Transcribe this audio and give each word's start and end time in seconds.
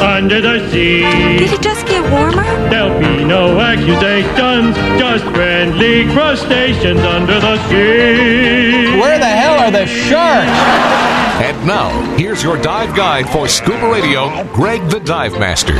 Under 0.00 0.40
the 0.40 0.70
sea. 0.70 1.00
Did 1.38 1.52
it 1.52 1.60
just 1.60 1.86
get 1.86 2.02
warmer? 2.10 2.44
There'll 2.70 2.98
be 3.00 3.24
no 3.24 3.58
accusations, 3.60 4.76
just 4.98 5.24
friendly 5.34 6.04
crustaceans 6.12 7.00
under 7.00 7.40
the 7.40 7.56
sea. 7.68 8.98
Where 8.98 9.18
the 9.18 9.26
hell 9.26 9.58
are 9.58 9.70
the 9.72 9.86
sharks? 9.86 10.50
And 11.42 11.66
now, 11.66 12.16
here's 12.16 12.42
your 12.42 12.60
dive 12.60 12.94
guide 12.96 13.28
for 13.28 13.48
scuba 13.48 13.90
radio, 13.90 14.44
Greg 14.52 14.88
the 14.88 15.00
Dive 15.00 15.32
Master. 15.32 15.74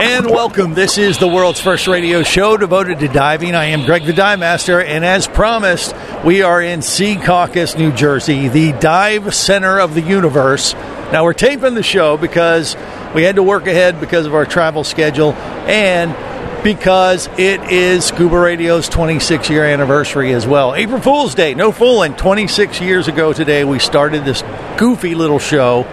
And 0.00 0.26
welcome. 0.26 0.74
This 0.74 0.98
is 0.98 1.18
the 1.18 1.28
world's 1.28 1.60
first 1.60 1.86
radio 1.86 2.22
show 2.22 2.56
devoted 2.56 2.98
to 3.00 3.08
diving. 3.08 3.54
I 3.54 3.66
am 3.66 3.84
Greg 3.84 4.04
the 4.04 4.12
Dive 4.12 4.38
Master, 4.38 4.80
and 4.80 5.04
as 5.04 5.26
promised, 5.26 5.94
we 6.24 6.42
are 6.42 6.62
in 6.62 6.80
Secaucus, 6.80 7.76
New 7.76 7.92
Jersey, 7.92 8.48
the 8.48 8.72
dive 8.72 9.34
center 9.34 9.78
of 9.78 9.94
the 9.94 10.02
universe. 10.02 10.74
Now, 11.12 11.24
we're 11.24 11.32
taping 11.32 11.74
the 11.74 11.82
show 11.82 12.18
because 12.18 12.76
we 13.14 13.22
had 13.22 13.36
to 13.36 13.42
work 13.42 13.66
ahead 13.66 13.98
because 13.98 14.26
of 14.26 14.34
our 14.34 14.44
travel 14.44 14.84
schedule 14.84 15.32
and 15.66 16.14
because 16.62 17.28
it 17.38 17.62
is 17.72 18.04
Scuba 18.04 18.38
Radio's 18.38 18.90
26 18.90 19.48
year 19.48 19.64
anniversary 19.64 20.34
as 20.34 20.46
well. 20.46 20.74
April 20.74 21.00
Fool's 21.00 21.34
Day, 21.34 21.54
no 21.54 21.72
fooling. 21.72 22.14
26 22.14 22.82
years 22.82 23.08
ago 23.08 23.32
today, 23.32 23.64
we 23.64 23.78
started 23.78 24.26
this 24.26 24.42
goofy 24.76 25.14
little 25.14 25.38
show, 25.38 25.84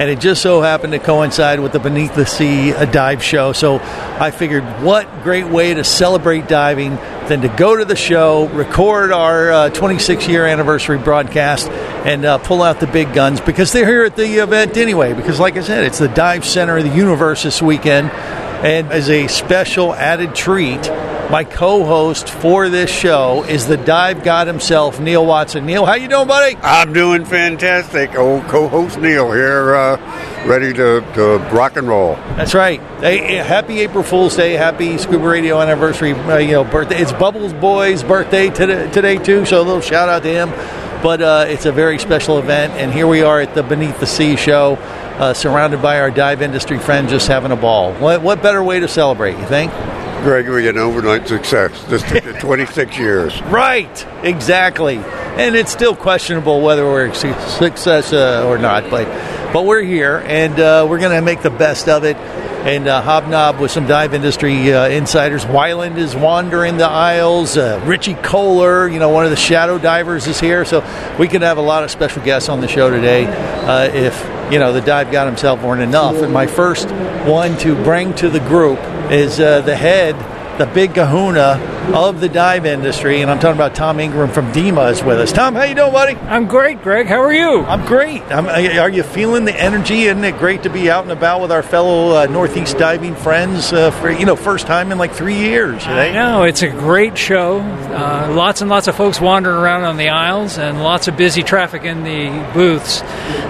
and 0.00 0.08
it 0.08 0.18
just 0.18 0.40
so 0.40 0.62
happened 0.62 0.94
to 0.94 0.98
coincide 0.98 1.60
with 1.60 1.72
the 1.72 1.78
Beneath 1.78 2.14
the 2.14 2.24
Sea 2.24 2.70
a 2.70 2.90
dive 2.90 3.22
show. 3.22 3.52
So 3.52 3.80
I 4.18 4.30
figured, 4.30 4.64
what 4.82 5.22
great 5.22 5.46
way 5.46 5.74
to 5.74 5.84
celebrate 5.84 6.48
diving 6.48 6.96
than 7.28 7.42
to 7.42 7.48
go 7.48 7.76
to 7.76 7.84
the 7.84 7.96
show, 7.96 8.48
record 8.48 9.12
our 9.12 9.68
26 9.68 10.26
year 10.26 10.46
anniversary 10.46 10.96
broadcast, 10.96 11.68
and 11.68 12.24
uh, 12.24 12.38
pull 12.38 12.62
out 12.62 12.80
the 12.80 12.86
big 12.86 13.12
guns 13.12 13.42
because 13.42 13.72
they're 13.72 13.84
here 13.84 14.04
at 14.04 14.16
the 14.16 14.42
event 14.42 14.78
anyway. 14.78 15.12
Because, 15.12 15.38
like 15.38 15.58
I 15.58 15.60
said, 15.60 15.84
it's 15.84 15.98
the 15.98 16.08
dive 16.08 16.46
center 16.46 16.78
of 16.78 16.84
the 16.84 16.96
universe 16.96 17.42
this 17.42 17.60
weekend. 17.60 18.10
And 18.10 18.90
as 18.90 19.10
a 19.10 19.26
special 19.26 19.92
added 19.92 20.34
treat, 20.34 20.80
my 21.30 21.44
co-host 21.44 22.28
for 22.28 22.68
this 22.68 22.90
show 22.90 23.44
is 23.44 23.68
the 23.68 23.76
dive 23.76 24.24
god 24.24 24.48
himself, 24.48 24.98
Neil 24.98 25.24
Watson. 25.24 25.64
Neil, 25.64 25.86
how 25.86 25.94
you 25.94 26.08
doing, 26.08 26.26
buddy? 26.26 26.56
I'm 26.56 26.92
doing 26.92 27.24
fantastic. 27.24 28.16
Old 28.16 28.42
co-host 28.44 28.98
Neil 28.98 29.30
here, 29.30 29.74
uh, 29.74 30.44
ready 30.44 30.72
to, 30.72 31.00
to 31.14 31.38
rock 31.52 31.76
and 31.76 31.86
roll. 31.86 32.16
That's 32.36 32.52
right. 32.52 32.80
Hey, 33.00 33.36
happy 33.36 33.78
April 33.80 34.02
Fool's 34.02 34.36
Day. 34.36 34.54
Happy 34.54 34.98
Scuba 34.98 35.26
Radio 35.26 35.60
anniversary. 35.60 36.12
Uh, 36.12 36.38
you 36.38 36.52
know, 36.52 36.64
birthday. 36.64 36.98
It's 36.98 37.12
Bubbles 37.12 37.52
Boy's 37.52 38.02
birthday 38.02 38.50
today, 38.50 38.90
today 38.90 39.16
too. 39.18 39.46
So 39.46 39.60
a 39.60 39.62
little 39.62 39.80
shout 39.80 40.08
out 40.08 40.24
to 40.24 40.28
him. 40.28 40.50
But 41.00 41.22
uh, 41.22 41.44
it's 41.48 41.64
a 41.64 41.72
very 41.72 41.98
special 41.98 42.38
event, 42.38 42.74
and 42.74 42.92
here 42.92 43.06
we 43.06 43.22
are 43.22 43.40
at 43.40 43.54
the 43.54 43.62
Beneath 43.62 43.98
the 44.00 44.06
Sea 44.06 44.36
show, 44.36 44.74
uh, 44.74 45.32
surrounded 45.32 45.80
by 45.80 45.98
our 45.98 46.10
dive 46.10 46.42
industry 46.42 46.78
friends, 46.78 47.10
just 47.10 47.26
having 47.26 47.52
a 47.52 47.56
ball. 47.56 47.94
What, 47.94 48.20
what 48.20 48.42
better 48.42 48.62
way 48.62 48.80
to 48.80 48.88
celebrate? 48.88 49.38
You 49.38 49.46
think? 49.46 49.72
Greg, 50.22 50.48
we 50.48 50.68
an 50.68 50.76
overnight 50.76 51.26
success. 51.26 51.82
This 51.84 52.02
took 52.02 52.38
26 52.40 52.98
years. 52.98 53.40
Right, 53.44 54.06
exactly. 54.22 54.96
And 54.96 55.56
it's 55.56 55.72
still 55.72 55.96
questionable 55.96 56.60
whether 56.60 56.84
we're 56.84 57.06
a 57.06 57.14
success 57.14 58.12
uh, 58.12 58.44
or 58.46 58.58
not, 58.58 58.90
but 58.90 59.06
but 59.52 59.64
we're 59.64 59.82
here 59.82 60.22
and 60.26 60.60
uh, 60.60 60.86
we're 60.88 60.98
going 60.98 61.16
to 61.16 61.22
make 61.22 61.42
the 61.42 61.50
best 61.50 61.88
of 61.88 62.04
it 62.04 62.16
and 62.16 62.86
uh, 62.86 63.00
hobnob 63.00 63.58
with 63.58 63.70
some 63.70 63.86
dive 63.86 64.12
industry 64.12 64.72
uh, 64.72 64.86
insiders. 64.88 65.46
Wyland 65.46 65.96
is 65.96 66.14
wandering 66.14 66.76
the 66.76 66.86
aisles. 66.86 67.56
Uh, 67.56 67.82
Richie 67.86 68.14
Kohler, 68.14 68.86
you 68.86 68.98
know, 68.98 69.08
one 69.08 69.24
of 69.24 69.30
the 69.30 69.36
shadow 69.36 69.78
divers, 69.78 70.26
is 70.26 70.38
here. 70.38 70.66
So 70.66 70.84
we 71.18 71.26
could 71.26 71.40
have 71.40 71.56
a 71.56 71.62
lot 71.62 71.82
of 71.82 71.90
special 71.90 72.22
guests 72.22 72.50
on 72.50 72.60
the 72.60 72.68
show 72.68 72.90
today 72.90 73.24
uh, 73.26 73.88
if 73.92 74.22
you 74.50 74.58
know 74.58 74.72
the 74.72 74.80
dive 74.80 75.10
got 75.12 75.26
himself 75.26 75.62
weren't 75.62 75.82
enough. 75.82 76.16
And 76.16 76.32
my 76.32 76.46
first 76.46 76.90
one 77.26 77.56
to 77.58 77.74
bring 77.82 78.14
to 78.16 78.28
the 78.28 78.40
group 78.40 78.78
is 79.10 79.38
uh, 79.38 79.60
the 79.60 79.76
head, 79.76 80.16
the 80.58 80.66
big 80.66 80.94
kahuna 80.94 81.79
of 81.94 82.20
the 82.20 82.28
dive 82.28 82.66
industry, 82.66 83.20
and 83.20 83.30
I'm 83.30 83.38
talking 83.40 83.56
about 83.56 83.74
Tom 83.74 83.98
Ingram 83.98 84.30
from 84.30 84.52
DEMA 84.52 84.92
is 84.92 85.02
with 85.02 85.18
us. 85.18 85.32
Tom, 85.32 85.54
how 85.54 85.64
you 85.64 85.74
doing, 85.74 85.92
buddy? 85.92 86.14
I'm 86.16 86.46
great, 86.46 86.82
Greg. 86.82 87.06
How 87.06 87.20
are 87.20 87.32
you? 87.32 87.62
I'm 87.62 87.84
great. 87.86 88.22
I'm, 88.30 88.46
are 88.46 88.90
you 88.90 89.02
feeling 89.02 89.44
the 89.44 89.54
energy? 89.54 90.02
Isn't 90.04 90.22
it 90.22 90.38
great 90.38 90.62
to 90.62 90.70
be 90.70 90.90
out 90.90 91.02
and 91.02 91.12
about 91.12 91.40
with 91.40 91.50
our 91.50 91.62
fellow 91.62 92.16
uh, 92.16 92.26
Northeast 92.26 92.78
diving 92.78 93.14
friends 93.14 93.72
uh, 93.72 93.90
for 93.90 94.10
you 94.10 94.24
know 94.24 94.36
first 94.36 94.66
time 94.66 94.92
in 94.92 94.98
like 94.98 95.12
three 95.12 95.36
years? 95.38 95.84
You 95.84 95.92
I 95.92 96.12
know 96.12 96.44
it's 96.44 96.62
a 96.62 96.70
great 96.70 97.18
show. 97.18 97.60
Uh, 97.60 98.32
lots 98.34 98.60
and 98.60 98.70
lots 98.70 98.86
of 98.86 98.94
folks 98.94 99.20
wandering 99.20 99.56
around 99.56 99.84
on 99.84 99.96
the 99.96 100.10
aisles, 100.10 100.58
and 100.58 100.82
lots 100.82 101.08
of 101.08 101.16
busy 101.16 101.42
traffic 101.42 101.82
in 101.84 102.04
the 102.04 102.52
booths. 102.54 103.02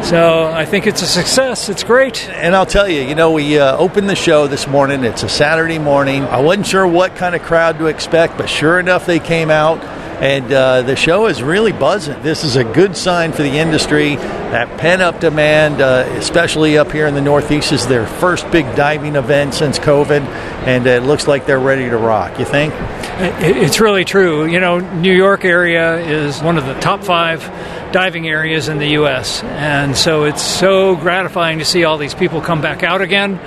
So 0.08 0.46
I 0.46 0.64
think 0.64 0.86
it's 0.86 1.02
a 1.02 1.06
success. 1.06 1.68
It's 1.68 1.84
great. 1.84 2.28
And 2.30 2.56
I'll 2.56 2.66
tell 2.66 2.88
you, 2.88 3.02
you 3.02 3.14
know, 3.14 3.32
we 3.32 3.58
uh, 3.58 3.76
opened 3.76 4.08
the 4.08 4.16
show 4.16 4.46
this 4.46 4.66
morning. 4.66 5.04
It's 5.04 5.22
a 5.22 5.28
Saturday 5.28 5.78
morning. 5.78 6.24
I 6.24 6.40
wasn't 6.40 6.66
sure 6.66 6.86
what 6.86 7.16
kind 7.16 7.34
of 7.34 7.42
crowd 7.42 7.78
to 7.78 7.86
expect, 7.86 8.19
but 8.36 8.48
sure 8.48 8.78
enough, 8.78 9.06
they 9.06 9.18
came 9.18 9.50
out. 9.50 9.82
And 10.20 10.52
uh, 10.52 10.82
the 10.82 10.96
show 10.96 11.28
is 11.28 11.42
really 11.42 11.72
buzzing. 11.72 12.22
This 12.22 12.44
is 12.44 12.56
a 12.56 12.62
good 12.64 12.94
sign 12.94 13.32
for 13.32 13.42
the 13.42 13.56
industry. 13.56 14.16
That 14.16 14.78
pent 14.78 15.00
up 15.00 15.18
demand, 15.18 15.80
uh, 15.80 16.04
especially 16.10 16.76
up 16.76 16.92
here 16.92 17.06
in 17.06 17.14
the 17.14 17.22
Northeast, 17.22 17.72
is 17.72 17.86
their 17.86 18.06
first 18.06 18.50
big 18.50 18.66
diving 18.76 19.16
event 19.16 19.54
since 19.54 19.78
COVID. 19.78 20.20
And 20.66 20.86
it 20.86 21.04
looks 21.04 21.26
like 21.26 21.46
they're 21.46 21.58
ready 21.58 21.88
to 21.88 21.96
rock. 21.96 22.38
You 22.38 22.44
think? 22.44 22.74
It- 23.20 23.56
It's 23.56 23.80
really 23.80 24.04
true. 24.04 24.46
You 24.46 24.60
know, 24.60 24.78
New 24.78 25.12
York 25.12 25.44
area 25.44 25.96
is 25.96 26.40
one 26.42 26.56
of 26.58 26.66
the 26.66 26.74
top 26.74 27.04
five 27.04 27.48
diving 27.92 28.28
areas 28.28 28.68
in 28.68 28.78
the 28.78 28.90
U.S., 28.90 29.42
and 29.42 29.96
so 29.96 30.24
it's 30.24 30.40
so 30.42 30.94
gratifying 30.94 31.58
to 31.58 31.64
see 31.64 31.84
all 31.84 31.98
these 31.98 32.14
people 32.14 32.40
come 32.40 32.60
back 32.60 32.82
out 32.84 33.00
again. 33.02 33.38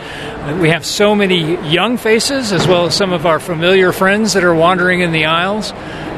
We 0.59 0.69
have 0.69 0.85
so 0.85 1.15
many 1.15 1.55
young 1.69 1.95
faces, 1.97 2.51
as 2.51 2.67
well 2.67 2.85
as 2.87 2.93
some 2.95 3.13
of 3.13 3.25
our 3.25 3.39
familiar 3.39 3.93
friends 3.93 4.33
that 4.33 4.43
are 4.43 4.53
wandering 4.53 4.99
in 4.99 5.11
the 5.13 5.25
aisles. 5.25 5.71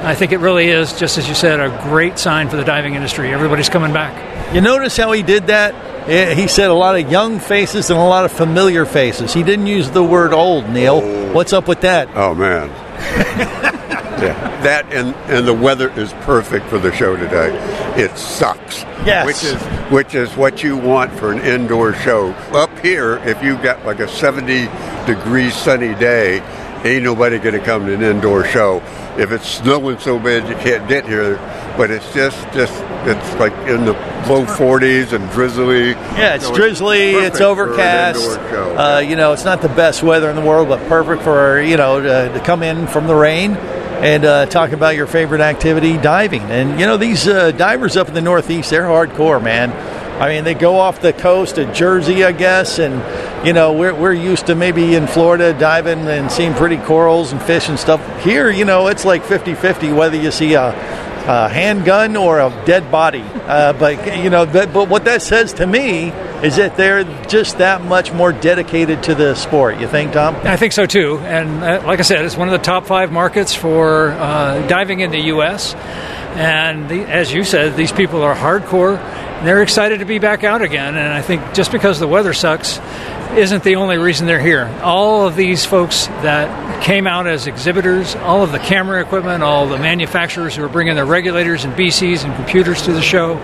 I 0.03 0.15
think 0.15 0.31
it 0.31 0.39
really 0.39 0.69
is, 0.69 0.94
just 0.97 1.17
as 1.19 1.29
you 1.29 1.35
said, 1.35 1.59
a 1.59 1.69
great 1.83 2.17
sign 2.17 2.49
for 2.49 2.57
the 2.57 2.63
diving 2.63 2.95
industry. 2.95 3.31
Everybody's 3.31 3.69
coming 3.69 3.94
back. 3.94 4.53
You 4.55 4.61
notice 4.61 4.97
how 4.97 5.11
he 5.11 5.21
did 5.21 5.47
that? 5.47 5.75
He 6.35 6.47
said 6.47 6.69
a 6.69 6.73
lot 6.73 6.99
of 6.99 7.11
young 7.11 7.39
faces 7.39 7.89
and 7.91 7.97
a 7.99 8.03
lot 8.03 8.25
of 8.25 8.31
familiar 8.31 8.85
faces. 8.85 9.33
He 9.33 9.44
didn't 9.44 9.67
use 9.67 9.89
the 9.91 10.03
word 10.03 10.33
old, 10.33 10.69
Neil. 10.69 11.01
What's 11.33 11.53
up 11.53 11.67
with 11.67 11.81
that? 11.81 12.09
Oh 12.15 12.33
man. 12.35 12.69
yeah. 14.22 14.61
That 14.63 14.91
and 14.94 15.16
and 15.29 15.47
the 15.47 15.53
weather 15.53 15.89
is 16.00 16.13
perfect 16.22 16.67
for 16.67 16.79
the 16.79 16.94
show 16.94 17.16
today. 17.16 17.53
It 18.01 18.17
sucks. 18.17 18.81
Yes. 19.06 19.25
Which 19.25 19.44
is 19.44 19.62
which 19.92 20.15
is 20.15 20.36
what 20.36 20.63
you 20.63 20.77
want 20.77 21.12
for 21.13 21.31
an 21.31 21.39
indoor 21.39 21.94
show. 21.94 22.31
Up 22.53 22.77
here, 22.80 23.18
if 23.25 23.44
you 23.44 23.57
got 23.57 23.86
like 23.86 24.00
a 24.00 24.07
70 24.07 24.68
degree 25.06 25.50
sunny 25.50 25.94
day, 25.95 26.39
ain't 26.83 27.03
nobody 27.03 27.38
gonna 27.39 27.59
come 27.59 27.86
to 27.86 27.94
an 27.94 28.01
indoor 28.01 28.45
show. 28.45 28.81
If 29.18 29.31
it's 29.31 29.47
snowing 29.47 30.00
so 30.00 30.19
bad 30.19 30.50
you 30.50 30.56
can't 30.56 30.88
get 30.89 31.06
here, 31.06 31.38
but 31.77 31.92
it's 31.92 32.12
just 32.13 32.38
just 32.54 32.74
it's 33.06 33.33
like 33.36 33.54
in 33.68 33.86
the 33.86 33.94
low 34.27 34.45
40s 34.45 35.13
and 35.13 35.30
drizzly. 35.31 35.89
Yeah, 35.89 36.36
it's 36.36 36.48
So 36.48 36.56
drizzly, 36.56 37.13
perfect 37.13 37.33
it's 37.33 37.42
overcast. 37.42 38.39
Uh, 38.39 39.00
you 39.00 39.16
know, 39.16 39.33
it's 39.33 39.45
not 39.45 39.62
the 39.62 39.69
best 39.69 40.01
weather 40.04 40.30
in 40.30 40.36
the 40.36 40.42
world, 40.42 40.68
but 40.68 40.80
perfect 40.88 41.22
for, 41.22 41.62
you 41.62 41.77
know, 41.77 42.01
to, 42.01 42.33
to 42.33 42.39
come 42.44 42.63
in 42.63 42.88
from 42.88 43.07
the 43.07 43.16
rain 43.16 43.56
and 43.56 44.25
uh, 44.25 44.45
talk 44.48 44.72
about 44.72 44.95
your 44.95 45.07
favorite 45.07 45.42
activity, 45.42 45.98
diving. 45.98 46.42
And, 46.44 46.80
you 46.80 46.86
know, 46.86 46.98
these 46.98 47.27
uh, 47.27 47.51
divers 47.51 47.95
up 47.95 48.07
in 48.07 48.13
the 48.13 48.21
Northeast, 48.21 48.69
they're 48.71 48.83
hardcore, 48.83 49.42
man. 49.42 49.71
I 50.19 50.30
mean, 50.30 50.44
they 50.45 50.54
go 50.54 50.78
off 50.80 51.01
the 51.01 51.12
coast 51.13 51.57
of 51.57 51.74
Jersey, 51.74 52.24
I 52.24 52.31
guess, 52.31 52.80
and, 52.80 53.45
you 53.45 53.51
know, 53.54 53.74
we're, 53.74 53.94
we're 53.94 54.13
used 54.13 54.48
to 54.48 54.56
maybe 54.56 54.95
in 54.95 55.07
Florida 55.07 55.54
diving 55.54 56.07
and 56.07 56.31
seeing 56.31 56.54
pretty 56.54 56.78
corals 56.78 57.33
and 57.33 57.42
fish 57.42 57.68
and 57.68 57.78
stuff. 57.78 58.01
Here, 58.24 58.50
you 58.50 58.63
know, 58.63 58.88
it's 58.88 59.04
like 59.04 59.24
50 59.25 59.56
50 59.56 59.92
whether 59.92 60.16
you 60.16 60.31
see 60.31 60.54
a, 60.54 60.71
a 61.27 61.50
handgun 61.50 62.16
or 62.16 62.39
a 62.39 62.50
dead 62.66 62.92
body. 62.92 63.22
Uh, 63.24 63.74
but, 63.74 64.18
you 64.18 64.30
know, 64.30 64.45
that, 64.45 64.74
but 64.74 64.89
what 64.89 65.06
that 65.06 65.22
says 65.22 65.54
to 65.54 65.68
me 65.68 66.10
is 66.44 66.57
that 66.57 66.77
they're 66.77 67.04
just 67.25 67.57
that 67.57 67.81
much 67.83 68.12
more 68.13 68.31
dedicated 68.31 69.04
to 69.04 69.16
the 69.16 69.33
sport. 69.36 69.80
You 69.80 69.88
think, 69.88 70.13
Tom? 70.13 70.36
I 70.44 70.57
think 70.57 70.74
so 70.74 70.86
too. 70.86 71.18
And 71.19 71.63
uh, 71.63 71.81
like 71.86 72.00
I 72.00 72.04
said, 72.04 72.24
it's 72.25 72.38
one 72.38 72.48
of 72.48 72.51
the 72.51 72.63
top 72.63 72.86
five 72.86 73.12
markets 73.12 73.56
for 73.56 74.12
uh, 74.12 74.68
diving 74.68 75.00
in 75.00 75.12
the 75.12 75.22
U.S. 75.22 75.74
And 76.36 76.89
the, 76.89 77.01
as 77.04 77.33
you 77.33 77.44
said, 77.44 77.75
these 77.75 77.92
people 77.92 78.21
are 78.21 78.36
hardcore. 78.36 78.98
And 78.98 79.48
they're 79.48 79.63
excited 79.63 80.00
to 80.00 80.06
be 80.06 80.19
back 80.19 80.44
out 80.44 80.62
again. 80.62 80.95
And 80.95 81.12
I 81.12 81.21
think 81.21 81.54
just 81.54 81.71
because 81.71 82.00
the 82.00 82.07
weather 82.07 82.33
sucks 82.33 82.78
isn't 83.37 83.63
the 83.63 83.75
only 83.75 83.97
reason 83.97 84.27
they're 84.27 84.39
here. 84.39 84.65
All 84.81 85.27
of 85.27 85.35
these 85.35 85.65
folks 85.65 86.07
that 86.07 86.83
came 86.83 87.07
out 87.07 87.27
as 87.27 87.47
exhibitors, 87.47 88.15
all 88.15 88.43
of 88.43 88.51
the 88.51 88.59
camera 88.59 89.01
equipment, 89.01 89.43
all 89.43 89.67
the 89.67 89.77
manufacturers 89.77 90.55
who 90.55 90.63
are 90.63 90.69
bringing 90.69 90.95
their 90.95 91.05
regulators 91.05 91.65
and 91.65 91.73
BCs 91.73 92.23
and 92.23 92.35
computers 92.35 92.83
to 92.83 92.93
the 92.93 93.01
show, 93.01 93.35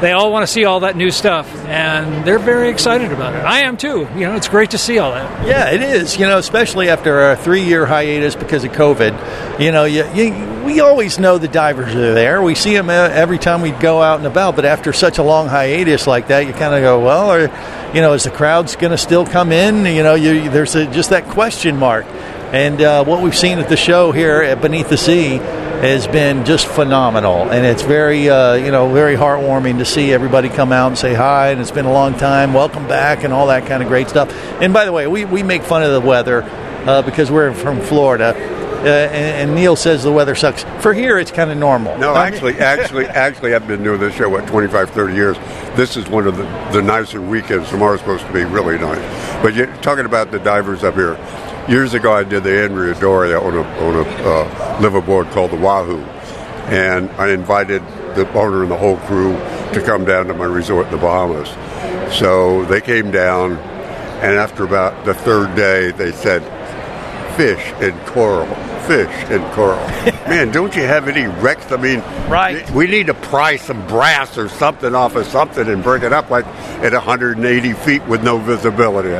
they 0.00 0.12
all 0.12 0.32
want 0.32 0.46
to 0.46 0.52
see 0.52 0.64
all 0.64 0.80
that 0.80 0.96
new 0.96 1.10
stuff, 1.10 1.52
and 1.66 2.24
they're 2.24 2.38
very 2.38 2.70
excited 2.70 3.12
about 3.12 3.34
it. 3.34 3.38
I 3.38 3.60
am 3.60 3.76
too. 3.76 4.08
You 4.14 4.20
know, 4.20 4.34
it's 4.34 4.48
great 4.48 4.70
to 4.70 4.78
see 4.78 4.98
all 4.98 5.12
that. 5.12 5.46
Yeah, 5.46 5.70
it 5.70 5.82
is. 5.82 6.16
You 6.18 6.26
know, 6.26 6.38
especially 6.38 6.88
after 6.88 7.30
a 7.30 7.36
three-year 7.36 7.86
hiatus 7.86 8.36
because 8.36 8.64
of 8.64 8.72
COVID. 8.72 9.60
You 9.60 9.72
know, 9.72 9.84
you, 9.84 10.04
you 10.14 10.62
we 10.64 10.80
always 10.80 11.18
know 11.18 11.38
the 11.38 11.48
divers 11.48 11.94
are 11.94 12.14
there. 12.14 12.42
We 12.42 12.54
see 12.54 12.74
them 12.74 12.88
uh, 12.88 12.92
every 12.92 13.38
time 13.38 13.62
we 13.62 13.70
go 13.70 14.00
out 14.00 14.18
and 14.18 14.26
about. 14.26 14.56
But 14.56 14.64
after 14.64 14.92
such 14.92 15.18
a 15.18 15.22
long 15.22 15.48
hiatus 15.48 16.06
like 16.06 16.28
that, 16.28 16.46
you 16.46 16.52
kind 16.52 16.74
of 16.74 16.82
go, 16.82 17.04
well, 17.04 17.32
or 17.32 17.48
you 17.94 18.00
know, 18.00 18.14
is 18.14 18.24
the 18.24 18.30
crowd's 18.30 18.74
going 18.76 18.90
to 18.90 18.98
still 18.98 19.26
come 19.26 19.52
in? 19.52 19.84
You 19.84 20.02
know, 20.02 20.14
you, 20.14 20.48
there's 20.48 20.74
a, 20.74 20.86
just 20.86 21.10
that 21.10 21.24
question 21.24 21.76
mark. 21.76 22.06
And 22.52 22.80
uh, 22.80 23.04
what 23.04 23.22
we've 23.22 23.36
seen 23.36 23.58
at 23.58 23.68
the 23.68 23.76
show 23.76 24.12
here 24.12 24.42
at 24.42 24.60
Beneath 24.60 24.88
the 24.88 24.96
Sea 24.96 25.36
has 25.36 26.06
been 26.06 26.44
just 26.44 26.66
phenomenal, 26.66 27.50
and 27.50 27.66
it's 27.66 27.82
very, 27.82 28.30
uh, 28.30 28.54
you 28.54 28.70
know, 28.70 28.92
very 28.92 29.16
heartwarming 29.16 29.78
to 29.78 29.84
see 29.84 30.12
everybody 30.12 30.48
come 30.48 30.70
out 30.70 30.88
and 30.88 30.98
say 30.98 31.12
hi. 31.12 31.50
And 31.50 31.60
it's 31.60 31.70
been 31.70 31.86
a 31.86 31.92
long 31.92 32.16
time. 32.16 32.54
Welcome 32.54 32.86
back, 32.86 33.24
and 33.24 33.32
all 33.32 33.48
that 33.48 33.66
kind 33.66 33.82
of 33.82 33.88
great 33.88 34.08
stuff. 34.08 34.32
And 34.60 34.72
by 34.72 34.84
the 34.84 34.92
way, 34.92 35.06
we, 35.06 35.24
we 35.24 35.42
make 35.42 35.62
fun 35.62 35.82
of 35.82 35.92
the 35.92 36.00
weather 36.00 36.42
uh, 36.86 37.02
because 37.02 37.30
we're 37.30 37.52
from 37.52 37.80
Florida 37.80 38.34
and, 38.86 39.50
and, 39.50 39.54
Neil 39.54 39.76
says 39.76 40.02
the 40.02 40.12
weather 40.12 40.34
sucks. 40.34 40.64
For 40.82 40.92
here, 40.92 41.18
it's 41.18 41.30
kind 41.30 41.50
of 41.50 41.56
normal. 41.56 41.96
No, 41.98 42.14
actually, 42.14 42.58
actually, 42.58 43.06
actually, 43.06 43.54
I've 43.54 43.66
been 43.66 43.82
doing 43.82 44.00
this 44.00 44.14
show 44.14 44.28
what 44.28 44.46
25, 44.46 44.90
30 44.90 45.14
years. 45.14 45.36
This 45.76 45.96
is 45.96 46.08
one 46.08 46.26
of 46.26 46.36
the, 46.36 46.44
the 46.72 46.82
nicer 46.82 47.20
weekends. 47.20 47.68
Tomorrow's 47.70 48.00
supposed 48.00 48.26
to 48.26 48.32
be 48.32 48.44
really 48.44 48.78
nice. 48.78 49.42
But 49.42 49.54
you're 49.54 49.74
talking 49.78 50.04
about 50.04 50.30
the 50.30 50.38
divers 50.38 50.84
up 50.84 50.94
here. 50.94 51.18
Years 51.68 51.94
ago, 51.94 52.12
I 52.12 52.24
did 52.24 52.42
the 52.42 52.64
Andrea 52.64 52.98
Doria 52.98 53.40
on 53.40 53.54
a 53.54 53.62
on 53.62 53.94
a 53.94 54.02
uh, 54.02 54.80
liveaboard 54.80 55.30
called 55.30 55.52
the 55.52 55.56
Wahoo, 55.56 56.00
and 56.68 57.08
I 57.12 57.28
invited 57.30 57.82
the 58.16 58.30
owner 58.34 58.62
and 58.62 58.70
the 58.70 58.76
whole 58.76 58.96
crew 58.98 59.32
to 59.72 59.82
come 59.84 60.04
down 60.04 60.26
to 60.26 60.34
my 60.34 60.44
resort 60.44 60.86
in 60.86 60.92
the 60.92 60.98
Bahamas. 60.98 61.48
So 62.18 62.64
they 62.64 62.80
came 62.80 63.12
down, 63.12 63.52
and 63.52 64.34
after 64.36 64.64
about 64.64 65.04
the 65.04 65.14
third 65.14 65.54
day, 65.54 65.92
they 65.92 66.10
said, 66.10 66.42
"Fish 67.36 67.72
and 67.80 67.98
coral." 68.06 68.48
Fish 68.86 69.10
and 69.30 69.44
coral. 69.52 69.76
Man, 70.28 70.50
don't 70.50 70.74
you 70.74 70.82
have 70.82 71.08
any 71.08 71.26
wrecks? 71.42 71.70
I 71.72 71.76
mean, 71.76 72.00
right. 72.28 72.68
We 72.70 72.86
need 72.86 73.06
to 73.06 73.14
pry 73.14 73.56
some 73.56 73.86
brass 73.86 74.38
or 74.38 74.48
something 74.48 74.94
off 74.94 75.16
of 75.16 75.26
something 75.26 75.68
and 75.68 75.82
bring 75.82 76.02
it 76.02 76.12
up 76.12 76.30
like 76.30 76.46
at 76.46 76.92
180 76.92 77.72
feet 77.74 78.04
with 78.06 78.22
no 78.22 78.38
visibility. 78.38 79.10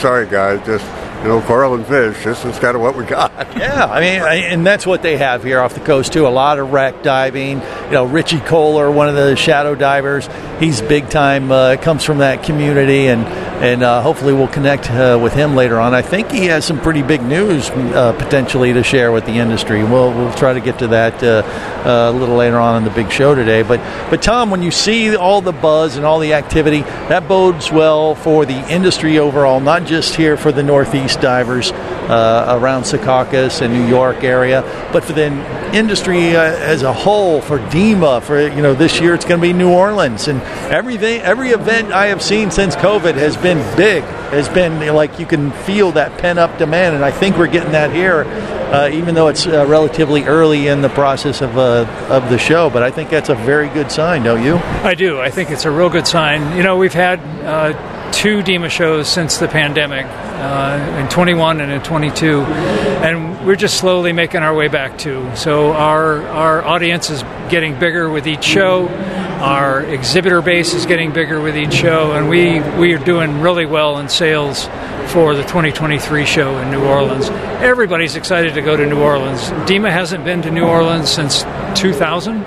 Sorry, 0.00 0.26
guys, 0.26 0.64
just 0.66 0.84
you 1.22 1.28
know, 1.28 1.40
coral 1.42 1.74
and 1.74 1.86
fish. 1.86 2.24
This 2.24 2.44
is 2.44 2.58
kind 2.58 2.74
of 2.74 2.82
what 2.82 2.96
we 2.96 3.04
got. 3.04 3.32
Yeah, 3.62 3.84
I 3.84 4.00
mean, 4.00 4.22
and 4.22 4.66
that's 4.66 4.86
what 4.86 5.02
they 5.02 5.16
have 5.18 5.44
here 5.44 5.60
off 5.60 5.74
the 5.74 5.80
coast 5.80 6.12
too. 6.12 6.26
A 6.26 6.28
lot 6.28 6.58
of 6.58 6.72
wreck 6.72 7.04
diving. 7.04 7.60
You 7.60 7.90
know, 7.92 8.06
Richie 8.06 8.40
Kohler, 8.40 8.90
one 8.90 9.08
of 9.08 9.14
the 9.14 9.36
shadow 9.36 9.76
divers, 9.76 10.28
he's 10.58 10.80
big 10.80 11.10
time. 11.10 11.52
Uh, 11.52 11.76
comes 11.76 12.02
from 12.02 12.18
that 12.18 12.42
community, 12.42 13.06
and 13.06 13.24
and 13.62 13.84
uh, 13.84 14.02
hopefully 14.02 14.32
we'll 14.32 14.48
connect 14.48 14.90
uh, 14.90 15.16
with 15.22 15.32
him 15.32 15.54
later 15.54 15.78
on. 15.78 15.94
I 15.94 16.02
think 16.02 16.32
he 16.32 16.46
has 16.46 16.64
some 16.64 16.80
pretty 16.80 17.02
big 17.02 17.22
news 17.22 17.70
uh, 17.70 18.12
potentially 18.18 18.72
to 18.72 18.82
share 18.82 19.12
with 19.12 19.24
the 19.26 19.34
industry. 19.34 19.84
We'll 19.84 20.12
we'll 20.12 20.34
try 20.34 20.54
to 20.54 20.60
get 20.60 20.80
to 20.80 20.88
that 20.88 21.22
uh, 21.22 21.42
uh, 21.86 22.10
a 22.10 22.18
little 22.18 22.34
later 22.36 22.58
on 22.58 22.78
in 22.78 22.84
the 22.84 22.90
big 22.90 23.12
show 23.12 23.36
today. 23.36 23.62
But 23.62 23.78
but 24.10 24.22
Tom, 24.22 24.50
when 24.50 24.62
you 24.62 24.72
see 24.72 25.14
all 25.14 25.40
the 25.40 25.52
buzz 25.52 25.96
and 25.96 26.04
all 26.04 26.18
the 26.18 26.34
activity, 26.34 26.80
that 26.80 27.28
bodes 27.28 27.70
well 27.70 28.16
for 28.16 28.44
the 28.44 28.68
industry 28.68 29.20
overall, 29.20 29.60
not 29.60 29.86
just 29.86 30.16
here 30.16 30.36
for 30.36 30.50
the 30.50 30.64
Northeast 30.64 31.11
divers 31.16 31.72
uh, 31.72 32.58
around 32.60 32.82
Secaucus 32.82 33.60
and 33.62 33.72
New 33.72 33.86
York 33.86 34.24
area, 34.24 34.62
but 34.92 35.04
for 35.04 35.12
the 35.12 35.26
industry 35.74 36.36
uh, 36.36 36.42
as 36.42 36.82
a 36.82 36.92
whole, 36.92 37.40
for 37.40 37.58
DEMA, 37.70 38.20
for 38.22 38.40
you 38.40 38.62
know 38.62 38.74
this 38.74 39.00
year 39.00 39.14
it's 39.14 39.24
going 39.24 39.40
to 39.40 39.46
be 39.46 39.52
New 39.52 39.70
Orleans, 39.70 40.28
and 40.28 40.40
everything, 40.70 41.20
every 41.20 41.50
event 41.50 41.92
I 41.92 42.06
have 42.06 42.22
seen 42.22 42.50
since 42.50 42.76
COVID 42.76 43.14
has 43.14 43.36
been 43.36 43.58
big, 43.76 44.02
has 44.32 44.48
been 44.48 44.94
like 44.94 45.18
you 45.18 45.26
can 45.26 45.52
feel 45.52 45.92
that 45.92 46.18
pent 46.18 46.38
up 46.38 46.58
demand, 46.58 46.94
and 46.94 47.04
I 47.04 47.10
think 47.10 47.36
we're 47.36 47.46
getting 47.46 47.72
that 47.72 47.92
here. 47.92 48.24
Uh, 48.72 48.88
even 48.88 49.14
though 49.14 49.28
it's 49.28 49.46
uh, 49.46 49.66
relatively 49.66 50.22
early 50.22 50.66
in 50.66 50.80
the 50.80 50.88
process 50.88 51.42
of 51.42 51.58
uh, 51.58 51.84
of 52.08 52.30
the 52.30 52.38
show. 52.38 52.70
But 52.70 52.82
I 52.82 52.90
think 52.90 53.10
that's 53.10 53.28
a 53.28 53.34
very 53.34 53.68
good 53.68 53.92
sign, 53.92 54.22
don't 54.22 54.42
you? 54.42 54.54
I 54.54 54.94
do. 54.94 55.20
I 55.20 55.28
think 55.28 55.50
it's 55.50 55.66
a 55.66 55.70
real 55.70 55.90
good 55.90 56.06
sign. 56.06 56.56
You 56.56 56.62
know, 56.62 56.78
we've 56.78 56.94
had 56.94 57.20
uh, 57.44 57.74
two 58.12 58.42
DEMA 58.42 58.70
shows 58.70 59.08
since 59.08 59.38
the 59.38 59.48
pandemic, 59.48 60.06
uh, 60.06 61.00
in 61.00 61.08
21 61.08 61.60
and 61.60 61.72
in 61.72 61.82
22, 61.82 62.42
and 62.42 63.46
we're 63.46 63.56
just 63.56 63.78
slowly 63.78 64.12
making 64.12 64.42
our 64.42 64.54
way 64.54 64.68
back 64.68 64.98
to. 64.98 65.36
So 65.36 65.72
our 65.72 66.22
our 66.28 66.64
audience 66.64 67.10
is 67.10 67.22
getting 67.48 67.78
bigger 67.78 68.08
with 68.08 68.26
each 68.26 68.44
show. 68.44 68.88
Our 68.88 69.82
exhibitor 69.82 70.40
base 70.40 70.74
is 70.74 70.86
getting 70.86 71.12
bigger 71.12 71.40
with 71.40 71.56
each 71.56 71.74
show, 71.74 72.12
and 72.12 72.28
we 72.28 72.60
we 72.78 72.94
are 72.94 73.04
doing 73.04 73.40
really 73.40 73.66
well 73.66 73.98
in 73.98 74.08
sales 74.08 74.68
for 75.08 75.34
the 75.34 75.42
2023 75.42 76.24
show 76.24 76.56
in 76.58 76.70
New 76.70 76.84
Orleans. 76.84 77.28
Everybody's 77.60 78.16
excited 78.16 78.54
to 78.54 78.62
go 78.62 78.76
to 78.76 78.86
New 78.86 79.00
Orleans. 79.00 79.50
DEMA 79.68 79.90
hasn't 79.90 80.24
been 80.24 80.42
to 80.42 80.50
New 80.50 80.64
Orleans 80.64 81.10
since 81.10 81.42
2000 81.80 82.44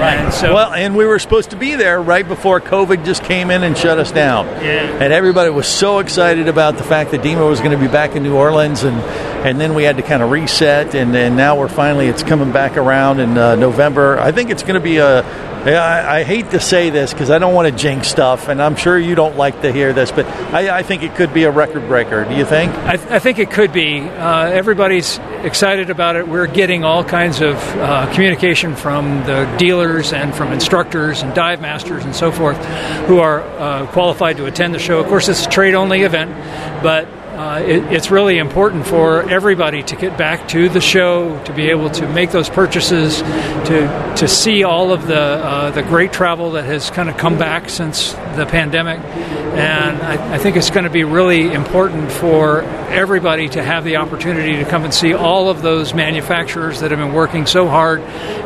Right. 0.00 0.18
And 0.18 0.34
so, 0.34 0.52
well, 0.52 0.72
and 0.72 0.96
we 0.96 1.06
were 1.06 1.18
supposed 1.18 1.50
to 1.50 1.56
be 1.56 1.76
there 1.76 2.02
right 2.02 2.26
before 2.26 2.60
COVID 2.60 3.04
just 3.04 3.22
came 3.24 3.50
in 3.50 3.62
and 3.62 3.76
shut 3.78 3.98
us 3.98 4.10
down. 4.10 4.46
Yeah. 4.46 5.02
And 5.02 5.12
everybody 5.12 5.50
was 5.50 5.66
so 5.66 6.00
excited 6.00 6.48
about 6.48 6.76
the 6.76 6.82
fact 6.82 7.12
that 7.12 7.22
DEMA 7.22 7.48
was 7.48 7.60
going 7.60 7.70
to 7.72 7.78
be 7.78 7.88
back 7.88 8.16
in 8.16 8.22
New 8.22 8.34
Orleans, 8.34 8.82
and 8.82 8.96
and 9.46 9.60
then 9.60 9.74
we 9.74 9.84
had 9.84 9.96
to 9.98 10.02
kind 10.02 10.22
of 10.22 10.30
reset, 10.30 10.94
and, 10.94 11.14
and 11.14 11.36
now 11.36 11.58
we're 11.58 11.68
finally 11.68 12.08
it's 12.08 12.22
coming 12.22 12.50
back 12.50 12.76
around 12.76 13.20
in 13.20 13.36
uh, 13.36 13.54
November. 13.56 14.18
I 14.18 14.32
think 14.32 14.50
it's 14.50 14.62
going 14.62 14.74
to 14.74 14.80
be 14.80 14.96
a 14.96 15.22
I, 15.72 16.20
I, 16.20 16.24
hate 16.24 16.50
to 16.50 16.60
say 16.60 16.90
this 16.90 17.14
because 17.14 17.30
I 17.30 17.38
don't 17.38 17.54
want 17.54 17.72
to 17.72 17.74
jinx 17.74 18.08
stuff, 18.08 18.48
and 18.48 18.60
I'm 18.60 18.76
sure 18.76 18.98
you 18.98 19.14
don't 19.14 19.36
like 19.36 19.62
to 19.62 19.72
hear 19.72 19.94
this, 19.94 20.12
but 20.12 20.26
I, 20.26 20.78
I 20.78 20.82
think 20.82 21.02
it 21.02 21.14
could 21.14 21.32
be 21.32 21.44
a 21.44 21.50
record 21.50 21.88
breaker. 21.88 22.24
Do 22.24 22.34
you 22.34 22.44
think? 22.44 22.74
I, 22.74 22.96
th- 22.96 23.10
I 23.10 23.18
think 23.18 23.38
it 23.38 23.50
could 23.50 23.72
be. 23.72 24.00
Uh, 24.00 24.46
everybody's 24.46 25.18
excited 25.42 25.88
about 25.88 26.16
it. 26.16 26.28
We're 26.28 26.46
getting 26.46 26.84
all 26.84 27.02
kinds 27.02 27.40
of 27.40 27.56
uh, 27.56 28.12
communication 28.12 28.76
from 28.76 29.24
the 29.24 29.52
dealers 29.58 30.12
and 30.12 30.34
from 30.34 30.52
instructors 30.52 31.22
and 31.22 31.34
dive 31.34 31.62
masters 31.62 32.04
and 32.04 32.14
so 32.14 32.30
forth 32.30 32.58
who 33.06 33.20
are 33.20 33.40
uh, 33.40 33.86
qualified 33.86 34.36
to 34.36 34.46
attend 34.46 34.74
the 34.74 34.78
show. 34.78 35.00
Of 35.00 35.06
course, 35.06 35.28
it's 35.28 35.46
a 35.46 35.50
trade 35.50 35.74
only 35.74 36.02
event, 36.02 36.30
but 36.82 37.08
uh, 37.34 37.60
it, 37.60 37.82
it's 37.92 38.10
really 38.10 38.38
important 38.38 38.86
for 38.86 39.28
everybody 39.28 39.82
to 39.82 39.96
get 39.96 40.16
back 40.16 40.46
to 40.48 40.68
the 40.68 40.80
show, 40.80 41.42
to 41.44 41.52
be 41.52 41.70
able 41.70 41.90
to 41.90 42.08
make 42.08 42.30
those 42.30 42.48
purchases, 42.48 43.22
to 43.22 44.14
to 44.16 44.28
see 44.28 44.62
all 44.62 44.92
of 44.92 45.06
the 45.08 45.20
uh, 45.20 45.70
the 45.72 45.82
great 45.82 46.12
travel 46.12 46.52
that 46.52 46.64
has 46.64 46.90
kind 46.90 47.08
of 47.08 47.16
come 47.16 47.36
back 47.36 47.68
since 47.68 48.12
the 48.36 48.46
pandemic, 48.46 49.00
and 49.00 50.00
I, 50.00 50.34
I 50.34 50.38
think 50.38 50.56
it's 50.56 50.70
going 50.70 50.84
to 50.84 50.90
be 50.90 51.02
really 51.02 51.52
important 51.52 52.12
for 52.12 52.62
everybody 52.62 53.48
to 53.48 53.62
have 53.62 53.82
the 53.82 53.96
opportunity 53.96 54.56
to 54.56 54.64
come 54.64 54.84
and 54.84 54.94
see 54.94 55.12
all 55.12 55.48
of 55.48 55.60
those 55.60 55.92
manufacturers 55.92 56.80
that 56.80 56.92
have 56.92 57.00
been 57.00 57.12
working 57.12 57.46
so 57.46 57.66
hard 57.66 58.00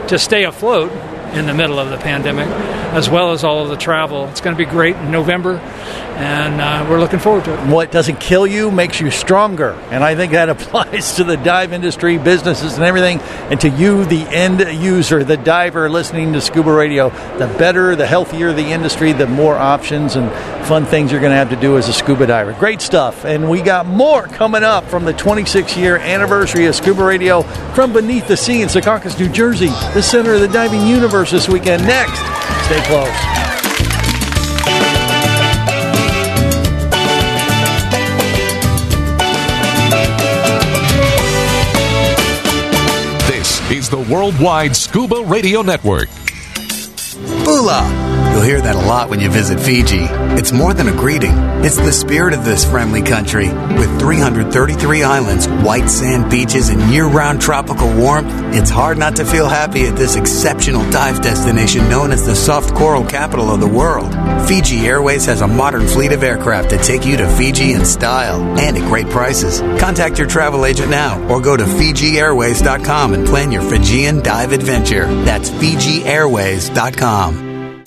to 0.08 0.18
stay 0.18 0.44
afloat 0.44 0.90
in 1.34 1.46
the 1.46 1.54
middle 1.54 1.78
of 1.78 1.90
the 1.90 1.98
pandemic, 1.98 2.48
as 2.94 3.08
well 3.08 3.32
as 3.32 3.44
all 3.44 3.62
of 3.62 3.68
the 3.68 3.76
travel. 3.76 4.28
It's 4.28 4.40
going 4.40 4.56
to 4.56 4.64
be 4.64 4.68
great 4.68 4.96
in 4.96 5.10
November, 5.10 5.58
and 5.58 6.60
uh, 6.60 6.86
we're 6.88 7.00
looking 7.00 7.18
forward 7.18 7.44
to 7.44 7.54
it. 7.54 7.66
What 7.68 7.92
doesn't 7.92 8.18
kill 8.18 8.46
you 8.46 8.70
makes 8.70 9.00
you 9.00 9.10
stronger, 9.10 9.72
and 9.90 10.02
I 10.02 10.14
think 10.14 10.32
that 10.32 10.48
applies 10.48 11.16
to 11.16 11.24
the 11.24 11.36
dive 11.36 11.72
industry, 11.72 12.18
businesses, 12.18 12.74
and 12.74 12.84
everything, 12.84 13.20
and 13.50 13.60
to 13.60 13.68
you, 13.68 14.04
the 14.04 14.22
end 14.22 14.60
user, 14.82 15.22
the 15.22 15.36
diver 15.36 15.88
listening 15.88 16.32
to 16.32 16.40
Scuba 16.40 16.72
Radio. 16.72 17.10
The 17.38 17.46
better, 17.58 17.94
the 17.94 18.06
healthier 18.06 18.52
the 18.52 18.66
industry, 18.66 19.12
the 19.12 19.26
more 19.26 19.56
options 19.56 20.16
and 20.16 20.30
fun 20.66 20.84
things 20.84 21.12
you're 21.12 21.20
going 21.20 21.32
to 21.32 21.36
have 21.36 21.50
to 21.50 21.56
do 21.56 21.78
as 21.78 21.88
a 21.88 21.92
scuba 21.92 22.26
diver. 22.26 22.52
Great 22.54 22.80
stuff, 22.80 23.24
and 23.24 23.48
we 23.48 23.62
got 23.62 23.86
more 23.86 24.26
coming 24.26 24.62
up 24.62 24.84
from 24.84 25.04
the 25.04 25.12
26 25.12 25.76
year 25.76 25.96
anniversary 25.96 26.66
of 26.66 26.74
Scuba 26.74 27.04
Radio 27.04 27.42
from 27.74 27.92
Beneath 27.92 28.28
the 28.28 28.36
Sea 28.36 28.62
in 28.62 28.68
Secaucus, 28.68 29.18
New 29.18 29.28
Jersey, 29.28 29.68
the 29.94 30.02
center 30.02 30.34
of 30.34 30.40
the 30.40 30.48
diving 30.48 30.86
universe 30.86 31.17
Universe 31.18 31.32
this 31.32 31.48
weekend. 31.48 31.84
Next, 31.84 32.20
stay 32.66 32.80
close. 32.84 33.08
This 43.26 43.68
is 43.68 43.90
the 43.90 44.06
Worldwide 44.08 44.76
Scuba 44.76 45.24
Radio 45.24 45.62
Network. 45.62 46.08
Bula! 47.44 48.17
You'll 48.38 48.46
hear 48.46 48.60
that 48.60 48.76
a 48.76 48.86
lot 48.86 49.10
when 49.10 49.18
you 49.18 49.28
visit 49.28 49.58
Fiji. 49.58 50.06
It's 50.38 50.52
more 50.52 50.72
than 50.72 50.86
a 50.86 50.92
greeting, 50.92 51.32
it's 51.64 51.76
the 51.76 51.90
spirit 51.90 52.34
of 52.34 52.44
this 52.44 52.64
friendly 52.64 53.02
country. 53.02 53.48
With 53.48 53.98
333 53.98 55.02
islands, 55.02 55.48
white 55.48 55.90
sand 55.90 56.30
beaches, 56.30 56.68
and 56.68 56.80
year 56.82 57.06
round 57.06 57.40
tropical 57.40 57.92
warmth, 57.92 58.30
it's 58.54 58.70
hard 58.70 58.96
not 58.96 59.16
to 59.16 59.24
feel 59.24 59.48
happy 59.48 59.86
at 59.86 59.96
this 59.96 60.14
exceptional 60.14 60.88
dive 60.92 61.20
destination 61.20 61.88
known 61.88 62.12
as 62.12 62.26
the 62.26 62.36
soft 62.36 62.76
coral 62.76 63.04
capital 63.04 63.50
of 63.50 63.58
the 63.58 63.66
world. 63.66 64.14
Fiji 64.46 64.86
Airways 64.86 65.26
has 65.26 65.40
a 65.40 65.48
modern 65.48 65.88
fleet 65.88 66.12
of 66.12 66.22
aircraft 66.22 66.70
to 66.70 66.78
take 66.78 67.04
you 67.04 67.16
to 67.16 67.28
Fiji 67.30 67.72
in 67.72 67.84
style 67.84 68.40
and 68.56 68.76
at 68.76 68.88
great 68.88 69.08
prices. 69.08 69.60
Contact 69.80 70.16
your 70.16 70.28
travel 70.28 70.64
agent 70.64 70.90
now 70.90 71.20
or 71.28 71.40
go 71.40 71.56
to 71.56 71.64
FijiAirways.com 71.64 73.14
and 73.14 73.26
plan 73.26 73.50
your 73.50 73.62
Fijian 73.62 74.22
dive 74.22 74.52
adventure. 74.52 75.12
That's 75.24 75.50
FijiAirways.com. 75.50 77.47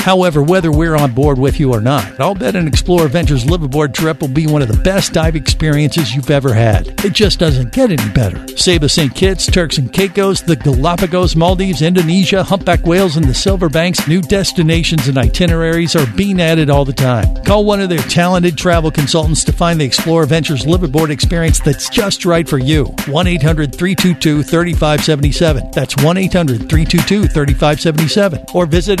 However, 0.00 0.42
whether 0.42 0.72
we're 0.72 0.96
on 0.96 1.12
board 1.12 1.38
with 1.38 1.60
you 1.60 1.72
or 1.72 1.80
not, 1.80 2.18
I'll 2.18 2.34
bet 2.34 2.56
an 2.56 2.66
Explorer 2.66 3.08
Ventures 3.08 3.44
liveaboard 3.44 3.92
trip 3.92 4.20
will 4.22 4.28
be 4.28 4.46
one 4.46 4.62
of 4.62 4.68
the 4.68 4.82
best 4.82 5.12
dive 5.12 5.36
experiences 5.36 6.14
you've 6.14 6.30
ever 6.30 6.54
had. 6.54 6.88
It 7.04 7.12
just 7.12 7.38
doesn't 7.38 7.72
get 7.72 7.92
any 7.92 8.10
better. 8.12 8.48
Saba 8.56 8.88
St. 8.88 9.14
Kitts, 9.14 9.46
Turks 9.46 9.76
and 9.76 9.92
Caicos, 9.92 10.40
the 10.40 10.56
Galapagos, 10.56 11.36
Maldives, 11.36 11.82
Indonesia, 11.82 12.42
humpback 12.42 12.86
whales, 12.86 13.16
and 13.16 13.26
the 13.26 13.34
Silver 13.34 13.68
Banks, 13.68 14.08
new 14.08 14.22
destinations 14.22 15.06
and 15.06 15.18
itineraries 15.18 15.94
are 15.94 16.06
being 16.16 16.40
added 16.40 16.70
all 16.70 16.84
the 16.86 16.92
time. 16.92 17.34
Call 17.44 17.66
one 17.66 17.80
of 17.80 17.90
their 17.90 17.98
talented 17.98 18.56
travel 18.56 18.90
consultants 18.90 19.44
to 19.44 19.52
find 19.52 19.80
the 19.80 19.84
Explorer 19.84 20.24
Ventures 20.24 20.64
liveaboard 20.64 21.10
experience 21.10 21.60
that's 21.60 21.90
just 21.90 22.24
right 22.24 22.48
for 22.48 22.58
you. 22.58 22.84
1 23.06 23.26
800 23.26 23.74
322 23.74 24.42
3577. 24.44 25.70
That's 25.72 25.96
1 26.02 26.16
800 26.16 26.68
322 26.68 27.28
3577. 27.28 28.46
Or 28.54 28.64
visit 28.66 29.00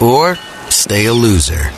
or 0.00 0.36
stay 0.70 1.06
a 1.06 1.12
loser. 1.12 1.70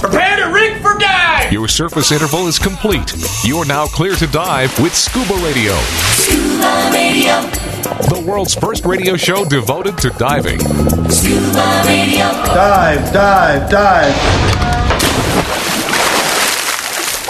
Prepare 0.00 0.36
to 0.36 0.50
rig 0.52 0.82
for 0.82 0.98
dive! 0.98 1.52
Your 1.52 1.68
surface 1.68 2.10
interval 2.10 2.48
is 2.48 2.58
complete. 2.58 3.14
You're 3.44 3.64
now 3.64 3.86
clear 3.86 4.16
to 4.16 4.26
dive 4.26 4.76
with 4.80 4.94
Scuba 4.94 5.34
Radio. 5.44 5.76
Scuba 6.16 6.90
Radio. 6.92 7.73
The 7.94 8.24
world's 8.26 8.54
first 8.54 8.84
radio 8.84 9.16
show 9.16 9.44
devoted 9.44 9.96
to 9.98 10.10
diving. 10.10 10.58
Scuba 11.10 11.82
Radio. 11.86 12.26
Dive, 12.50 13.12
dive, 13.12 13.70
dive. 13.70 14.14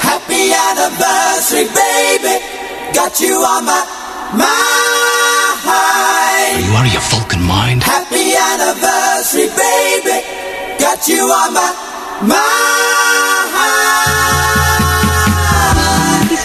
Happy 0.01 0.53
anniversary, 0.57 1.69
baby. 1.69 2.41
Got 2.95 3.21
you 3.21 3.37
on 3.45 3.67
my 3.67 3.85
mind. 4.33 4.65
Are 5.69 6.61
you 6.61 6.73
out 6.77 6.87
of 6.87 6.93
your 6.93 7.03
fucking 7.13 7.43
mind? 7.43 7.83
Happy 7.83 8.33
anniversary, 8.33 9.49
baby. 9.53 10.25
Got 10.79 11.07
you 11.09 11.29
on 11.29 11.53
my 11.53 11.73
mind. 12.23 12.75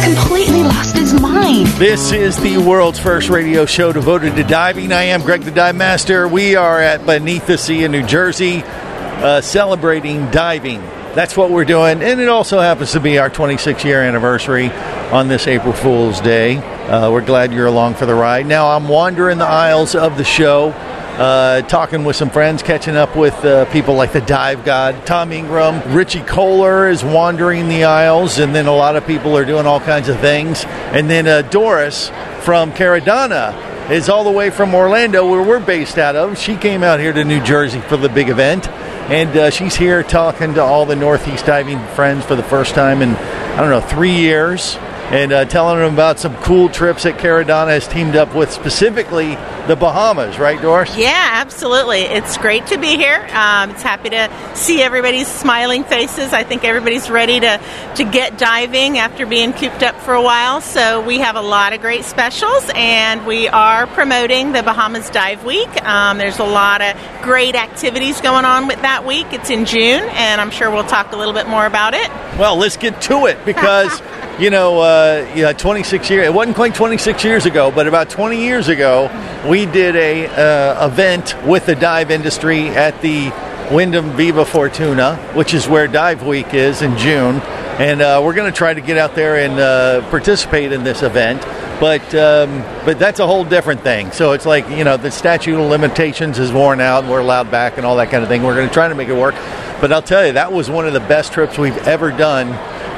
Completely 0.04 0.64
lost 0.64 0.96
his 0.96 1.20
mind. 1.20 1.68
This 1.78 2.12
is 2.12 2.40
the 2.42 2.58
world's 2.58 3.00
first 3.00 3.30
radio 3.30 3.66
show 3.66 3.92
devoted 3.92 4.36
to 4.38 4.44
diving. 4.44 4.92
I 4.92 5.04
am 5.04 5.22
Greg 5.22 5.42
the 5.42 5.52
Dive 5.52 5.76
Master. 5.76 6.28
We 6.28 6.56
are 6.56 6.82
at 6.82 7.06
Beneath 7.06 7.48
the 7.48 7.58
Sea 7.58 7.84
in 7.84 7.92
New 7.92 8.06
Jersey 8.06 8.64
uh, 8.64 9.42
celebrating 9.42 10.32
diving. 10.32 10.82
That's 11.14 11.36
what 11.36 11.52
we're 11.52 11.66
doing. 11.66 12.02
And 12.02 12.20
it 12.22 12.30
also 12.30 12.60
happens 12.60 12.94
to 12.94 13.00
be 13.00 13.18
our 13.18 13.30
26 13.30 13.84
year 13.84 14.02
anniversary 14.02 14.70
on 15.12 15.28
this 15.28 15.48
April 15.48 15.74
Fool's 15.74 16.22
Day. 16.22 16.58
Uh, 16.58 17.12
we're 17.12 17.26
glad 17.26 17.52
you're 17.52 17.68
along 17.68 17.96
for 17.96 18.06
the 18.06 18.16
ride. 18.16 18.46
Now, 18.46 18.70
I'm 18.70 18.88
wandering 18.88 19.38
the 19.38 19.46
aisles 19.46 19.96
of 19.96 20.18
the 20.18 20.24
show. 20.24 20.72
Uh, 21.20 21.62
talking 21.64 22.06
with 22.06 22.16
some 22.16 22.30
friends, 22.30 22.64
catching 22.64 22.96
up 22.96 23.14
with 23.14 23.34
uh, 23.44 23.66
people 23.74 23.94
like 23.94 24.14
the 24.14 24.22
Dive 24.22 24.64
God, 24.64 25.06
Tom 25.06 25.34
Ingram, 25.34 25.94
Richie 25.94 26.22
Kohler 26.22 26.88
is 26.88 27.04
wandering 27.04 27.68
the 27.68 27.84
aisles, 27.84 28.40
and 28.40 28.56
then 28.56 28.68
a 28.68 28.74
lot 28.74 28.96
of 28.96 29.06
people 29.06 29.36
are 29.36 29.44
doing 29.44 29.66
all 29.66 29.82
kinds 29.82 30.08
of 30.08 30.18
things. 30.22 30.64
And 30.64 31.10
then 31.10 31.28
uh, 31.28 31.42
Doris 31.42 32.08
from 32.40 32.72
Caradonna 32.72 33.92
is 33.92 34.08
all 34.08 34.24
the 34.24 34.32
way 34.32 34.50
from 34.50 34.74
Orlando, 34.74 35.30
where 35.30 35.44
we're 35.44 35.60
based 35.60 35.98
out 35.98 36.16
of. 36.16 36.38
She 36.38 36.56
came 36.56 36.84
out 36.84 37.02
here 37.02 37.12
to 37.12 37.26
New 37.26 37.44
Jersey 37.44 37.82
for 37.82 37.98
the 37.98 38.08
big 38.08 38.30
event, 38.30 38.70
and 39.10 39.36
uh, 39.36 39.50
she's 39.50 39.76
here 39.76 40.04
talking 40.04 40.54
to 40.54 40.64
all 40.64 40.86
the 40.86 40.96
Northeast 40.96 41.46
diving 41.46 41.86
friends 41.96 42.24
for 42.24 42.36
the 42.38 42.44
first 42.44 42.76
time 42.76 43.02
in, 43.02 43.10
I 43.10 43.58
don't 43.58 43.72
know, 43.72 43.82
three 43.82 44.16
years. 44.16 44.78
And 45.12 45.32
uh, 45.32 45.46
telling 45.46 45.80
them 45.80 45.94
about 45.94 46.20
some 46.20 46.36
cool 46.38 46.70
trips 46.70 47.04
that 47.04 47.18
Caradonna 47.18 47.70
has 47.70 47.88
teamed 47.88 48.16
up 48.16 48.36
with, 48.36 48.52
specifically 48.52 49.36
the 49.68 49.76
Bahamas, 49.76 50.38
right, 50.40 50.62
Doris? 50.62 50.96
Yeah, 50.98 51.30
absolutely. 51.34 52.02
It's 52.02 52.38
great 52.38 52.68
to 52.68 52.78
be 52.78 52.96
here. 52.96 53.28
Um, 53.32 53.72
it's 53.72 53.82
happy 53.82 54.10
to 54.10 54.30
see 54.56 54.82
everybody's 54.82 55.28
smiling 55.28 55.84
faces. 55.84 56.34
I 56.34 56.44
think 56.44 56.64
everybody's 56.64 57.10
ready 57.10 57.40
to, 57.40 57.62
to 57.96 58.04
get 58.04 58.38
diving 58.38 58.98
after 58.98 59.26
being 59.26 59.54
cooped 59.54 59.84
up 59.84 59.96
for 59.96 60.14
a 60.14 60.22
while. 60.22 60.62
So 60.62 61.02
we 61.06 61.20
have 61.20 61.36
a 61.36 61.42
lot 61.42 61.74
of 61.74 61.82
great 61.82 62.06
specials, 62.06 62.70
and 62.76 63.26
we 63.26 63.48
are 63.48 63.88
promoting 63.88 64.52
the 64.52 64.64
Bahamas 64.64 65.10
Dive 65.10 65.44
Week. 65.44 65.70
Um, 65.84 66.18
there's 66.18 66.40
a 66.40 66.44
lot 66.44 66.82
of 66.82 66.96
great 67.24 67.56
activities 67.56 68.22
going 68.22 68.46
on 68.46 68.68
with 68.68 68.82
that 68.82 69.06
week. 69.06 69.28
It's 69.32 69.50
in 69.50 69.66
June, 69.66 70.04
and 70.04 70.40
I'm 70.42 70.52
sure 70.52 70.70
we'll 70.72 70.84
talk 70.84 71.12
a 71.14 71.16
little 71.16 71.34
bit 71.34 71.48
more 71.48 71.66
about 71.66 71.94
it. 71.94 72.10
Well, 72.38 72.56
let's 72.58 72.78
get 72.78 73.02
to 73.04 73.26
it 73.26 73.44
because, 73.46 74.02
you 74.40 74.50
know, 74.50 74.80
uh, 74.80 75.30
yeah, 75.36 75.52
26 75.52 76.10
years, 76.10 76.26
it 76.26 76.34
wasn't 76.34 76.56
quite 76.56 76.74
26 76.74 77.24
years 77.26 77.46
ago, 77.46 77.72
but 77.72 77.88
about 77.88 78.10
20 78.10 78.42
years 78.42 78.70
ago, 78.70 79.12
we 79.50 79.66
did 79.66 79.96
a 79.98 80.28
uh, 80.28 80.88
event 80.88 81.36
with 81.46 81.66
the 81.66 81.76
dive 81.76 82.10
industry 82.10 82.70
at 82.70 83.02
the 83.02 83.32
Wyndham 83.70 84.12
Viva 84.16 84.46
Fortuna, 84.46 85.18
which 85.34 85.54
is 85.54 85.68
where 85.68 85.88
Dive 85.88 86.24
Week 86.26 86.54
is 86.54 86.82
in 86.82 86.98
June. 86.98 87.36
And 87.80 88.02
uh, 88.02 88.22
we're 88.24 88.34
going 88.34 88.52
to 88.52 88.58
try 88.58 88.74
to 88.74 88.82
get 88.82 88.98
out 88.98 89.14
there 89.16 89.38
and 89.38 89.60
uh, 89.60 90.10
participate 90.10 90.72
in 90.72 90.84
this 90.84 91.04
event. 91.04 91.42
But 91.80 92.14
um, 92.14 92.62
but 92.84 93.00
that's 93.00 93.22
a 93.22 93.28
whole 93.28 93.46
different 93.46 93.82
thing. 93.82 94.12
So 94.12 94.34
it's 94.34 94.46
like 94.46 94.68
you 94.70 94.84
know 94.84 94.98
the 94.98 95.12
statute 95.12 95.58
of 95.58 95.70
limitations 95.70 96.38
is 96.38 96.52
worn 96.52 96.82
out, 96.82 97.04
and 97.04 97.12
we're 97.12 97.22
allowed 97.22 97.52
back, 97.52 97.78
and 97.78 97.86
all 97.86 97.96
that 97.98 98.10
kind 98.10 98.22
of 98.22 98.28
thing. 98.28 98.44
We're 98.44 98.56
going 98.56 98.68
to 98.68 98.74
try 98.74 98.90
to 98.90 98.96
make 98.96 99.08
it 99.08 99.16
work. 99.16 99.36
But 99.80 99.94
I'll 99.94 100.02
tell 100.02 100.26
you, 100.26 100.34
that 100.34 100.52
was 100.52 100.70
one 100.70 100.88
of 100.88 100.94
the 100.94 101.00
best 101.00 101.32
trips 101.32 101.58
we've 101.58 101.78
ever 101.88 102.12
done 102.12 102.50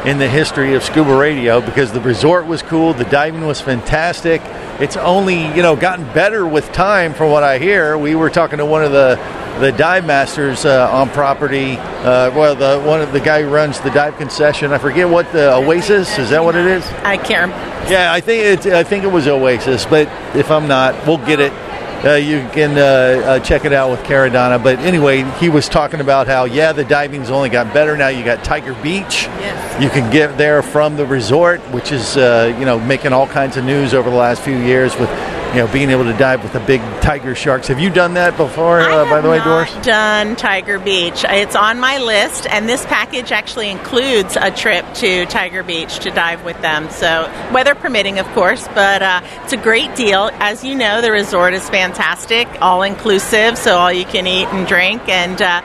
in 0.06 0.18
the 0.18 0.28
history 0.28 0.74
of 0.74 0.84
scuba 0.84 1.16
radio 1.16 1.62
because 1.62 1.92
the 1.92 2.02
resort 2.02 2.48
was 2.48 2.62
cool, 2.64 2.94
the 2.94 3.06
diving 3.06 3.46
was 3.46 3.62
fantastic. 3.62 4.42
It's 4.80 4.98
only 4.98 5.46
you 5.56 5.62
know 5.62 5.76
gotten 5.76 6.06
better 6.14 6.46
with 6.46 6.72
time, 6.72 7.14
from 7.14 7.32
what 7.32 7.44
I 7.44 7.60
hear. 7.60 7.98
We 7.98 8.16
were 8.16 8.30
talking 8.30 8.58
to 8.58 8.66
one 8.66 8.84
of 8.84 8.92
the 8.92 9.16
the 9.60 9.72
dive 9.72 10.06
masters 10.06 10.66
uh, 10.66 10.90
on 10.92 11.10
property. 11.10 11.76
Uh, 11.78 12.32
well, 12.36 12.56
the 12.56 12.82
one 12.88 13.02
of 13.02 13.14
the 13.14 13.20
guy 13.20 13.44
who 13.44 13.50
runs 13.50 13.80
the 13.82 13.92
dive 13.92 14.18
concession. 14.18 14.72
I 14.72 14.80
forget 14.80 15.08
what 15.08 15.32
the 15.32 15.54
Oasis 15.54 16.18
is. 16.18 16.32
That 16.32 16.44
what 16.44 16.56
it 16.56 16.66
is? 16.66 16.86
I 17.04 17.18
can't. 17.18 17.52
Yeah, 17.90 18.12
I 18.12 18.22
think 18.22 18.66
it. 18.66 18.74
I 18.74 18.84
think 18.84 19.04
it 19.04 19.12
was 19.12 19.28
Oasis, 19.28 19.86
but 19.86 20.08
if 20.36 20.50
I'm 20.50 20.68
not, 20.68 21.06
we'll 21.06 21.18
get 21.18 21.40
it. 21.40 21.54
Uh, 22.04 22.14
you 22.16 22.40
can 22.52 22.78
uh, 22.78 23.26
uh, 23.26 23.40
check 23.40 23.66
it 23.66 23.74
out 23.74 23.92
with 23.92 24.00
Caradonna. 24.02 24.62
But 24.62 24.80
anyway, 24.80 25.24
he 25.40 25.50
was 25.50 25.70
talking 25.70 26.00
about 26.00 26.28
how 26.28 26.46
yeah, 26.46 26.72
the 26.72 26.84
diving's 26.84 27.30
only 27.30 27.50
got 27.50 27.74
better 27.74 27.96
now. 27.96 28.08
You 28.08 28.24
got 28.24 28.44
Tiger 28.44 28.74
Beach. 28.82 29.26
Yes. 29.40 29.82
You 29.82 29.90
can 29.90 30.12
get 30.12 30.38
there 30.38 30.62
from 30.62 30.98
the 30.98 31.06
resort, 31.06 31.60
which 31.72 31.92
is 31.92 32.18
uh, 32.18 32.56
you 32.58 32.66
know 32.66 32.80
making 32.80 33.14
all 33.14 33.28
kinds 33.28 33.58
of 33.58 33.66
news 33.66 33.94
over 33.94 34.10
the 34.10 34.16
last 34.16 34.42
few 34.42 34.58
years 34.58 34.96
with 34.98 35.10
you 35.52 35.58
know 35.58 35.68
being 35.72 35.90
able 35.90 36.06
to 36.06 36.14
dive 36.14 36.44
with 36.44 36.54
the 36.54 36.60
big 36.62 36.82
tiger 37.02 37.36
sharks. 37.36 37.68
Have 37.68 37.80
you 37.80 37.90
done 37.90 38.14
that 38.16 38.38
before? 38.38 38.80
Uh, 38.82 39.10
by 39.10 39.22
the 39.22 39.30
way, 39.30 39.40
Doris. 39.44 39.74
done 39.86 40.36
Tiger 40.36 40.80
Beach. 40.80 41.26
It's 41.28 41.56
on 41.56 41.80
my 41.80 41.98
list, 41.98 42.48
and 42.48 42.68
this 42.68 42.86
package 42.86 43.32
actually 43.32 43.70
includes 43.70 44.38
a 44.40 44.52
trip 44.52 44.86
to 44.96 45.26
Tiger 45.26 45.64
Beach 45.64 46.00
to 46.00 46.12
dive 46.12 46.44
with 46.46 46.60
them. 46.62 46.90
So, 46.90 47.30
weather 47.54 47.76
permitting, 47.76 48.20
of 48.20 48.28
course, 48.28 48.68
but 48.70 49.02
uh, 49.02 49.22
it's 49.44 49.54
a 49.54 49.58
great 49.58 49.96
deal. 49.96 50.30
As 50.34 50.64
you 50.64 50.76
know, 50.76 51.02
the 51.02 51.12
resort 51.12 51.54
is 51.54 51.70
fantastic, 51.70 52.48
all 52.62 52.84
inclusive, 52.84 53.58
so 53.58 53.78
all 53.78 53.92
you 53.92 54.06
can 54.06 54.28
eat 54.28 54.48
and 54.48 54.68
drink, 54.68 55.08
and 55.10 55.42
uh, 55.42 55.62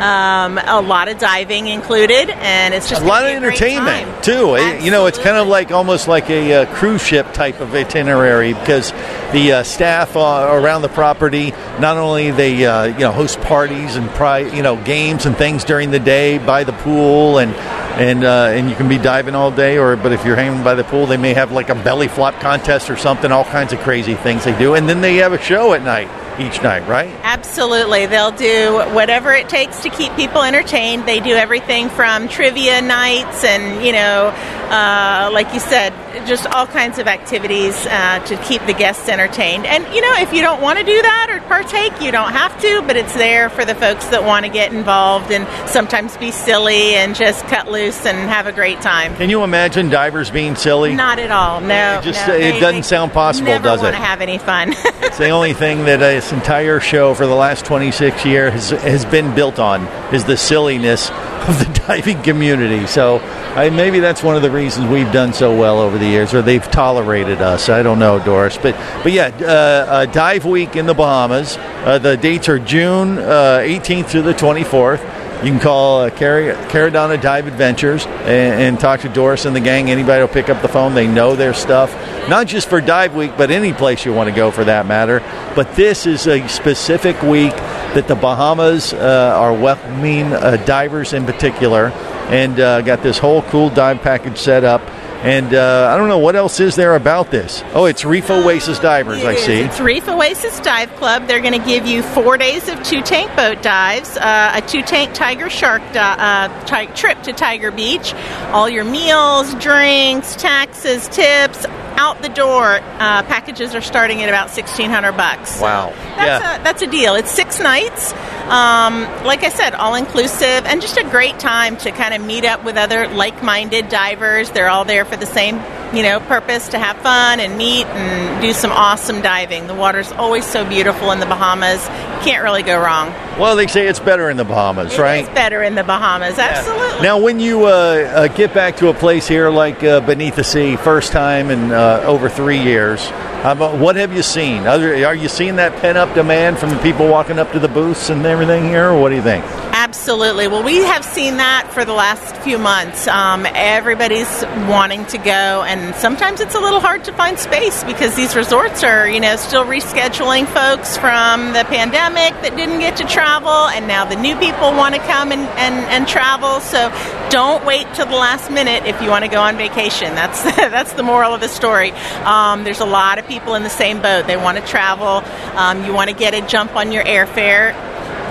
um, 0.00 0.58
a 0.58 0.80
lot 0.80 1.08
of 1.08 1.18
diving 1.18 1.66
included, 1.66 2.30
and 2.30 2.72
it's 2.74 2.88
just 2.88 3.02
a 3.02 3.04
lot 3.06 3.24
of 3.24 3.30
entertainment 3.30 4.24
too. 4.24 4.54
It- 4.56 4.82
you 4.82 4.90
know, 4.90 5.06
it's 5.06 5.18
kind 5.18 5.36
of 5.36 5.48
like 5.48 5.70
almost 5.72 6.06
like 6.08 6.30
a 6.30 6.62
uh, 6.62 6.74
cruise 6.76 7.02
ship 7.02 7.32
type 7.32 7.60
of 7.60 7.74
itinerary 7.74 8.52
because 8.54 8.92
the 9.32 9.52
uh, 9.52 9.62
staff 9.62 10.16
uh, 10.16 10.46
around 10.50 10.82
the 10.82 10.88
property 10.88 11.50
not 11.80 11.96
only 11.96 12.30
they 12.30 12.64
uh, 12.64 12.84
you 12.84 13.00
know 13.00 13.12
host 13.12 13.40
parties 13.42 13.96
and 13.96 14.08
pri- 14.10 14.38
you 14.54 14.62
know 14.62 14.76
games 14.84 15.26
and 15.26 15.36
things 15.36 15.64
during 15.64 15.90
the 15.90 15.98
day 15.98 16.38
by 16.38 16.64
the 16.64 16.72
pool 16.72 17.38
and 17.38 17.52
and 18.00 18.24
uh, 18.24 18.46
and 18.54 18.70
you 18.70 18.76
can 18.76 18.88
be 18.88 18.96
diving 18.98 19.34
all 19.34 19.50
day 19.50 19.76
or 19.78 19.96
but 19.96 20.12
if 20.12 20.24
you're 20.24 20.36
hanging 20.36 20.62
by 20.62 20.74
the 20.74 20.84
pool 20.84 21.06
they 21.06 21.16
may 21.16 21.34
have 21.34 21.50
like 21.52 21.68
a 21.68 21.74
belly 21.74 22.08
flop 22.08 22.38
contest 22.40 22.88
or 22.88 22.96
something 22.96 23.30
all 23.32 23.44
kinds 23.44 23.72
of 23.72 23.78
crazy 23.80 24.14
things 24.14 24.44
they 24.44 24.56
do 24.58 24.74
and 24.74 24.88
then 24.88 25.00
they 25.00 25.16
have 25.16 25.32
a 25.32 25.40
show 25.42 25.72
at 25.74 25.82
night 25.82 26.08
each 26.40 26.62
night 26.62 26.86
right 26.88 27.10
Absolutely. 27.22 28.06
They'll 28.06 28.30
do 28.30 28.78
whatever 28.94 29.32
it 29.32 29.48
takes 29.48 29.82
to 29.82 29.90
keep 29.90 30.14
people 30.16 30.42
entertained. 30.42 31.06
They 31.06 31.20
do 31.20 31.34
everything 31.34 31.88
from 31.88 32.28
trivia 32.28 32.80
nights 32.80 33.44
and, 33.44 33.84
you 33.84 33.92
know, 33.92 34.28
uh, 34.70 35.30
like 35.32 35.52
you 35.54 35.60
said, 35.60 35.92
just 36.26 36.46
all 36.46 36.66
kinds 36.66 36.98
of 36.98 37.06
activities 37.06 37.74
uh, 37.86 38.18
to 38.26 38.36
keep 38.44 38.64
the 38.66 38.72
guests 38.72 39.08
entertained. 39.08 39.66
And, 39.66 39.84
you 39.94 40.00
know, 40.00 40.12
if 40.18 40.32
you 40.32 40.40
don't 40.42 40.60
want 40.60 40.78
to 40.78 40.84
do 40.84 41.00
that 41.00 41.28
or 41.30 41.40
partake, 41.46 42.00
you 42.02 42.10
don't 42.10 42.32
have 42.32 42.58
to, 42.62 42.82
but 42.86 42.96
it's 42.96 43.14
there 43.14 43.48
for 43.50 43.64
the 43.64 43.74
folks 43.74 44.06
that 44.06 44.24
want 44.24 44.44
to 44.46 44.50
get 44.50 44.72
involved 44.72 45.30
and 45.30 45.46
sometimes 45.68 46.16
be 46.16 46.30
silly 46.30 46.94
and 46.94 47.14
just 47.14 47.44
cut 47.46 47.70
loose 47.70 48.04
and 48.06 48.16
have 48.28 48.46
a 48.46 48.52
great 48.52 48.80
time. 48.80 49.14
can 49.16 49.30
you 49.30 49.42
imagine 49.44 49.88
divers 49.88 50.30
being 50.30 50.54
silly 50.56 50.94
Not 50.94 51.18
at 51.18 51.30
all. 51.30 51.60
No. 51.60 51.98
It 51.98 52.02
just- 52.04 52.26
no, 52.28 52.34
it 52.34 52.60
doesn't 52.60 52.84
sound 52.84 53.12
possible, 53.12 53.58
does 53.58 53.80
want 53.82 53.94
to 53.94 54.00
have 54.02 54.20
any 54.20 54.38
fun. 54.38 54.74
It's 55.08 55.16
the 55.18 55.30
only 55.30 55.54
thing 55.54 55.84
that 55.86 56.02
uh, 56.02 56.20
entire 56.32 56.80
show 56.80 57.14
for 57.14 57.26
the 57.26 57.34
last 57.34 57.64
26 57.64 58.24
years 58.24 58.52
has, 58.52 58.70
has 58.70 59.04
been 59.04 59.34
built 59.34 59.58
on 59.58 59.86
is 60.14 60.24
the 60.24 60.36
silliness 60.36 61.10
of 61.10 61.58
the 61.58 61.82
diving 61.86 62.22
community. 62.22 62.86
So 62.86 63.18
I, 63.18 63.70
maybe 63.70 64.00
that's 64.00 64.22
one 64.22 64.36
of 64.36 64.42
the 64.42 64.50
reasons 64.50 64.88
we've 64.88 65.10
done 65.12 65.32
so 65.32 65.56
well 65.56 65.78
over 65.80 65.98
the 65.98 66.06
years, 66.06 66.34
or 66.34 66.42
they've 66.42 66.62
tolerated 66.70 67.40
us. 67.40 67.68
I 67.68 67.82
don't 67.82 67.98
know, 67.98 68.22
Doris, 68.22 68.56
but 68.56 68.74
but 69.02 69.12
yeah, 69.12 69.30
uh, 69.40 69.44
uh, 69.44 70.06
Dive 70.06 70.44
Week 70.44 70.76
in 70.76 70.86
the 70.86 70.94
Bahamas. 70.94 71.56
Uh, 71.58 71.98
the 71.98 72.16
dates 72.16 72.48
are 72.48 72.58
June 72.58 73.18
uh, 73.18 73.58
18th 73.62 74.06
through 74.06 74.22
the 74.22 74.34
24th. 74.34 75.17
You 75.44 75.52
can 75.52 75.60
call 75.60 76.00
uh, 76.00 76.10
Car- 76.10 76.56
Caradonna 76.68 77.20
Dive 77.20 77.46
Adventures 77.46 78.04
and, 78.06 78.60
and 78.60 78.80
talk 78.80 79.02
to 79.02 79.08
Doris 79.08 79.44
and 79.44 79.54
the 79.54 79.60
gang. 79.60 79.88
Anybody 79.88 80.20
will 80.20 80.28
pick 80.28 80.48
up 80.48 80.62
the 80.62 80.68
phone. 80.68 80.94
They 80.94 81.06
know 81.06 81.36
their 81.36 81.54
stuff, 81.54 81.94
not 82.28 82.48
just 82.48 82.68
for 82.68 82.80
Dive 82.80 83.14
Week, 83.14 83.30
but 83.36 83.52
any 83.52 83.72
place 83.72 84.04
you 84.04 84.12
want 84.12 84.28
to 84.28 84.34
go 84.34 84.50
for 84.50 84.64
that 84.64 84.86
matter. 84.86 85.20
But 85.54 85.76
this 85.76 86.06
is 86.06 86.26
a 86.26 86.48
specific 86.48 87.22
week 87.22 87.52
that 87.52 88.08
the 88.08 88.16
Bahamas 88.16 88.92
uh, 88.92 89.32
are 89.36 89.52
welcoming 89.52 90.32
uh, 90.32 90.56
divers 90.66 91.12
in 91.12 91.24
particular, 91.24 91.92
and 92.30 92.58
uh, 92.58 92.82
got 92.82 93.04
this 93.04 93.18
whole 93.18 93.42
cool 93.42 93.70
dive 93.70 94.02
package 94.02 94.38
set 94.38 94.64
up. 94.64 94.82
And 95.22 95.52
uh, 95.52 95.90
I 95.92 95.96
don't 95.96 96.08
know 96.08 96.18
what 96.18 96.36
else 96.36 96.60
is 96.60 96.76
there 96.76 96.94
about 96.94 97.32
this. 97.32 97.64
Oh, 97.74 97.86
it's 97.86 98.04
Reef 98.04 98.30
Oasis 98.30 98.78
Divers, 98.78 99.24
I 99.24 99.34
see. 99.34 99.60
It's 99.62 99.80
Reef 99.80 100.08
Oasis 100.08 100.60
Dive 100.60 100.94
Club. 100.94 101.26
They're 101.26 101.40
going 101.40 101.60
to 101.60 101.66
give 101.66 101.86
you 101.86 102.04
four 102.04 102.36
days 102.38 102.68
of 102.68 102.80
two 102.84 103.02
tank 103.02 103.34
boat 103.34 103.60
dives, 103.60 104.16
uh, 104.16 104.52
a 104.54 104.60
two 104.62 104.82
tank 104.82 105.14
Tiger 105.14 105.50
Shark 105.50 105.82
di- 105.92 105.98
uh, 106.18 106.64
ti- 106.66 106.92
trip 106.94 107.20
to 107.24 107.32
Tiger 107.32 107.72
Beach, 107.72 108.14
all 108.52 108.68
your 108.68 108.84
meals, 108.84 109.52
drinks, 109.56 110.36
taxes, 110.36 111.08
tips, 111.08 111.66
out 111.98 112.22
the 112.22 112.28
door. 112.30 112.78
Uh, 112.80 113.22
packages 113.24 113.74
are 113.74 113.82
starting 113.82 114.22
at 114.22 114.28
about 114.28 114.50
sixteen 114.50 114.88
hundred 114.88 115.16
bucks. 115.16 115.60
Wow. 115.60 115.90
That's 116.16 116.42
yeah. 116.42 116.60
a 116.60 116.64
that's 116.64 116.82
a 116.82 116.86
deal. 116.86 117.16
It's 117.16 117.30
six 117.30 117.58
nights. 117.60 118.12
Um, 118.48 119.02
like 119.26 119.44
I 119.44 119.50
said, 119.50 119.74
all 119.74 119.94
inclusive, 119.94 120.64
and 120.64 120.80
just 120.80 120.96
a 120.96 121.04
great 121.04 121.38
time 121.38 121.76
to 121.78 121.90
kind 121.90 122.14
of 122.14 122.26
meet 122.26 122.46
up 122.46 122.64
with 122.64 122.78
other 122.78 123.06
like-minded 123.08 123.90
divers. 123.90 124.50
They're 124.50 124.70
all 124.70 124.86
there 124.86 125.04
for 125.04 125.16
the 125.16 125.26
same, 125.26 125.56
you 125.94 126.02
know, 126.02 126.18
purpose 126.20 126.68
to 126.68 126.78
have 126.78 126.96
fun 126.98 127.40
and 127.40 127.58
meet 127.58 127.84
and 127.86 128.40
do 128.40 128.54
some 128.54 128.72
awesome 128.72 129.20
diving. 129.20 129.66
The 129.66 129.74
water's 129.74 130.10
always 130.12 130.46
so 130.46 130.66
beautiful 130.66 131.10
in 131.10 131.20
the 131.20 131.26
Bahamas. 131.26 131.84
Can't 132.24 132.42
really 132.42 132.62
go 132.62 132.80
wrong. 132.80 133.12
Well, 133.38 133.56
they 133.56 133.66
say 133.66 133.86
it's 133.86 134.00
better 134.00 134.30
in 134.30 134.36
the 134.36 134.44
Bahamas, 134.44 134.98
right? 134.98 135.24
It's 135.24 135.34
better 135.34 135.62
in 135.62 135.74
the 135.74 135.84
Bahamas. 135.84 136.38
Absolutely. 136.38 137.02
Now, 137.02 137.18
when 137.18 137.38
you 137.38 137.66
uh, 137.66 137.68
uh, 137.68 138.28
get 138.28 138.52
back 138.52 138.76
to 138.78 138.88
a 138.88 138.94
place 138.94 139.28
here 139.28 139.48
like 139.50 139.82
uh, 139.84 140.00
Beneath 140.00 140.36
the 140.36 140.44
Sea, 140.44 140.76
first 140.76 141.12
time 141.12 141.50
in 141.50 141.70
uh, 141.70 142.02
over 142.04 142.28
three 142.28 142.60
years, 142.60 143.06
um, 143.44 143.58
what 143.80 143.96
have 143.96 144.12
you 144.12 144.22
seen? 144.22 144.66
Other, 144.66 145.06
are 145.06 145.14
you 145.14 145.28
seeing 145.28 145.56
that 145.56 145.80
pent 145.80 145.96
up 145.96 146.12
demand 146.14 146.58
from 146.58 146.70
the 146.70 146.78
people 146.78 147.06
walking 147.06 147.38
up 147.38 147.52
to 147.52 147.58
the 147.58 147.68
booths 147.68 148.10
and 148.10 148.26
everything 148.26 148.64
here, 148.64 148.90
or 148.90 149.00
what 149.00 149.10
do 149.10 149.14
you 149.14 149.22
think? 149.22 149.44
Absolutely. 149.88 150.48
Well, 150.48 150.62
we 150.62 150.82
have 150.82 151.02
seen 151.02 151.38
that 151.38 151.70
for 151.72 151.82
the 151.82 151.94
last 151.94 152.36
few 152.42 152.58
months. 152.58 153.08
Um, 153.08 153.46
everybody's 153.46 154.28
wanting 154.68 155.06
to 155.06 155.16
go, 155.16 155.62
and 155.64 155.94
sometimes 155.94 156.40
it's 156.40 156.54
a 156.54 156.60
little 156.60 156.80
hard 156.80 157.04
to 157.04 157.12
find 157.14 157.38
space 157.38 157.82
because 157.84 158.14
these 158.14 158.36
resorts 158.36 158.84
are, 158.84 159.08
you 159.08 159.18
know, 159.18 159.36
still 159.36 159.64
rescheduling 159.64 160.46
folks 160.46 160.98
from 160.98 161.54
the 161.54 161.64
pandemic 161.64 162.34
that 162.42 162.54
didn't 162.54 162.80
get 162.80 162.98
to 162.98 163.04
travel, 163.04 163.48
and 163.48 163.88
now 163.88 164.04
the 164.04 164.16
new 164.16 164.36
people 164.36 164.72
want 164.72 164.94
to 164.94 165.00
come 165.00 165.32
and, 165.32 165.48
and, 165.56 165.74
and 165.86 166.06
travel. 166.06 166.60
So 166.60 166.92
don't 167.30 167.64
wait 167.64 167.86
till 167.94 168.04
the 168.04 168.12
last 168.12 168.50
minute 168.50 168.84
if 168.84 169.00
you 169.00 169.08
want 169.08 169.24
to 169.24 169.30
go 169.30 169.40
on 169.40 169.56
vacation. 169.56 170.14
That's 170.14 170.42
that's 170.56 170.92
the 170.92 171.02
moral 171.02 171.32
of 171.32 171.40
the 171.40 171.48
story. 171.48 171.92
Um, 172.28 172.62
there's 172.62 172.80
a 172.80 172.84
lot 172.86 173.18
of 173.18 173.26
people 173.26 173.54
in 173.54 173.62
the 173.62 173.70
same 173.70 174.02
boat. 174.02 174.26
They 174.26 174.36
want 174.36 174.58
to 174.58 174.64
travel. 174.66 175.24
Um, 175.56 175.86
you 175.86 175.94
want 175.94 176.10
to 176.10 176.14
get 176.14 176.34
a 176.34 176.46
jump 176.46 176.76
on 176.76 176.92
your 176.92 177.04
airfare 177.04 177.72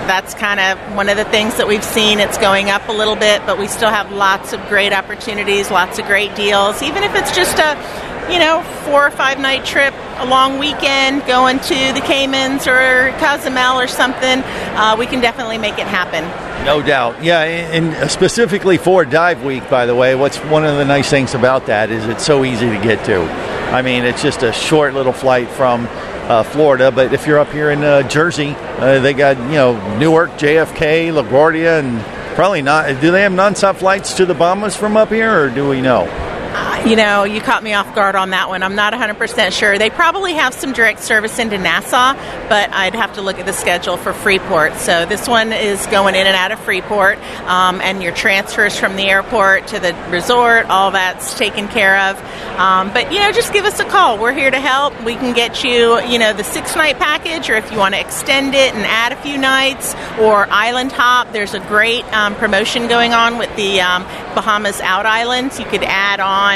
that's 0.08 0.34
kind 0.34 0.58
of 0.58 0.96
one 0.96 1.08
of 1.08 1.16
the 1.16 1.24
things 1.26 1.58
that 1.58 1.68
we've 1.68 1.84
seen. 1.84 2.18
It's 2.18 2.38
going 2.38 2.70
up 2.70 2.88
a 2.88 2.92
little 2.92 3.14
bit, 3.14 3.44
but 3.44 3.58
we 3.58 3.68
still 3.68 3.90
have 3.90 4.10
lots 4.10 4.52
of 4.52 4.66
great 4.68 4.92
opportunities, 4.92 5.70
lots 5.70 5.98
of 5.98 6.06
great 6.06 6.34
deals. 6.34 6.82
Even 6.82 7.02
if 7.04 7.14
it's 7.14 7.36
just 7.36 7.58
a, 7.58 8.32
you 8.32 8.38
know, 8.38 8.62
four 8.84 9.06
or 9.06 9.10
five 9.10 9.38
night 9.38 9.66
trip, 9.66 9.94
a 10.16 10.26
long 10.26 10.58
weekend, 10.58 11.24
going 11.26 11.60
to 11.60 11.92
the 11.92 12.02
Caymans 12.04 12.66
or 12.66 13.12
Cozumel 13.18 13.78
or 13.78 13.86
something, 13.86 14.42
uh, 14.74 14.96
we 14.98 15.06
can 15.06 15.20
definitely 15.20 15.58
make 15.58 15.78
it 15.78 15.86
happen. 15.86 16.24
No 16.64 16.82
doubt. 16.82 17.22
Yeah, 17.22 17.42
and 17.42 18.10
specifically 18.10 18.78
for 18.78 19.04
Dive 19.04 19.44
Week, 19.44 19.68
by 19.70 19.86
the 19.86 19.94
way, 19.94 20.14
what's 20.14 20.38
one 20.38 20.64
of 20.64 20.76
the 20.76 20.84
nice 20.84 21.10
things 21.10 21.34
about 21.34 21.66
that 21.66 21.90
is 21.90 22.04
it's 22.06 22.24
so 22.24 22.44
easy 22.44 22.68
to 22.68 22.82
get 22.82 23.04
to. 23.04 23.20
I 23.70 23.82
mean, 23.82 24.04
it's 24.04 24.22
just 24.22 24.42
a 24.42 24.52
short 24.52 24.94
little 24.94 25.12
flight 25.12 25.48
from 25.50 25.86
uh, 26.28 26.42
Florida, 26.42 26.92
but 26.92 27.12
if 27.12 27.26
you're 27.26 27.38
up 27.38 27.50
here 27.50 27.70
in 27.70 27.82
uh, 27.82 28.06
Jersey, 28.06 28.54
uh, 28.56 29.00
they 29.00 29.14
got, 29.14 29.38
you 29.38 29.56
know, 29.56 29.98
Newark, 29.98 30.30
JFK, 30.32 31.10
LaGuardia, 31.10 31.80
and 31.80 32.04
probably 32.36 32.62
not. 32.62 33.00
Do 33.00 33.10
they 33.10 33.22
have 33.22 33.32
nonstop 33.32 33.76
flights 33.76 34.14
to 34.18 34.26
the 34.26 34.34
Bahamas 34.34 34.76
from 34.76 34.96
up 34.96 35.08
here, 35.08 35.44
or 35.44 35.50
do 35.50 35.68
we 35.68 35.80
know? 35.80 36.27
You 36.88 36.96
know, 36.96 37.24
you 37.24 37.40
caught 37.40 37.62
me 37.62 37.74
off 37.74 37.94
guard 37.94 38.16
on 38.16 38.30
that 38.30 38.48
one. 38.48 38.62
I'm 38.62 38.74
not 38.74 38.94
100% 38.94 39.52
sure. 39.52 39.78
They 39.78 39.90
probably 39.90 40.34
have 40.34 40.54
some 40.54 40.72
direct 40.72 41.02
service 41.02 41.38
into 41.38 41.58
Nassau, 41.58 42.14
but 42.48 42.72
I'd 42.72 42.94
have 42.94 43.14
to 43.14 43.22
look 43.22 43.38
at 43.38 43.44
the 43.44 43.52
schedule 43.52 43.98
for 43.98 44.14
Freeport. 44.14 44.74
So 44.76 45.04
this 45.04 45.28
one 45.28 45.52
is 45.52 45.86
going 45.88 46.14
in 46.14 46.26
and 46.26 46.36
out 46.36 46.52
of 46.52 46.58
Freeport, 46.60 47.18
um, 47.46 47.82
and 47.82 48.02
your 48.02 48.14
transfers 48.14 48.78
from 48.78 48.96
the 48.96 49.02
airport 49.02 49.66
to 49.68 49.80
the 49.80 49.94
resort, 50.08 50.66
all 50.70 50.92
that's 50.92 51.36
taken 51.36 51.68
care 51.68 51.98
of. 52.10 52.18
Um, 52.58 52.90
but, 52.92 53.12
you 53.12 53.20
know, 53.20 53.32
just 53.32 53.52
give 53.52 53.66
us 53.66 53.78
a 53.80 53.84
call. 53.84 54.18
We're 54.18 54.32
here 54.32 54.50
to 54.50 54.60
help. 54.60 54.98
We 55.04 55.14
can 55.14 55.34
get 55.34 55.62
you, 55.62 56.00
you 56.04 56.18
know, 56.18 56.32
the 56.32 56.44
six 56.44 56.74
night 56.74 56.98
package, 56.98 57.50
or 57.50 57.56
if 57.56 57.70
you 57.70 57.78
want 57.78 57.94
to 57.94 58.00
extend 58.00 58.54
it 58.54 58.74
and 58.74 58.84
add 58.86 59.12
a 59.12 59.16
few 59.16 59.36
nights, 59.36 59.94
or 60.18 60.46
island 60.50 60.92
hop, 60.92 61.32
there's 61.32 61.54
a 61.54 61.60
great 61.60 62.04
um, 62.14 62.34
promotion 62.36 62.88
going 62.88 63.12
on 63.12 63.36
with 63.36 63.54
the 63.56 63.80
um, 63.80 64.04
Bahamas 64.34 64.80
Out 64.80 65.04
Islands. 65.04 65.58
You 65.58 65.66
could 65.66 65.84
add 65.84 66.20
on, 66.20 66.47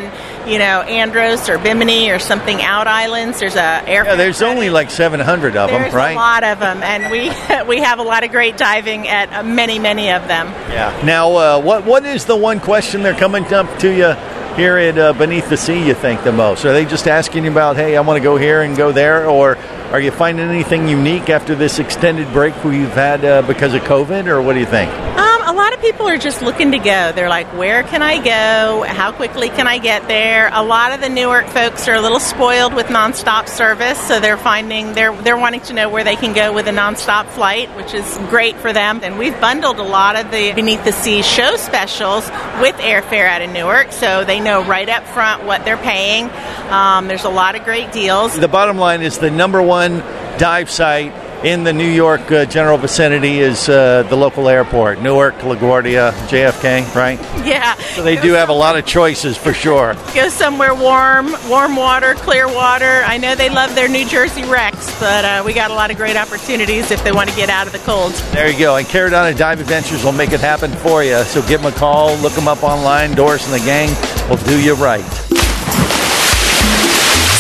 you 0.47 0.59
know, 0.59 0.83
Andros 0.83 1.49
or 1.49 1.59
Bimini 1.59 2.11
or 2.11 2.19
something 2.19 2.61
out 2.63 2.87
islands. 2.87 3.41
There's 3.41 3.57
a 3.57 3.83
air. 3.87 4.05
Yeah, 4.05 4.17
there's 4.17 4.43
only 4.43 4.71
like 4.71 4.91
700 4.91 5.57
of 5.57 5.71
There's 5.71 5.85
them, 5.87 5.95
right? 5.95 6.13
a 6.13 6.17
lot 6.17 6.45
of 6.45 6.59
them, 6.59 6.83
and 6.83 7.11
we 7.11 7.31
we 7.69 7.81
have 7.83 7.99
a 7.99 8.03
lot 8.03 8.25
of 8.25 8.31
great 8.31 8.57
diving 8.57 9.09
at 9.09 9.33
uh, 9.33 9.43
many 9.43 9.79
many 9.79 10.11
of 10.11 10.27
them. 10.29 10.47
Yeah. 10.71 10.99
Now, 11.05 11.37
uh, 11.37 11.61
what 11.61 11.85
what 11.85 12.05
is 12.05 12.25
the 12.25 12.37
one 12.37 12.61
question 12.61 13.03
they're 13.03 13.15
coming 13.15 13.45
up 13.53 13.79
to 13.81 13.91
you 13.91 14.13
here 14.57 14.77
at 14.77 14.99
uh, 14.99 15.13
Beneath 15.13 15.49
the 15.49 15.57
Sea 15.57 15.87
you 15.87 15.95
think 15.95 16.23
the 16.25 16.33
most? 16.33 16.65
Are 16.65 16.73
they 16.73 16.85
just 16.85 17.09
asking 17.09 17.45
you 17.45 17.51
about, 17.51 17.77
hey, 17.77 17.97
I 17.97 18.01
want 18.01 18.19
to 18.19 18.23
go 18.23 18.37
here 18.37 18.63
and 18.63 18.77
go 18.77 18.93
there, 18.93 19.29
or 19.29 19.57
are 19.93 20.01
you 20.01 20.11
finding 20.11 20.49
anything 20.49 20.89
unique 20.89 21.31
after 21.31 21.55
this 21.55 21.79
extended 21.79 22.31
break 22.33 22.53
we've 22.65 22.89
had 22.91 23.25
uh, 23.25 23.43
because 23.43 23.75
of 23.75 23.83
COVID, 23.83 24.27
or 24.27 24.43
what 24.43 24.55
do 24.55 24.61
you 24.61 24.67
think? 24.67 24.91
Um, 24.91 25.32
lot 25.63 25.75
of 25.75 25.81
people 25.81 26.09
are 26.09 26.19
just 26.19 26.43
looking 26.43 26.73
to 26.73 26.79
go. 26.79 27.13
They're 27.13 27.29
like, 27.29 27.47
where 27.57 27.85
can 27.85 28.03
I 28.03 28.17
go? 28.17 28.83
How 28.83 29.13
quickly 29.13 29.49
can 29.49 29.69
I 29.69 29.79
get 29.79 30.09
there? 30.09 30.51
A 30.53 30.65
lot 30.65 30.91
of 30.91 31.01
the 31.01 31.09
Newark 31.09 31.47
folks 31.47 31.87
are 31.87 31.95
a 31.95 32.01
little 32.01 32.19
spoiled 32.19 32.75
with 32.75 32.87
nonstop 32.87 33.49
service, 33.49 33.97
so 34.09 34.19
they're 34.19 34.37
finding 34.37 34.93
they're 34.95 35.15
they're 35.23 35.37
wanting 35.37 35.61
to 35.61 35.73
know 35.73 35.89
where 35.89 36.03
they 36.03 36.17
can 36.17 36.35
go 36.35 36.53
with 36.53 36.67
a 36.67 36.73
nonstop 36.73 37.27
flight, 37.27 37.69
which 37.77 37.95
is 37.95 38.19
great 38.29 38.57
for 38.57 38.73
them. 38.73 38.99
And 39.05 39.21
we've 39.21 39.41
bundled 39.41 39.79
a 39.79 39.85
lot 39.85 40.17
of 40.17 40.33
the 40.33 40.53
Beneath 40.53 40.85
the 40.85 40.91
Sea 40.91 41.23
show 41.23 41.55
specials 41.55 42.29
with 42.61 42.75
airfare 42.79 43.29
out 43.29 43.43
of 43.43 43.51
Newark, 43.51 43.93
so 43.93 44.25
they 44.25 44.41
know 44.41 44.65
right 44.65 44.89
up 44.89 45.05
front 45.05 45.45
what 45.45 45.65
they're 45.65 45.77
paying. 45.77 46.29
Um, 46.71 47.07
there's 47.07 47.25
a 47.25 47.31
lot 47.31 47.55
of 47.55 47.63
great 47.63 47.93
deals. 47.93 48.37
The 48.37 48.49
bottom 48.49 48.79
line 48.79 49.01
is 49.01 49.19
the 49.19 49.31
number 49.31 49.63
one 49.63 49.99
dive 50.39 50.71
site 50.71 51.13
in 51.45 51.65
the 51.65 51.73
New 51.73 51.91
York 51.91 52.31
uh, 52.31 52.45
general 52.45 52.79
vicinity 52.79 53.41
is 53.41 53.69
uh, 53.69 54.05
the 54.05 54.17
local 54.17 54.49
airport, 54.49 55.01
Newark, 55.01 55.35
LaGuardia, 55.39 56.13
JFK, 56.29 56.95
right? 56.95 57.19
Yeah. 57.45 57.75
So 57.95 58.03
they 58.03 58.17
do 58.17 58.33
have 58.33 58.49
a 58.49 58.53
lot 58.55 58.79
of 58.79 58.87
choices 58.87 59.37
for 59.37 59.53
sure. 59.53 59.95
Go 60.15 60.29
somewhere 60.29 60.75
warm, 60.75 61.35
warm 61.49 61.75
water, 61.77 62.15
clear 62.15 62.47
water. 62.47 63.03
I 63.05 63.19
know 63.19 63.35
they 63.35 63.51
love 63.51 63.75
their 63.75 63.89
New 63.89 64.07
Jersey 64.07 64.45
wrecks, 64.45 64.99
but 65.01 65.25
uh, 65.25 65.43
we 65.45 65.53
got 65.53 65.71
a 65.71 65.75
lot 65.75 65.91
of 65.91 65.97
great 65.97 66.17
opportunities 66.17 66.91
if 66.91 67.03
they 67.03 67.13
want 67.13 67.29
to 67.29 67.37
get 67.37 67.51
out 67.51 67.67
of 67.67 67.73
the 67.73 67.81
cold. 67.81 68.13
There 68.33 68.51
you 68.51 68.59
go. 68.59 68.77
And 68.77 68.87
Caradonna 68.87 69.37
Dive 69.37 69.61
Adventures 69.61 70.05
will 70.05 70.13
make 70.13 70.33
it 70.33 70.41
happen 70.41 70.71
for 70.71 71.03
you. 71.03 71.23
So 71.25 71.43
give 71.47 71.63
them 71.63 71.73
a 71.73 71.77
call, 71.77 72.17
look 72.19 72.35
them 72.35 72.49
up 72.49 72.63
online. 72.63 73.15
Doris 73.15 73.45
and 73.51 73.61
the 73.61 73.65
gang 73.65 73.89
will 74.31 74.37
do 74.45 74.63
you 74.63 74.75
right. 74.75 75.03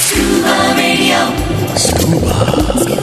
Scuba 0.02 0.74
Radio. 0.76 1.52
Scuba. 1.76 3.01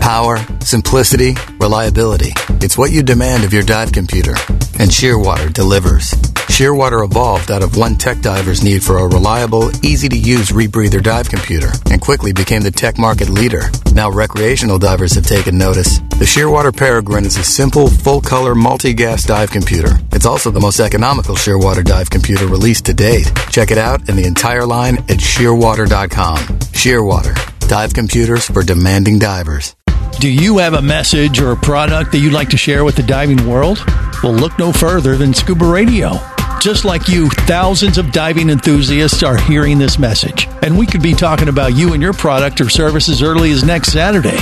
Power, 0.00 0.38
simplicity, 0.60 1.34
reliability. 1.58 2.32
It's 2.60 2.76
what 2.76 2.92
you 2.92 3.02
demand 3.02 3.44
of 3.44 3.52
your 3.52 3.62
dive 3.62 3.92
computer. 3.92 4.32
And 4.78 4.90
Shearwater 4.90 5.52
delivers. 5.52 6.31
Shearwater 6.52 7.02
evolved 7.02 7.50
out 7.50 7.62
of 7.62 7.78
one 7.78 7.96
tech 7.96 8.20
diver's 8.20 8.62
need 8.62 8.84
for 8.84 8.98
a 8.98 9.08
reliable, 9.08 9.70
easy 9.82 10.06
to 10.10 10.18
use 10.18 10.50
rebreather 10.50 11.02
dive 11.02 11.30
computer 11.30 11.70
and 11.90 11.98
quickly 11.98 12.34
became 12.34 12.60
the 12.60 12.70
tech 12.70 12.98
market 12.98 13.30
leader. 13.30 13.70
Now 13.94 14.10
recreational 14.10 14.78
divers 14.78 15.14
have 15.14 15.26
taken 15.26 15.56
notice. 15.56 16.00
The 16.18 16.26
Shearwater 16.26 16.76
Peregrine 16.76 17.24
is 17.24 17.38
a 17.38 17.42
simple, 17.42 17.88
full 17.88 18.20
color, 18.20 18.54
multi 18.54 18.92
gas 18.92 19.24
dive 19.24 19.50
computer. 19.50 19.98
It's 20.12 20.26
also 20.26 20.50
the 20.50 20.60
most 20.60 20.78
economical 20.78 21.36
Shearwater 21.36 21.82
dive 21.82 22.10
computer 22.10 22.46
released 22.46 22.84
to 22.84 22.92
date. 22.92 23.32
Check 23.48 23.70
it 23.70 23.78
out 23.78 24.06
and 24.10 24.18
the 24.18 24.26
entire 24.26 24.66
line 24.66 24.98
at 25.08 25.20
shearwater.com. 25.20 26.38
Shearwater, 26.76 27.66
dive 27.66 27.94
computers 27.94 28.44
for 28.44 28.62
demanding 28.62 29.18
divers. 29.18 29.74
Do 30.20 30.28
you 30.30 30.58
have 30.58 30.74
a 30.74 30.82
message 30.82 31.40
or 31.40 31.52
a 31.52 31.56
product 31.56 32.12
that 32.12 32.18
you'd 32.18 32.34
like 32.34 32.50
to 32.50 32.58
share 32.58 32.84
with 32.84 32.96
the 32.96 33.02
diving 33.02 33.48
world? 33.48 33.82
Well, 34.22 34.34
look 34.34 34.58
no 34.58 34.70
further 34.70 35.16
than 35.16 35.32
Scuba 35.32 35.64
Radio. 35.64 36.20
Just 36.62 36.84
like 36.84 37.08
you, 37.08 37.28
thousands 37.28 37.98
of 37.98 38.12
diving 38.12 38.48
enthusiasts 38.48 39.24
are 39.24 39.36
hearing 39.36 39.80
this 39.80 39.98
message, 39.98 40.46
and 40.62 40.78
we 40.78 40.86
could 40.86 41.02
be 41.02 41.12
talking 41.12 41.48
about 41.48 41.74
you 41.74 41.92
and 41.92 42.00
your 42.00 42.12
product 42.12 42.60
or 42.60 42.68
service 42.68 43.08
as 43.08 43.20
early 43.20 43.50
as 43.50 43.64
next 43.64 43.90
Saturday. 43.90 44.38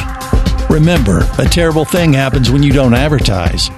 Remember, 0.69 1.27
a 1.39 1.47
terrible 1.47 1.87
thing 1.87 2.13
happens 2.13 2.51
when 2.51 2.63
you 2.63 2.73
don't 2.73 2.93
advertise. 2.93 3.71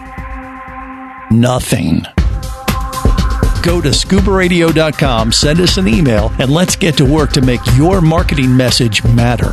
Nothing. 1.30 2.00
Go 3.62 3.80
to 3.80 3.90
scubaradio.com, 3.90 5.30
send 5.30 5.60
us 5.60 5.76
an 5.76 5.86
email, 5.86 6.32
and 6.40 6.50
let's 6.50 6.74
get 6.74 6.96
to 6.96 7.04
work 7.04 7.30
to 7.34 7.42
make 7.42 7.60
your 7.76 8.00
marketing 8.00 8.56
message 8.56 9.04
matter. 9.04 9.52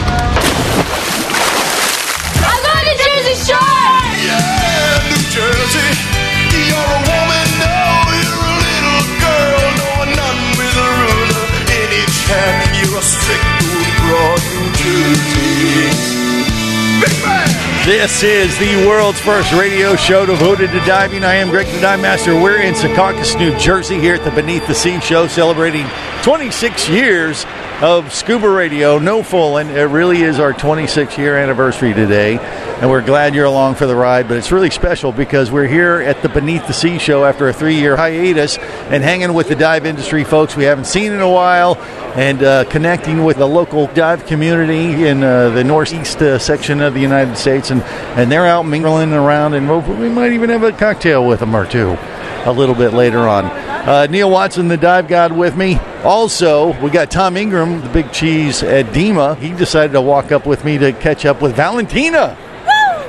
This 17.85 18.21
is 18.21 18.55
the 18.59 18.85
world's 18.87 19.19
first 19.19 19.51
radio 19.53 19.95
show 19.95 20.23
devoted 20.23 20.69
to 20.69 20.79
diving. 20.85 21.23
I 21.23 21.33
am 21.33 21.49
Greg 21.49 21.65
the 21.65 21.81
Dive 21.81 21.99
Master. 21.99 22.39
We're 22.39 22.61
in 22.61 22.75
Secaucus, 22.75 23.35
New 23.39 23.57
Jersey, 23.57 23.99
here 23.99 24.13
at 24.13 24.23
the 24.23 24.29
Beneath 24.29 24.67
the 24.67 24.75
Sea 24.75 24.99
show, 24.99 25.25
celebrating 25.25 25.87
26 26.21 26.87
years 26.89 27.43
of 27.81 28.13
scuba 28.13 28.47
radio. 28.47 28.99
No 28.99 29.23
fooling. 29.23 29.69
It 29.69 29.81
really 29.85 30.21
is 30.21 30.39
our 30.39 30.53
26 30.53 31.17
year 31.17 31.35
anniversary 31.35 31.95
today, 31.95 32.37
and 32.37 32.87
we're 32.87 33.01
glad 33.01 33.33
you're 33.33 33.45
along 33.45 33.73
for 33.75 33.87
the 33.87 33.95
ride. 33.95 34.27
But 34.27 34.37
it's 34.37 34.51
really 34.51 34.69
special 34.69 35.11
because 35.11 35.49
we're 35.49 35.67
here 35.67 36.01
at 36.01 36.21
the 36.21 36.29
Beneath 36.29 36.67
the 36.67 36.73
Sea 36.73 36.99
show 36.99 37.25
after 37.25 37.49
a 37.49 37.53
three 37.53 37.75
year 37.75 37.97
hiatus 37.97 38.59
and 38.59 39.03
hanging 39.03 39.33
with 39.33 39.49
the 39.49 39.55
dive 39.55 39.87
industry 39.87 40.23
folks 40.23 40.55
we 40.55 40.65
haven't 40.65 40.85
seen 40.85 41.13
in 41.13 41.21
a 41.21 41.29
while 41.29 41.75
and 42.15 42.43
uh, 42.43 42.65
connecting 42.65 43.23
with 43.23 43.37
the 43.37 43.47
local 43.47 43.87
dive 43.87 44.25
community 44.25 45.07
in 45.07 45.23
uh, 45.23 45.49
the 45.49 45.63
northeast 45.63 46.21
uh, 46.21 46.37
section 46.37 46.81
of 46.81 46.93
the 46.93 46.99
United 46.99 47.37
States. 47.37 47.71
And, 47.71 47.81
and 48.17 48.31
they're 48.31 48.45
out 48.45 48.63
mingling 48.63 49.13
around, 49.13 49.53
and 49.53 49.69
we 49.99 50.09
might 50.09 50.33
even 50.33 50.49
have 50.49 50.63
a 50.63 50.71
cocktail 50.71 51.25
with 51.27 51.39
them 51.39 51.55
or 51.55 51.65
two 51.65 51.97
a 52.45 52.51
little 52.51 52.75
bit 52.75 52.93
later 52.93 53.19
on. 53.19 53.45
Uh, 53.45 54.07
Neil 54.07 54.29
Watson, 54.29 54.67
the 54.67 54.77
dive 54.77 55.07
god, 55.07 55.31
with 55.31 55.55
me. 55.55 55.75
Also, 56.03 56.79
we 56.81 56.89
got 56.89 57.11
Tom 57.11 57.37
Ingram, 57.37 57.81
the 57.81 57.89
big 57.89 58.11
cheese 58.11 58.63
at 58.63 58.87
DEMA. 58.93 59.35
He 59.37 59.53
decided 59.53 59.93
to 59.93 60.01
walk 60.01 60.31
up 60.31 60.45
with 60.45 60.65
me 60.65 60.77
to 60.79 60.91
catch 60.93 61.25
up 61.25 61.41
with 61.41 61.55
Valentina. 61.55 62.37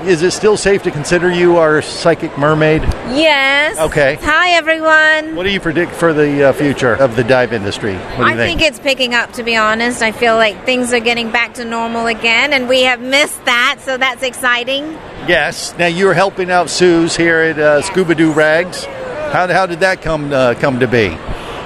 Is 0.06 0.22
it 0.22 0.32
still 0.32 0.56
safe 0.56 0.82
to 0.82 0.90
consider 0.90 1.30
you 1.30 1.58
our 1.58 1.80
psychic 1.80 2.36
mermaid? 2.36 2.82
Yes. 2.82 3.78
Okay. 3.78 4.18
Hi, 4.22 4.50
everyone. 4.50 5.36
What 5.36 5.44
do 5.44 5.50
you 5.50 5.60
predict 5.60 5.92
for 5.92 6.12
the 6.12 6.48
uh, 6.48 6.52
future 6.52 6.94
of 6.94 7.14
the 7.14 7.22
dive 7.22 7.52
industry? 7.52 7.94
What 7.94 8.16
do 8.16 8.22
you 8.22 8.26
I 8.26 8.36
think 8.36 8.62
it's 8.62 8.80
picking 8.80 9.14
up, 9.14 9.32
to 9.34 9.44
be 9.44 9.54
honest. 9.54 10.02
I 10.02 10.10
feel 10.10 10.34
like 10.34 10.66
things 10.66 10.92
are 10.92 10.98
getting 10.98 11.30
back 11.30 11.54
to 11.54 11.64
normal 11.64 12.06
again, 12.06 12.52
and 12.52 12.68
we 12.68 12.82
have 12.82 13.00
missed 13.00 13.44
that, 13.44 13.78
so 13.80 13.96
that's 13.96 14.24
exciting. 14.24 14.82
Yes. 15.28 15.72
Now 15.78 15.86
you're 15.86 16.14
helping 16.14 16.50
out 16.50 16.68
Suze's 16.68 17.16
here 17.16 17.38
at 17.38 17.58
uh, 17.60 17.82
Scuba 17.82 18.16
Doo 18.16 18.32
Rags. 18.32 18.84
How, 18.84 19.46
how 19.46 19.66
did 19.66 19.80
that 19.80 20.02
come 20.02 20.32
uh, 20.32 20.54
come 20.54 20.80
to 20.80 20.88
be? 20.88 21.10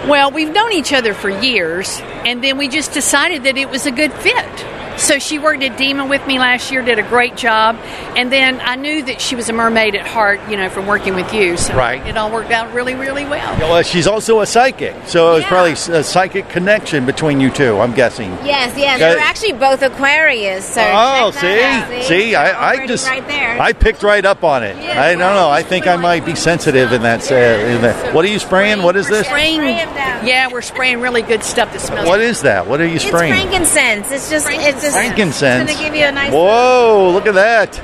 Well, 0.07 0.31
we've 0.31 0.53
known 0.53 0.73
each 0.73 0.93
other 0.93 1.15
for 1.15 1.31
years, 1.31 2.01
and 2.27 2.45
then 2.45 2.59
we 2.59 2.69
just 2.69 2.93
decided 2.93 3.45
that 3.45 3.57
it 3.57 3.71
was 3.71 3.87
a 3.87 3.91
good 3.91 4.13
fit. 4.13 4.76
So 4.97 5.19
she 5.19 5.39
worked 5.39 5.63
at 5.63 5.77
DEMA 5.77 6.09
with 6.09 6.27
me 6.27 6.39
last 6.39 6.71
year, 6.73 6.83
did 6.83 6.99
a 6.99 7.03
great 7.03 7.37
job, 7.37 7.77
and 8.17 8.33
then 8.33 8.61
I 8.63 8.77
knew 8.77 9.03
that 9.05 9.21
she 9.21 9.37
was 9.37 9.49
a 9.49 9.53
mermaid 9.53 9.95
at 9.95 10.07
heart, 10.07 10.41
you 10.49 10.57
know, 10.57 10.69
from 10.71 10.87
working 10.87 11.15
with 11.15 11.33
you. 11.35 11.57
So 11.57 11.75
Right. 11.75 12.05
it 12.07 12.17
all 12.17 12.31
worked 12.31 12.51
out 12.51 12.73
really, 12.73 12.95
really 12.95 13.25
well. 13.25 13.57
Well, 13.59 13.83
she's 13.83 14.07
also 14.07 14.41
a 14.41 14.47
psychic, 14.47 14.95
so 15.07 15.33
it 15.33 15.35
was 15.37 15.45
probably 15.45 15.73
a 15.73 16.03
psychic 16.03 16.49
connection 16.49 17.05
between 17.07 17.41
you 17.41 17.51
two. 17.51 17.79
I'm 17.79 17.93
guessing. 17.93 18.31
Yes, 18.45 18.77
yes. 18.77 18.97
Okay. 19.01 19.15
We're 19.15 19.21
actually 19.21 19.53
both 19.53 19.83
Aquarius, 19.83 20.65
so. 20.65 20.81
Oh, 20.83 21.31
check 21.33 21.41
see, 21.41 21.63
out. 21.63 22.03
see, 22.05 22.35
I, 22.35 22.71
I 22.71 22.87
just, 22.87 23.07
Right 23.07 23.27
there. 23.29 23.61
I 23.61 23.73
picked 23.73 24.03
right 24.03 24.25
up 24.25 24.45
on 24.45 24.63
it. 24.63 24.77
I 24.77 25.11
don't 25.11 25.19
know. 25.19 25.51
I 25.51 25.63
think 25.63 25.87
I 25.87 25.97
might 25.97 26.25
be 26.25 26.35
sensitive 26.35 26.93
in 26.93 27.03
that. 27.03 27.31
Uh, 27.31 27.35
in 27.35 27.83
that. 27.83 28.15
What 28.15 28.25
are 28.25 28.29
you 28.29 28.39
spraying? 28.39 28.83
What 28.83 28.97
is 28.97 29.09
this? 29.09 29.27
Spraying, 29.27 29.63
yeah, 29.63 30.49
we're 30.51 30.63
spraying 30.63 31.01
really 31.01 31.23
good 31.23 31.43
stuff 31.43 31.73
that 31.73 31.81
smells. 31.81 32.09
What 32.09 32.21
is 32.21 32.43
that? 32.43 32.67
What 32.67 32.81
are 32.81 32.87
you 32.87 32.99
spraying? 32.99 33.33
It's 33.35 33.43
frankincense. 33.43 34.11
It's 34.13 34.31
just, 34.31 34.47
it's 34.51 34.83
just. 34.87 34.97
Frankincense. 34.97 35.71
It's 35.71 35.79
going 35.79 35.79
to 35.79 35.85
give 35.85 35.95
you 36.01 36.07
a 36.07 36.13
nice. 36.13 36.33
Whoa! 36.33 37.11
Look 37.13 37.27
at 37.27 37.35
that. 37.35 37.77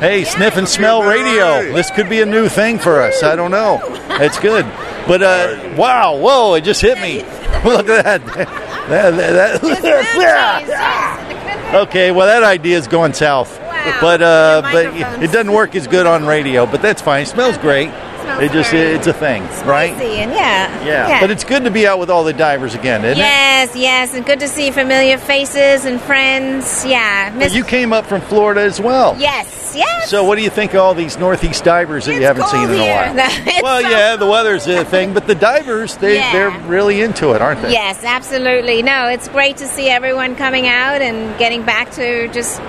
Hey, 0.00 0.24
sniff 0.24 0.56
and 0.56 0.68
smell 0.68 1.02
radio. 1.02 1.72
This 1.72 1.90
could 1.90 2.08
be 2.08 2.20
a 2.20 2.26
new 2.26 2.48
thing 2.48 2.78
for 2.78 3.00
us. 3.00 3.22
I 3.22 3.36
don't 3.36 3.50
know. 3.50 3.80
It's 4.20 4.38
good. 4.38 4.64
But 5.06 5.22
uh, 5.22 5.74
wow! 5.76 6.16
Whoa! 6.18 6.54
It 6.54 6.64
just 6.64 6.80
hit 6.80 6.98
me. 7.00 7.18
Look 7.64 7.88
at 7.88 8.24
that. 8.26 8.60
That- 8.84 9.16
that- 9.16 9.62
that- 9.62 11.74
okay, 11.74 12.10
well 12.10 12.26
that 12.26 12.42
idea 12.42 12.76
is 12.76 12.86
going 12.86 13.14
south. 13.14 13.58
but 14.00 14.20
uh, 14.22 14.60
but 14.70 14.86
it 15.22 15.32
doesn't 15.32 15.52
work 15.52 15.74
as 15.74 15.86
good 15.86 16.06
on 16.06 16.26
radio. 16.26 16.66
But 16.66 16.82
that's 16.82 17.00
fine. 17.00 17.22
It 17.22 17.28
smells 17.28 17.56
great. 17.58 17.88
It 18.26 18.52
just 18.52 18.72
it's 18.72 19.06
a 19.06 19.12
thing, 19.12 19.42
right? 19.66 19.92
And 19.92 20.30
yeah. 20.32 20.84
Yeah. 20.84 21.20
But 21.20 21.30
it's 21.30 21.44
good 21.44 21.64
to 21.64 21.70
be 21.70 21.86
out 21.86 21.98
with 21.98 22.10
all 22.10 22.24
the 22.24 22.32
divers 22.32 22.74
again, 22.74 23.04
isn't 23.04 23.18
it? 23.18 23.20
Yes, 23.20 23.76
yes, 23.76 24.14
and 24.14 24.24
good 24.24 24.40
to 24.40 24.48
see 24.48 24.70
familiar 24.70 25.18
faces 25.18 25.84
and 25.84 26.00
friends. 26.00 26.84
Yeah. 26.84 27.32
Miss- 27.36 27.54
You 27.54 27.64
came 27.64 27.92
up 27.92 28.06
from 28.06 28.20
Florida 28.22 28.62
as 28.62 28.80
well. 28.80 29.16
yes, 29.18 29.74
yes. 29.76 30.08
So 30.10 30.24
what 30.24 30.36
do 30.36 30.42
you 30.44 30.50
think 30.50 30.72
of 30.74 30.80
all 30.80 30.94
these 30.94 31.18
northeast 31.18 31.64
divers 31.64 32.06
that 32.06 32.14
you 32.14 32.22
haven't 32.22 32.46
seen 32.48 32.64
in 32.70 32.70
a 32.70 32.78
while? 32.78 33.14
It's 33.46 33.62
well, 33.62 33.82
so 33.82 33.88
yeah, 33.88 34.16
the 34.16 34.26
weather's 34.26 34.66
a 34.66 34.84
thing, 34.84 35.12
but 35.14 35.26
the 35.26 35.34
divers 35.34 35.96
they 35.98 36.16
Yeah. 36.16 36.32
they're 36.32 36.50
really 36.68 37.02
into 37.02 37.32
it, 37.34 37.42
aren't 37.42 37.62
they? 37.62 37.72
Yes, 37.72 38.02
absolutely. 38.04 38.82
No, 38.82 39.06
it's 39.08 39.28
great 39.28 39.56
to 39.58 39.66
see 39.66 39.88
everyone 39.88 40.34
coming 40.36 40.66
out 40.66 41.02
and 41.02 41.36
getting 41.38 41.62
back 41.64 41.90
to 41.92 42.28
just 42.28 42.60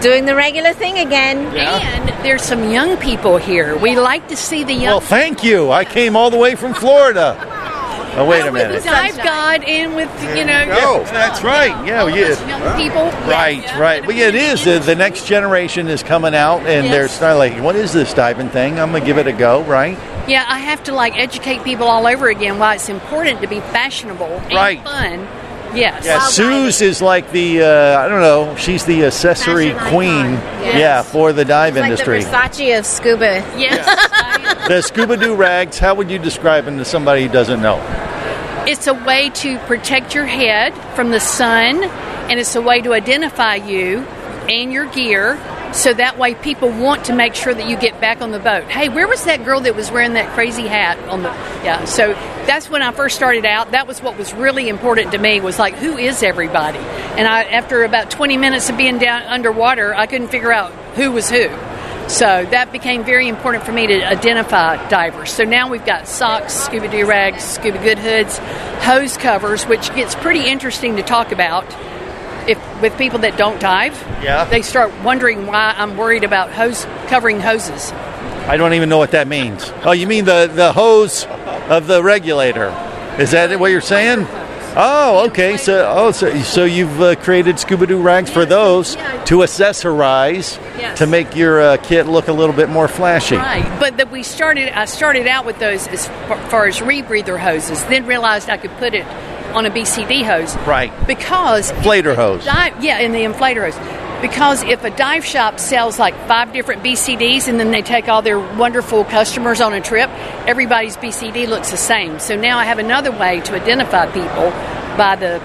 doing 0.00 0.24
the 0.24 0.34
regular 0.34 0.72
thing 0.72 0.98
again. 0.98 1.38
And 1.56 2.24
there's 2.24 2.42
some 2.42 2.70
young 2.70 2.96
people 2.98 3.36
here. 3.36 3.76
We 3.76 3.98
like 3.98 4.28
to 4.28 4.36
see 4.36 4.64
the 4.64 4.72
young. 4.72 4.84
Well, 4.84 5.00
thank 5.00 5.44
you. 5.44 5.70
I 5.70 5.84
came 5.84 6.16
all 6.16 6.30
the 6.30 6.38
way 6.38 6.54
from 6.54 6.74
Florida. 6.74 7.52
Oh, 8.16 8.24
wait 8.24 8.46
a 8.46 8.50
minute. 8.50 8.82
Dive 8.82 9.18
God 9.18 9.62
and 9.64 9.94
with 9.94 10.08
you 10.34 10.46
know. 10.46 10.66
Oh, 10.70 11.04
that's 11.12 11.44
right. 11.44 11.86
Yeah, 11.86 12.00
all 12.00 12.08
yeah. 12.08 12.28
young 12.48 12.78
people. 12.80 13.02
Right, 13.28 13.62
right. 13.78 14.06
Well, 14.06 14.16
yeah, 14.16 14.28
it 14.28 14.34
is. 14.34 14.64
The, 14.64 14.78
the 14.78 14.94
next 14.94 15.26
generation 15.26 15.86
is 15.86 16.02
coming 16.02 16.34
out, 16.34 16.62
and 16.62 16.90
they're 16.90 17.08
starting 17.08 17.38
like, 17.38 17.62
"What 17.62 17.76
is 17.76 17.92
this 17.92 18.14
diving 18.14 18.48
thing? 18.48 18.80
I'm 18.80 18.90
gonna 18.90 19.04
give 19.04 19.18
it 19.18 19.26
a 19.26 19.34
go." 19.34 19.64
Right? 19.64 19.98
Yeah, 20.26 20.46
I 20.48 20.60
have 20.60 20.82
to 20.84 20.94
like 20.94 21.18
educate 21.18 21.62
people 21.62 21.88
all 21.88 22.06
over 22.06 22.30
again 22.30 22.58
why 22.58 22.76
it's 22.76 22.88
important 22.88 23.42
to 23.42 23.48
be 23.48 23.60
fashionable 23.60 24.24
and 24.24 24.54
Right. 24.54 24.82
fun. 24.82 25.28
Yes. 25.74 26.04
Yeah, 26.04 26.20
Suze 26.20 26.80
is 26.80 27.02
like 27.02 27.30
the 27.32 27.62
uh, 27.62 27.98
I 27.98 28.08
don't 28.08 28.20
know. 28.20 28.54
She's 28.56 28.84
the 28.84 29.04
accessory 29.04 29.72
queen. 29.72 30.32
Yes. 30.32 30.78
Yeah, 30.78 31.02
for 31.02 31.32
the 31.32 31.44
dive 31.44 31.74
like 31.76 31.84
industry. 31.84 32.22
the 32.22 32.30
Versace 32.30 32.78
of 32.78 32.86
scuba. 32.86 33.36
Yes. 33.56 34.68
the 34.68 34.82
scuba 34.82 35.16
do 35.16 35.34
rags. 35.34 35.78
How 35.78 35.94
would 35.94 36.10
you 36.10 36.18
describe 36.18 36.64
them 36.64 36.78
to 36.78 36.84
somebody 36.84 37.26
who 37.26 37.32
doesn't 37.32 37.60
know? 37.60 37.76
It's 38.66 38.86
a 38.86 38.94
way 38.94 39.30
to 39.30 39.58
protect 39.60 40.14
your 40.14 40.26
head 40.26 40.74
from 40.94 41.10
the 41.10 41.20
sun, 41.20 41.84
and 41.84 42.40
it's 42.40 42.56
a 42.56 42.62
way 42.62 42.80
to 42.82 42.92
identify 42.94 43.54
you 43.56 44.00
and 44.48 44.72
your 44.72 44.86
gear. 44.86 45.38
So 45.72 45.92
that 45.94 46.18
way, 46.18 46.34
people 46.34 46.70
want 46.70 47.06
to 47.06 47.14
make 47.14 47.34
sure 47.34 47.52
that 47.52 47.68
you 47.68 47.76
get 47.76 48.00
back 48.00 48.20
on 48.20 48.30
the 48.30 48.38
boat. 48.38 48.64
Hey, 48.64 48.88
where 48.88 49.06
was 49.06 49.24
that 49.24 49.44
girl 49.44 49.60
that 49.60 49.74
was 49.74 49.90
wearing 49.90 50.14
that 50.14 50.32
crazy 50.34 50.66
hat 50.66 50.98
on 51.08 51.22
the? 51.22 51.28
Yeah. 51.64 51.84
So 51.84 52.12
that's 52.46 52.70
when 52.70 52.82
I 52.82 52.92
first 52.92 53.16
started 53.16 53.44
out. 53.44 53.72
That 53.72 53.86
was 53.86 54.00
what 54.00 54.16
was 54.16 54.32
really 54.32 54.68
important 54.68 55.12
to 55.12 55.18
me. 55.18 55.40
Was 55.40 55.58
like, 55.58 55.74
who 55.74 55.98
is 55.98 56.22
everybody? 56.22 56.78
And 56.78 57.26
I, 57.26 57.44
after 57.44 57.84
about 57.84 58.10
20 58.10 58.36
minutes 58.36 58.70
of 58.70 58.76
being 58.76 58.98
down 58.98 59.22
underwater, 59.22 59.94
I 59.94 60.06
couldn't 60.06 60.28
figure 60.28 60.52
out 60.52 60.72
who 60.94 61.12
was 61.12 61.30
who. 61.30 61.48
So 62.08 62.46
that 62.50 62.70
became 62.70 63.04
very 63.04 63.26
important 63.26 63.64
for 63.64 63.72
me 63.72 63.88
to 63.88 64.06
identify 64.06 64.88
divers. 64.88 65.32
So 65.32 65.42
now 65.42 65.68
we've 65.68 65.84
got 65.84 66.06
socks, 66.06 66.54
scuba 66.54 66.88
do 66.88 67.04
rags, 67.04 67.42
scuba 67.42 67.78
good 67.78 67.98
hoods, 67.98 68.38
hose 68.84 69.16
covers, 69.16 69.64
which 69.64 69.92
gets 69.94 70.14
pretty 70.14 70.46
interesting 70.46 70.96
to 70.96 71.02
talk 71.02 71.32
about. 71.32 71.64
If 72.46 72.58
with 72.82 72.96
people 72.98 73.18
that 73.20 73.36
don't 73.36 73.60
dive, 73.60 73.94
Yeah. 74.22 74.44
they 74.44 74.62
start 74.62 74.92
wondering 75.02 75.46
why 75.46 75.74
I'm 75.76 75.96
worried 75.96 76.24
about 76.24 76.50
hose 76.52 76.86
covering 77.08 77.40
hoses. 77.40 77.92
I 78.48 78.56
don't 78.56 78.74
even 78.74 78.88
know 78.88 78.98
what 78.98 79.10
that 79.10 79.26
means. 79.26 79.72
Oh, 79.84 79.92
you 79.92 80.06
mean 80.06 80.24
the 80.24 80.50
the 80.52 80.72
hose 80.72 81.26
of 81.68 81.86
the 81.86 82.02
regulator? 82.02 82.72
Is 83.18 83.30
that 83.32 83.58
what 83.58 83.70
you're 83.70 83.80
saying? 83.80 84.26
Oh, 84.78 85.24
okay. 85.28 85.56
So, 85.56 85.90
oh, 85.90 86.10
so, 86.12 86.38
so 86.42 86.64
you've 86.66 87.00
uh, 87.00 87.14
created 87.16 87.58
scuba 87.58 87.86
do 87.86 87.98
rags 88.02 88.28
for 88.28 88.44
those 88.44 88.94
to 89.24 89.38
accessorize 89.42 90.58
Yes. 90.78 90.98
to 90.98 91.06
make 91.06 91.34
your 91.34 91.60
uh, 91.62 91.76
kit 91.78 92.06
look 92.06 92.28
a 92.28 92.32
little 92.32 92.54
bit 92.54 92.68
more 92.68 92.86
flashy. 92.86 93.36
Right, 93.36 93.64
but 93.80 93.96
that 93.96 94.10
we 94.10 94.22
started. 94.22 94.68
I 94.78 94.84
started 94.84 95.26
out 95.26 95.46
with 95.46 95.58
those 95.58 95.88
as 95.88 96.06
far 96.50 96.66
as 96.66 96.80
rebreather 96.80 97.38
hoses, 97.38 97.82
then 97.86 98.04
realized 98.06 98.50
I 98.50 98.58
could 98.58 98.76
put 98.76 98.92
it 98.94 99.06
on 99.56 99.64
a 99.64 99.70
BCD 99.70 100.22
hose. 100.22 100.54
Right. 100.66 100.92
Because 101.06 101.72
Inflator 101.72 102.14
hose. 102.14 102.44
dive, 102.44 102.84
yeah, 102.84 102.98
in 102.98 103.12
the 103.12 103.20
inflator 103.20 103.70
hose. 103.70 104.20
Because 104.20 104.62
if 104.62 104.84
a 104.84 104.90
dive 104.90 105.24
shop 105.24 105.58
sells 105.58 105.98
like 105.98 106.14
five 106.28 106.52
different 106.52 106.82
BCDs 106.82 107.48
and 107.48 107.58
then 107.58 107.70
they 107.70 107.82
take 107.82 108.08
all 108.08 108.22
their 108.22 108.38
wonderful 108.38 109.04
customers 109.04 109.60
on 109.60 109.72
a 109.72 109.80
trip, 109.80 110.10
everybody's 110.46 110.96
BCD 110.96 111.48
looks 111.48 111.70
the 111.70 111.76
same. 111.76 112.18
So 112.18 112.36
now 112.36 112.58
I 112.58 112.64
have 112.64 112.78
another 112.78 113.10
way 113.10 113.40
to 113.40 113.54
identify 113.54 114.06
people 114.06 114.50
by 114.96 115.16
the 115.16 115.40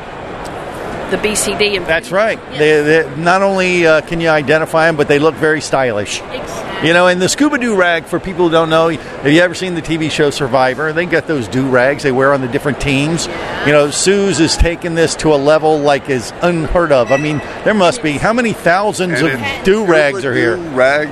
the 1.11 1.17
BCD. 1.17 1.75
And 1.75 1.85
That's 1.85 2.09
right. 2.09 2.39
They, 2.51 2.81
they, 2.81 3.15
not 3.17 3.41
only 3.41 3.85
uh, 3.85 3.99
can 3.99 4.21
you 4.21 4.29
identify 4.29 4.87
them, 4.87 4.95
but 4.95 5.09
they 5.09 5.19
look 5.19 5.35
very 5.35 5.59
stylish. 5.59 6.21
You 6.83 6.93
know, 6.93 7.05
and 7.05 7.21
the 7.21 7.29
scuba 7.29 7.59
do 7.59 7.75
rag, 7.75 8.05
for 8.05 8.19
people 8.19 8.45
who 8.45 8.51
don't 8.51 8.71
know, 8.71 8.89
have 8.89 9.31
you 9.31 9.41
ever 9.41 9.53
seen 9.53 9.75
the 9.75 9.83
TV 9.83 10.09
show 10.09 10.31
Survivor? 10.31 10.91
They 10.93 11.05
got 11.05 11.27
those 11.27 11.47
do 11.47 11.69
rags 11.69 12.01
they 12.01 12.11
wear 12.11 12.33
on 12.33 12.41
the 12.41 12.47
different 12.47 12.81
teams. 12.81 13.27
You 13.67 13.71
know, 13.71 13.91
Suze 13.91 14.39
is 14.39 14.57
taking 14.57 14.95
this 14.95 15.13
to 15.17 15.31
a 15.33 15.37
level 15.37 15.77
like 15.77 16.09
is 16.09 16.33
unheard 16.41 16.91
of. 16.91 17.11
I 17.11 17.17
mean, 17.17 17.37
there 17.63 17.75
must 17.75 18.01
be 18.01 18.13
how 18.13 18.33
many 18.33 18.53
thousands 18.53 19.21
And 19.21 19.33
of 19.33 19.63
do 19.63 19.85
rags 19.85 20.25
are 20.25 20.33
here? 20.33 20.57
Rag. 20.57 21.07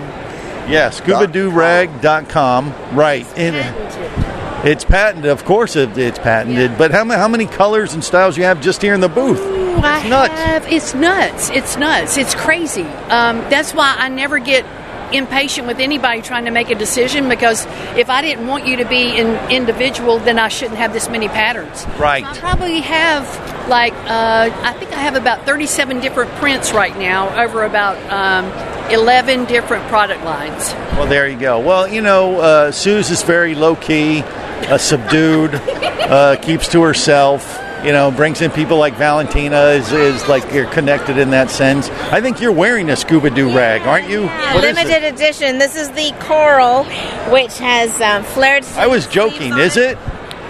Yeah, 0.68 0.90
scubadorag.com. 0.90 2.74
Right. 2.96 3.28
And 3.38 4.68
it's 4.68 4.84
patented, 4.84 5.30
of 5.30 5.46
course 5.46 5.76
it, 5.76 5.96
it's 6.00 6.20
patented. 6.20 6.80
But 6.80 6.92
how, 6.92 7.06
how 7.06 7.28
many 7.28 7.46
colors 7.46 7.94
and 7.94 8.04
styles 8.04 8.38
you 8.38 8.44
have 8.44 8.60
just 8.60 8.82
here 8.82 8.96
in 8.96 9.02
the 9.02 9.08
booth? 9.08 9.40
Ooh, 9.40 9.78
I 9.78 10.00
have. 10.00 10.68
It's 10.68 10.94
nuts. 10.94 11.50
It's 11.52 11.78
nuts. 11.78 12.18
It's 12.18 12.34
crazy. 12.34 12.84
Um, 12.84 13.38
that's 13.50 13.74
why 13.74 13.96
I 13.98 14.10
never 14.10 14.40
get 14.40 14.66
impatient 15.14 15.68
with 15.68 15.80
anybody 15.80 16.22
trying 16.22 16.46
to 16.46 16.52
make 16.52 16.70
a 16.70 16.76
decision 16.76 17.30
because 17.30 17.66
if 17.98 18.10
I 18.10 18.22
didn't 18.22 18.48
want 18.48 18.68
you 18.68 18.78
to 18.78 18.86
be 18.86 19.20
an 19.20 19.52
individual, 19.52 20.20
then 20.20 20.40
I 20.40 20.48
shouldn't 20.48 20.78
have 20.78 20.94
this 20.94 21.10
many 21.10 21.28
patterns. 21.28 21.86
Right. 21.98 22.26
I 22.26 22.38
probably 22.38 22.82
have 22.82 23.70
like 23.70 23.94
uh, 23.94 24.50
I 24.64 24.74
think 24.74 24.92
I 24.92 25.02
have 25.02 25.16
about 25.16 25.46
37 25.46 26.00
different 26.00 26.32
prints 26.34 26.72
right 26.72 26.98
now 26.98 27.42
over 27.42 27.64
about 27.64 27.98
um, 28.12 28.92
11 28.92 29.46
different 29.46 29.88
product 29.88 30.24
lines. 30.24 30.74
Well, 30.98 31.08
there 31.08 31.28
you 31.28 31.40
go. 31.40 31.60
Well, 31.60 31.88
you 31.88 32.02
know, 32.02 32.40
uh, 32.40 32.72
Suze 32.72 33.12
is 33.12 33.24
very 33.24 33.56
low 33.56 33.76
key, 33.76 34.22
uh, 34.22 34.78
subdued, 34.78 35.56
uh, 35.56 36.38
keeps 36.42 36.68
to 36.70 36.82
herself. 36.82 37.58
You 37.86 37.94
know, 37.94 38.12
brings 38.12 38.42
in 38.42 38.52
people 38.52 38.78
like 38.78 38.96
Valentina. 38.96 39.68
Is, 39.70 39.92
is 39.94 40.28
like 40.28 40.52
you're 40.54 40.70
connected 40.72 41.18
in 41.18 41.30
that 41.30 41.50
sense. 41.50 41.90
I 42.12 42.20
think 42.20 42.42
you're 42.42 42.52
wearing 42.52 42.90
a 42.90 42.96
scuba 42.96 43.30
do 43.30 43.56
rag, 43.56 43.84
aren't 43.84 44.10
you? 44.10 44.28
What 44.28 44.64
is 44.64 44.78
it? 44.78 44.86
Limited 44.86 45.14
edition. 45.14 45.60
This 45.60 45.76
is 45.78 45.90
the 45.92 46.14
coral, 46.20 46.84
which 47.32 47.58
has 47.60 48.00
um, 48.02 48.24
flared. 48.24 48.66
I 48.76 48.88
was 48.88 49.08
joking. 49.08 49.58
Is 49.58 49.78
it? 49.78 49.98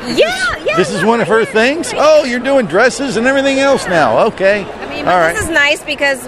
Yeah, 0.08 0.64
yeah. 0.64 0.76
This 0.78 0.90
is 0.92 1.04
one 1.04 1.22
of 1.22 1.28
her 1.28 1.46
things. 1.46 1.94
Oh, 1.96 2.24
you're 2.24 2.40
doing 2.40 2.66
dresses 2.66 3.18
and 3.18 3.28
everything 3.28 3.60
else 3.60 3.86
now. 3.86 4.28
Okay. 4.28 4.64
I 4.64 4.90
mean, 4.90 5.08
All 5.08 5.18
right. 5.18 5.34
this 5.34 5.44
is 5.44 5.50
nice 5.50 5.84
because 5.84 6.26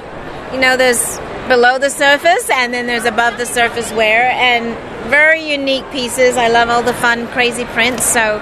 you 0.54 0.60
know 0.60 0.78
there's 0.78 1.18
below 1.48 1.80
the 1.80 1.90
surface 1.90 2.50
and 2.50 2.74
then 2.74 2.86
there's 2.86 3.06
above 3.06 3.38
the 3.38 3.46
surface 3.46 3.92
wear 3.94 4.30
and 4.32 4.78
very 5.10 5.50
unique 5.50 5.90
pieces. 5.92 6.38
I 6.38 6.50
love 6.50 6.70
all 6.70 6.84
the 6.84 6.94
fun, 6.94 7.28
crazy 7.30 7.66
prints. 7.66 8.04
So 8.06 8.40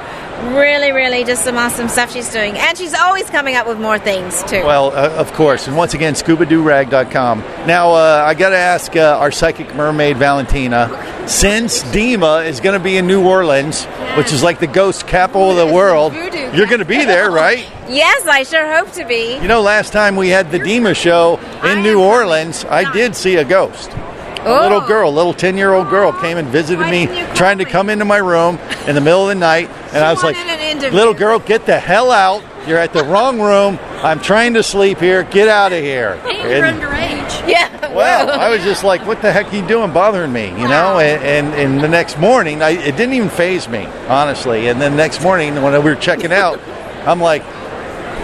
really, 0.56 0.91
really, 0.91 1.23
just 1.23 1.43
some 1.43 1.58
awesome 1.58 1.88
stuff 1.89 2.12
she's 2.12 2.32
doing, 2.32 2.58
and 2.58 2.78
she's 2.78 2.93
always 2.93 3.30
coming 3.30 3.56
up 3.56 3.67
with 3.67 3.80
more 3.80 3.99
things 3.99 4.41
too. 4.43 4.63
Well, 4.63 4.88
uh, 4.91 5.10
of 5.17 5.32
course. 5.34 5.67
And 5.67 5.75
once 5.78 5.93
again, 5.93 6.13
scubadorag.com. 6.13 7.39
Now, 7.67 7.91
uh, 7.91 8.23
I 8.25 8.34
got 8.34 8.49
to 8.49 8.58
ask 8.58 8.95
uh, 8.95 9.17
our 9.19 9.32
psychic 9.32 9.73
mermaid, 9.75 10.17
Valentina, 10.17 11.23
since 11.28 11.84
DEMA 11.91 12.45
is 12.45 12.60
going 12.60 12.78
to 12.78 12.84
be 12.84 12.97
in 12.97 13.06
New 13.08 13.25
Orleans, 13.28 13.86
which 14.17 14.32
is 14.32 14.41
like 14.43 14.60
the 14.60 14.67
ghost 14.67 15.08
capital 15.08 15.52
of 15.52 15.58
the 15.58 15.73
world, 15.73 16.13
you're 16.13 16.67
going 16.67 16.80
to 16.80 16.86
be 16.86 17.06
there, 17.06 17.30
right? 17.32 17.60
yes, 17.89 18.25
I 18.28 18.43
sure 18.43 18.71
hope 18.78 18.91
to 18.93 19.06
be. 19.06 19.36
You 19.41 19.47
know, 19.47 19.62
last 19.62 19.91
time 19.93 20.15
we 20.15 20.30
had 20.30 20.52
the 20.52 20.60
DEMA 20.60 20.95
show 20.95 21.39
in 21.63 21.82
New 21.84 22.02
Orleans, 22.02 22.65
I 22.65 22.91
did 22.91 23.15
see 23.15 23.36
a 23.38 23.43
ghost. 23.45 23.89
A 23.91 24.45
Oh. 24.45 24.62
little 24.62 24.80
girl, 24.82 25.10
a 25.10 25.12
little 25.12 25.34
10 25.34 25.58
year 25.58 25.73
old 25.73 25.89
girl 25.89 26.13
came 26.13 26.38
and 26.38 26.47
visited 26.47 26.88
me, 26.89 27.08
trying 27.36 27.58
to 27.58 27.65
come 27.65 27.89
into 27.89 28.06
my 28.06 28.17
room 28.17 28.58
in 28.88 28.95
the 28.95 29.02
middle 29.02 29.23
of 29.23 29.28
the 29.30 29.36
night. 29.36 29.69
And 29.93 30.04
I 30.04 30.12
was 30.12 30.23
like, 30.23 30.36
an 30.36 30.93
little 30.93 31.13
girl, 31.13 31.39
get 31.39 31.65
the 31.65 31.80
hell 31.80 32.12
out. 32.12 32.43
You're 32.67 32.78
at 32.78 32.93
the 32.93 33.04
wrong 33.04 33.39
room. 33.39 33.80
I'm 34.04 34.19
trying 34.21 34.54
to 34.54 34.63
sleep 34.63 34.99
here. 34.99 35.23
Get 35.23 35.47
out 35.47 35.73
of 35.73 35.80
here. 35.80 36.19
And 36.25 36.47
you're 36.47 36.89
underage. 36.89 37.49
Yeah. 37.49 37.93
well, 37.95 38.30
I 38.30 38.49
was 38.49 38.63
just 38.63 38.84
like, 38.84 39.06
what 39.08 39.21
the 39.21 39.32
heck 39.32 39.52
are 39.52 39.56
you 39.56 39.67
doing 39.67 39.91
bothering 39.91 40.32
me? 40.32 40.49
You 40.49 40.67
know? 40.67 40.99
And, 40.99 41.23
and, 41.23 41.56
and 41.56 41.84
the 41.84 41.88
next 41.88 42.19
morning, 42.19 42.62
I, 42.62 42.71
it 42.71 42.95
didn't 42.95 43.13
even 43.13 43.30
phase 43.30 43.67
me, 43.67 43.86
honestly. 44.08 44.67
And 44.67 44.80
then 44.80 44.95
next 44.95 45.23
morning, 45.23 45.56
when 45.56 45.73
we 45.73 45.89
were 45.89 45.95
checking 45.95 46.32
out, 46.32 46.60
I'm 47.08 47.19
like, 47.19 47.41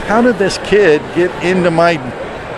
how 0.05 0.21
did 0.21 0.37
this 0.37 0.59
kid 0.59 1.01
get 1.15 1.31
into 1.43 1.71
my 1.71 1.93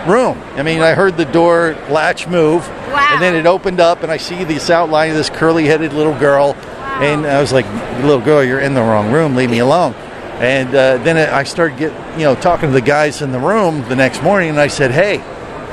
room? 0.06 0.38
I 0.56 0.62
mean, 0.62 0.82
I 0.82 0.92
heard 0.92 1.16
the 1.16 1.24
door 1.24 1.76
latch 1.88 2.26
move, 2.26 2.68
and 2.68 3.22
then 3.22 3.34
it 3.34 3.46
opened 3.46 3.80
up, 3.80 4.02
and 4.02 4.12
I 4.12 4.18
see 4.18 4.44
this 4.44 4.68
outline 4.68 5.10
of 5.10 5.16
this 5.16 5.30
curly 5.30 5.64
headed 5.66 5.94
little 5.94 6.18
girl. 6.18 6.54
And 7.02 7.26
I 7.26 7.40
was 7.40 7.52
like, 7.52 7.66
little 8.02 8.20
girl, 8.20 8.42
you're 8.42 8.60
in 8.60 8.74
the 8.74 8.80
wrong 8.80 9.12
room. 9.12 9.36
Leave 9.36 9.50
me 9.50 9.60
alone. 9.60 9.94
And 10.40 10.68
uh, 10.70 10.98
then 10.98 11.16
I 11.16 11.42
started 11.44 11.78
get, 11.78 12.18
you 12.18 12.24
know, 12.24 12.34
talking 12.34 12.68
to 12.68 12.72
the 12.72 12.80
guys 12.80 13.22
in 13.22 13.32
the 13.32 13.38
room 13.38 13.82
the 13.88 13.96
next 13.96 14.22
morning, 14.22 14.50
and 14.50 14.60
I 14.60 14.68
said, 14.68 14.90
hey, 14.92 15.22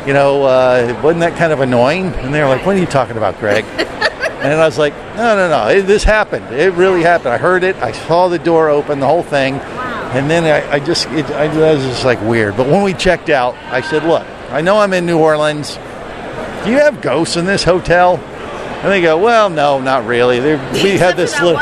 You 0.08 0.14
know, 0.14 0.44
uh, 0.44 1.00
wasn't 1.04 1.22
that 1.22 1.36
kind 1.36 1.52
of 1.52 1.62
annoying? 1.62 2.14
And 2.14 2.32
they 2.32 2.40
were 2.42 2.48
like, 2.48 2.64
"What 2.64 2.76
are 2.76 2.80
you 2.80 2.86
talking 2.86 3.18
about, 3.18 3.40
Greg?" 3.40 3.66
and 3.76 4.54
I 4.54 4.66
was 4.66 4.78
like, 4.78 4.94
"No, 5.18 5.36
no, 5.36 5.50
no. 5.50 5.68
It, 5.70 5.88
this 5.88 6.04
happened. 6.04 6.46
It 6.54 6.74
really 6.74 7.02
happened. 7.02 7.30
I 7.30 7.40
heard 7.40 7.64
it. 7.64 7.76
I 7.78 7.92
saw 7.92 8.28
the 8.28 8.38
door 8.38 8.70
open, 8.70 9.00
the 9.00 9.08
whole 9.08 9.24
thing, 9.24 9.56
and 9.56 10.30
then 10.30 10.44
I, 10.46 10.74
I 10.74 10.80
just, 10.80 11.08
it, 11.08 11.26
I, 11.32 11.46
it 11.46 11.76
was 11.76 11.84
just 11.84 12.06
like 12.06 12.22
weird. 12.22 12.56
But 12.56 12.68
when 12.68 12.84
we 12.84 12.94
checked 12.94 13.30
out, 13.32 13.56
I 13.74 13.82
said, 13.82 14.04
"Look, 14.04 14.28
I 14.52 14.62
know 14.62 14.78
I'm 14.78 14.94
in 14.94 15.08
New 15.08 15.18
Orleans. 15.18 15.80
Do 16.64 16.70
you 16.70 16.78
have 16.78 17.02
ghosts 17.02 17.36
in 17.36 17.46
this 17.46 17.64
hotel?" 17.64 18.20
And 18.84 18.92
they 18.92 19.02
go, 19.02 19.18
"Well, 19.18 19.50
no, 19.50 19.80
not 19.80 20.06
really. 20.06 20.40
They, 20.40 20.56
we 20.84 20.98
had 20.98 21.16
this 21.18 21.34
little." 21.42 21.56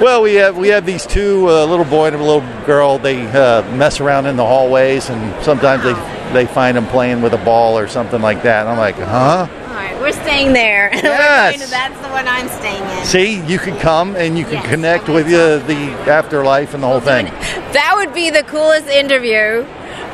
Well, 0.00 0.22
we 0.22 0.34
have 0.34 0.56
we 0.56 0.68
have 0.68 0.84
these 0.84 1.06
two, 1.06 1.48
a 1.48 1.64
little 1.64 1.84
boy 1.84 2.08
and 2.08 2.16
a 2.16 2.22
little 2.22 2.44
girl. 2.66 2.98
They 2.98 3.26
uh, 3.26 3.62
mess 3.74 4.00
around 4.00 4.26
in 4.26 4.36
the 4.36 4.44
hallways, 4.44 5.08
and 5.10 5.44
sometimes 5.44 5.82
they 5.82 5.94
they 6.32 6.46
find 6.46 6.76
them 6.76 6.86
playing 6.86 7.22
with 7.22 7.32
a 7.32 7.44
ball 7.44 7.78
or 7.78 7.88
something 7.88 8.20
like 8.20 8.42
that. 8.42 8.60
And 8.62 8.70
I'm 8.70 8.78
like, 8.78 8.94
huh? 8.96 9.48
All 9.50 9.74
right, 9.74 9.98
we're 10.00 10.12
staying 10.12 10.52
there. 10.52 10.90
Yes. 11.02 11.64
to- 11.64 11.70
that's 11.70 12.00
the 12.02 12.08
one 12.08 12.28
I'm 12.28 12.48
staying 12.48 12.82
in. 12.98 13.04
See, 13.04 13.40
you 13.52 13.58
can 13.58 13.78
come 13.78 14.14
and 14.16 14.38
you 14.38 14.44
can 14.44 14.62
connect 14.68 15.08
with 15.08 15.26
uh, 15.26 15.58
the 15.66 15.74
afterlife 16.10 16.74
and 16.74 16.82
the 16.82 16.86
whole 16.86 17.00
thing. 17.12 17.26
That 17.72 17.94
would 17.96 18.12
be 18.14 18.30
the 18.30 18.42
coolest 18.44 18.86
interview 18.88 19.64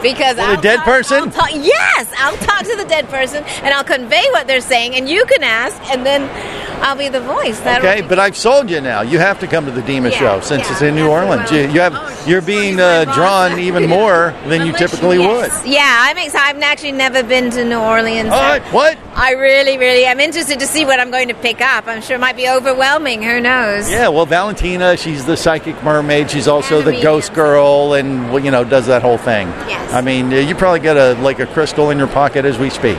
because 0.02 0.38
a 0.38 0.42
I'll 0.42 0.60
dead 0.60 0.76
talk- 0.76 0.84
person? 0.84 1.22
I'll 1.22 1.30
talk- 1.30 1.50
yes, 1.52 2.12
I'll 2.18 2.36
talk 2.38 2.62
to 2.64 2.76
the 2.76 2.84
dead 2.84 3.08
person 3.08 3.44
and 3.62 3.74
I'll 3.74 3.84
convey 3.84 4.24
what 4.30 4.46
they're 4.46 4.60
saying, 4.60 4.94
and 4.94 5.08
you 5.08 5.24
can 5.26 5.42
ask, 5.42 5.76
and 5.90 6.04
then 6.04 6.22
I'll 6.82 6.96
be 6.96 7.08
the 7.08 7.20
voice. 7.20 7.58
That'll 7.60 7.88
Okay, 7.88 8.02
but 8.02 8.18
I've 8.18 8.36
sold 8.36 8.70
you 8.70 8.80
now. 8.80 9.02
You 9.02 9.18
have 9.18 9.40
to 9.40 9.46
come 9.46 9.64
to 9.66 9.70
the 9.70 9.82
DEMA 9.82 10.10
Yeah, 10.10 10.18
show 10.18 10.40
since 10.40 10.64
yeah, 10.64 10.72
it's 10.72 10.82
in 10.82 10.94
New 10.94 11.08
Orleans. 11.08 11.50
You, 11.50 11.60
you 11.62 11.80
have 11.80 12.28
you're 12.28 12.42
being 12.42 12.80
uh, 12.80 13.04
drawn 13.14 13.58
even 13.58 13.88
more 13.88 14.34
than 14.46 14.66
you 14.66 14.72
typically 14.72 15.18
would. 15.18 15.50
Yeah, 15.64 15.96
I'm 16.00 16.16
excited. 16.18 16.56
I've 16.56 16.62
actually 16.62 16.92
never 16.92 17.22
been 17.22 17.50
to 17.50 17.64
New 17.64 17.78
Orleans. 17.78 18.30
All 18.30 18.40
right, 18.40 18.62
what? 18.72 18.98
I 19.14 19.32
really, 19.32 19.78
really 19.78 20.04
am 20.04 20.20
interested 20.20 20.60
to 20.60 20.66
see 20.66 20.84
what 20.84 21.00
I'm 21.00 21.10
going 21.10 21.28
to 21.28 21.34
pick 21.34 21.60
up. 21.60 21.86
I'm 21.86 22.02
sure 22.02 22.16
it 22.16 22.20
might 22.20 22.36
be 22.36 22.48
overwhelming. 22.48 23.22
Who 23.22 23.40
knows? 23.40 23.90
Yeah, 23.90 24.08
well, 24.08 24.26
Valentina, 24.26 24.96
she's 24.96 25.24
the 25.24 25.36
psychic 25.36 25.82
mermaid. 25.82 26.30
She's 26.30 26.46
also 26.46 26.82
the 26.82 27.00
ghost 27.00 27.34
girl, 27.34 27.94
and 27.94 28.44
you 28.44 28.50
know, 28.50 28.64
does 28.64 28.86
that 28.86 29.02
whole 29.02 29.18
thing. 29.18 29.48
Yes. 29.68 29.92
I 29.92 30.02
mean, 30.02 30.30
you 30.30 30.54
probably 30.54 30.80
got 30.80 30.96
a 30.96 31.20
like 31.20 31.40
a 31.40 31.46
crystal 31.46 31.90
in 31.90 31.98
your 31.98 32.08
pocket 32.08 32.44
as 32.44 32.58
we 32.58 32.70
speak. 32.70 32.98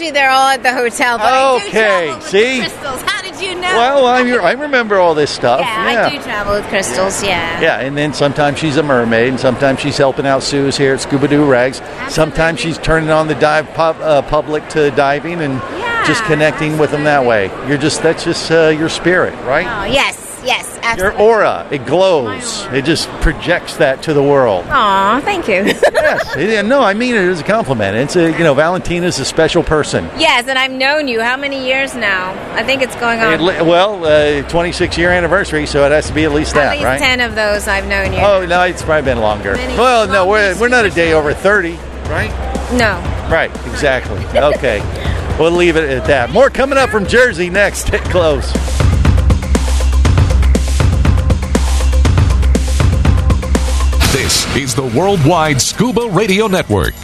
Actually, 0.00 0.12
they're 0.12 0.30
all 0.30 0.48
at 0.48 0.62
the 0.62 0.72
hotel. 0.72 1.18
But 1.18 1.66
Okay, 1.66 2.16
see? 2.22 2.60
crystals. 2.60 3.02
How 3.02 3.20
did 3.20 3.38
you 3.38 3.54
know? 3.54 3.60
Well, 3.60 4.06
I, 4.06 4.20
I 4.20 4.52
remember 4.52 4.96
all 4.98 5.14
this 5.14 5.30
stuff. 5.30 5.60
yeah, 5.60 6.08
I 6.08 6.16
do 6.16 6.22
travel 6.22 6.54
with 6.54 6.64
crystals. 6.68 7.22
Yeah. 7.22 7.60
Yeah, 7.60 7.80
and 7.80 7.94
then 7.98 8.14
sometimes 8.14 8.58
she's 8.58 8.78
a 8.78 8.82
mermaid, 8.82 9.28
and 9.28 9.38
sometimes 9.38 9.80
she's 9.80 9.98
helping 9.98 10.24
out 10.24 10.42
Suze 10.42 10.78
here 10.78 10.94
at 10.94 11.02
Scuba 11.02 11.28
Doo 11.28 11.44
Rags. 11.44 11.82
Sometimes 12.08 12.60
she's 12.60 12.78
turning 12.78 13.10
on 13.10 13.28
the 13.28 13.34
dive 13.34 13.68
pub, 13.74 13.96
uh, 14.00 14.22
public 14.22 14.66
to 14.70 14.90
diving 14.92 15.42
and 15.42 15.60
just 16.06 16.24
connecting 16.24 16.78
with 16.78 16.92
them 16.92 17.04
that 17.04 17.26
way. 17.26 17.48
You're 17.68 17.76
just 17.76 18.02
that's 18.02 18.24
just 18.24 18.50
uh, 18.50 18.68
your 18.68 18.88
spirit, 18.88 19.34
right? 19.44 19.66
Oh, 19.66 19.92
yes, 19.92 20.29
yes, 20.44 20.78
Your 20.98 21.12
aura, 21.18 21.66
it 21.70 21.84
glows. 21.86 22.64
It 22.72 22.84
just 22.84 23.08
projects 23.20 23.76
that 23.76 24.02
to 24.04 24.14
the 24.14 24.22
world. 24.22 24.64
Aw, 24.68 25.20
thank 25.24 25.46
you. 25.48 25.54
yes, 25.64 26.36
it- 26.36 26.64
no, 26.66 26.80
I 26.82 26.94
mean 26.94 27.14
it 27.14 27.28
as 27.28 27.40
a 27.40 27.44
compliment. 27.44 27.96
It's 27.96 28.16
a 28.16 28.30
you 28.32 28.38
know 28.44 28.54
Valentina's 28.54 29.18
a 29.18 29.24
special 29.24 29.62
person. 29.62 30.04
yes, 30.18 30.46
and 30.48 30.58
I've 30.58 30.70
known 30.72 31.08
you 31.08 31.20
how 31.20 31.36
many 31.36 31.64
years 31.66 31.94
now? 31.94 32.30
I 32.54 32.62
think 32.62 32.82
it's 32.82 32.96
going 32.96 33.20
on 33.20 33.34
It 33.34 33.64
well, 33.66 34.04
uh, 34.04 34.42
26 34.48 34.96
year 34.98 35.10
anniversary, 35.10 35.66
so 35.66 35.84
it 35.86 35.92
has 35.92 36.06
to 36.08 36.12
be 36.14 36.24
at 36.24 36.32
least 36.32 36.56
at 36.56 36.60
that, 36.62 36.72
least 36.72 36.84
right? 36.84 36.98
ten 36.98 37.20
of 37.20 37.34
those 37.34 37.68
I've 37.68 37.86
known 37.86 38.12
you. 38.12 38.18
Oh 38.20 38.44
no, 38.46 38.62
it's 38.62 38.82
probably 38.82 39.10
been 39.10 39.20
longer. 39.20 39.54
Many 39.56 39.76
well, 39.76 40.06
no, 40.08 40.26
we're 40.26 40.58
we're 40.60 40.68
not 40.68 40.84
a 40.84 40.90
day 40.90 41.12
over 41.12 41.32
30, 41.34 41.72
right? 42.08 42.30
No. 42.72 42.98
Right, 43.30 43.50
exactly. 43.66 44.18
Okay. 44.38 44.80
we'll 45.38 45.50
leave 45.50 45.76
it 45.76 45.88
at 45.88 46.04
that. 46.06 46.30
More 46.30 46.50
coming 46.50 46.78
up 46.78 46.90
from 46.90 47.06
Jersey 47.06 47.50
next. 47.50 47.86
Stay 47.86 47.98
close. 47.98 48.50
Is 54.56 54.74
the 54.74 54.82
Worldwide 54.82 55.60
Scuba 55.62 56.08
Radio 56.10 56.48
Network. 56.48 56.94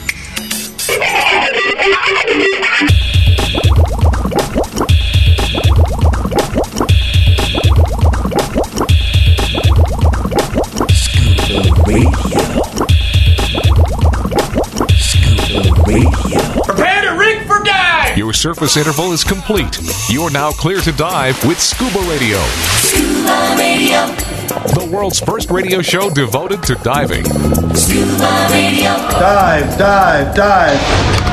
Scuba 10.91 11.75
radio 11.87 12.11
scuba 14.97 15.83
radio. 15.87 16.63
Prepare 16.65 17.03
to 17.03 17.17
rig 17.19 17.47
for 17.47 17.63
dive! 17.63 18.19
Your 18.19 18.33
surface 18.33 18.77
interval 18.77 19.13
is 19.13 19.23
complete. 19.23 19.79
You're 20.09 20.31
now 20.31 20.51
clear 20.51 20.81
to 20.81 20.93
dive 20.93 21.43
with 21.45 21.61
Scuba 21.61 22.01
Radio. 22.11 22.39
Scuba 22.83 23.57
Radio. 23.57 24.36
The 24.65 24.89
world's 24.91 25.21
first 25.21 25.51
radio 25.51 25.83
show 25.83 26.09
devoted 26.09 26.63
to 26.65 26.77
diving. 26.77 27.25
Scuba 27.75 28.49
Radio. 28.51 28.91
Dive, 29.21 29.79
dive, 29.79 30.35
dive. 30.35 31.26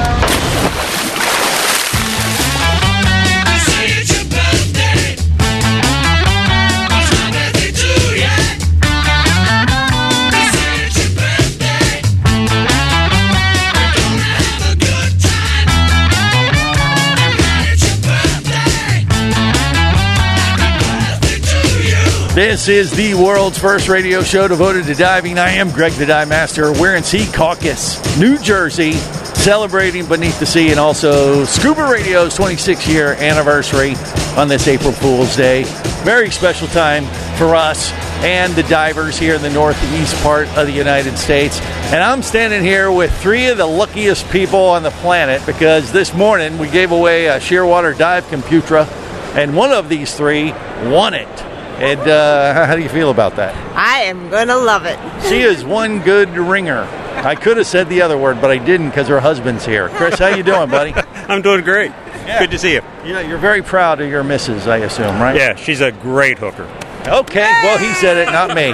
This 22.34 22.68
is 22.68 22.90
the 22.90 23.14
world's 23.14 23.60
first 23.60 23.88
radio 23.88 24.24
show 24.24 24.48
devoted 24.48 24.86
to 24.86 24.96
diving. 24.96 25.38
I 25.38 25.52
am 25.52 25.70
Greg 25.70 25.92
the 25.92 26.08
Dive 26.08 26.28
Master. 26.28 26.74
We're 26.74 26.96
in 26.96 27.04
Secaucus, 27.04 28.20
New 28.20 28.40
Jersey, 28.40 28.94
celebrating 28.94 30.08
Beneath 30.08 30.40
the 30.40 30.48
Sea 30.48 30.72
and 30.72 30.80
also 30.80 31.46
Scuba 31.46 31.84
Radio's 31.84 32.36
26 32.36 32.88
year 32.88 33.14
anniversary 33.20 33.94
on 34.36 34.48
this 34.48 34.68
April 34.68 34.94
Fool's 34.94 35.36
Day. 35.36 35.66
Very 36.04 36.32
special 36.32 36.68
time 36.70 37.06
for 37.38 37.54
us 37.54 37.92
and 38.24 38.52
the 38.54 38.64
divers 38.64 39.16
here 39.16 39.36
in 39.36 39.44
the 39.44 39.52
northeast 39.52 40.16
part 40.24 40.48
of 40.58 40.66
the 40.66 40.74
United 40.74 41.20
States. 41.20 41.62
And 41.94 42.04
I'm 42.04 42.24
standing 42.24 42.64
here 42.64 42.92
with 42.92 43.16
three 43.22 43.46
of 43.46 43.60
the 43.60 43.68
luckiest 43.68 44.28
people 44.32 44.60
on 44.60 44.82
the 44.82 44.90
planet 44.90 45.46
because 45.46 45.92
this 45.92 46.16
morning 46.16 46.58
we 46.58 46.68
gave 46.68 46.92
away 46.92 47.28
a 47.28 47.40
Shearwater 47.40 47.96
Dive 47.96 48.28
Computer, 48.30 48.88
and 49.36 49.56
one 49.56 49.72
of 49.72 49.88
these 49.88 50.18
three 50.18 50.52
won 50.90 51.14
it. 51.14 51.53
And 51.84 52.00
uh, 52.02 52.66
how 52.66 52.76
do 52.76 52.82
you 52.82 52.90
feel 52.90 53.12
about 53.12 53.36
that? 53.36 53.54
I 53.76 54.04
am 54.04 54.30
gonna 54.30 54.56
love 54.58 54.86
it. 54.86 54.98
She 55.30 55.42
is 55.42 55.64
one 55.66 56.00
good 56.02 56.30
ringer. 56.30 56.84
I 57.16 57.36
could 57.36 57.58
have 57.58 57.68
said 57.68 57.90
the 57.90 58.02
other 58.02 58.18
word, 58.18 58.42
but 58.42 58.52
I 58.52 58.58
didn't 58.58 58.90
because 58.90 59.08
her 59.08 59.20
husband's 59.20 59.66
here. 59.66 59.90
Chris, 59.90 60.18
how 60.20 60.28
you 60.28 60.44
doing, 60.44 60.70
buddy? 60.70 60.94
I'm 61.28 61.42
doing 61.42 61.64
great. 61.64 61.92
Good 62.40 62.52
to 62.52 62.58
see 62.58 62.74
you. 62.74 62.82
Yeah, 63.06 63.20
you're 63.22 63.38
very 63.38 63.62
proud 63.62 64.00
of 64.02 64.10
your 64.10 64.24
missus, 64.24 64.68
I 64.68 64.78
assume, 64.78 65.20
right? 65.22 65.36
Yeah, 65.36 65.56
she's 65.56 65.82
a 65.82 65.92
great 65.92 66.38
hooker. 66.40 66.64
Okay, 67.06 67.42
well, 67.64 67.78
he 67.78 67.94
said 67.96 68.16
it, 68.18 68.32
not 68.32 68.56
me. 68.56 68.72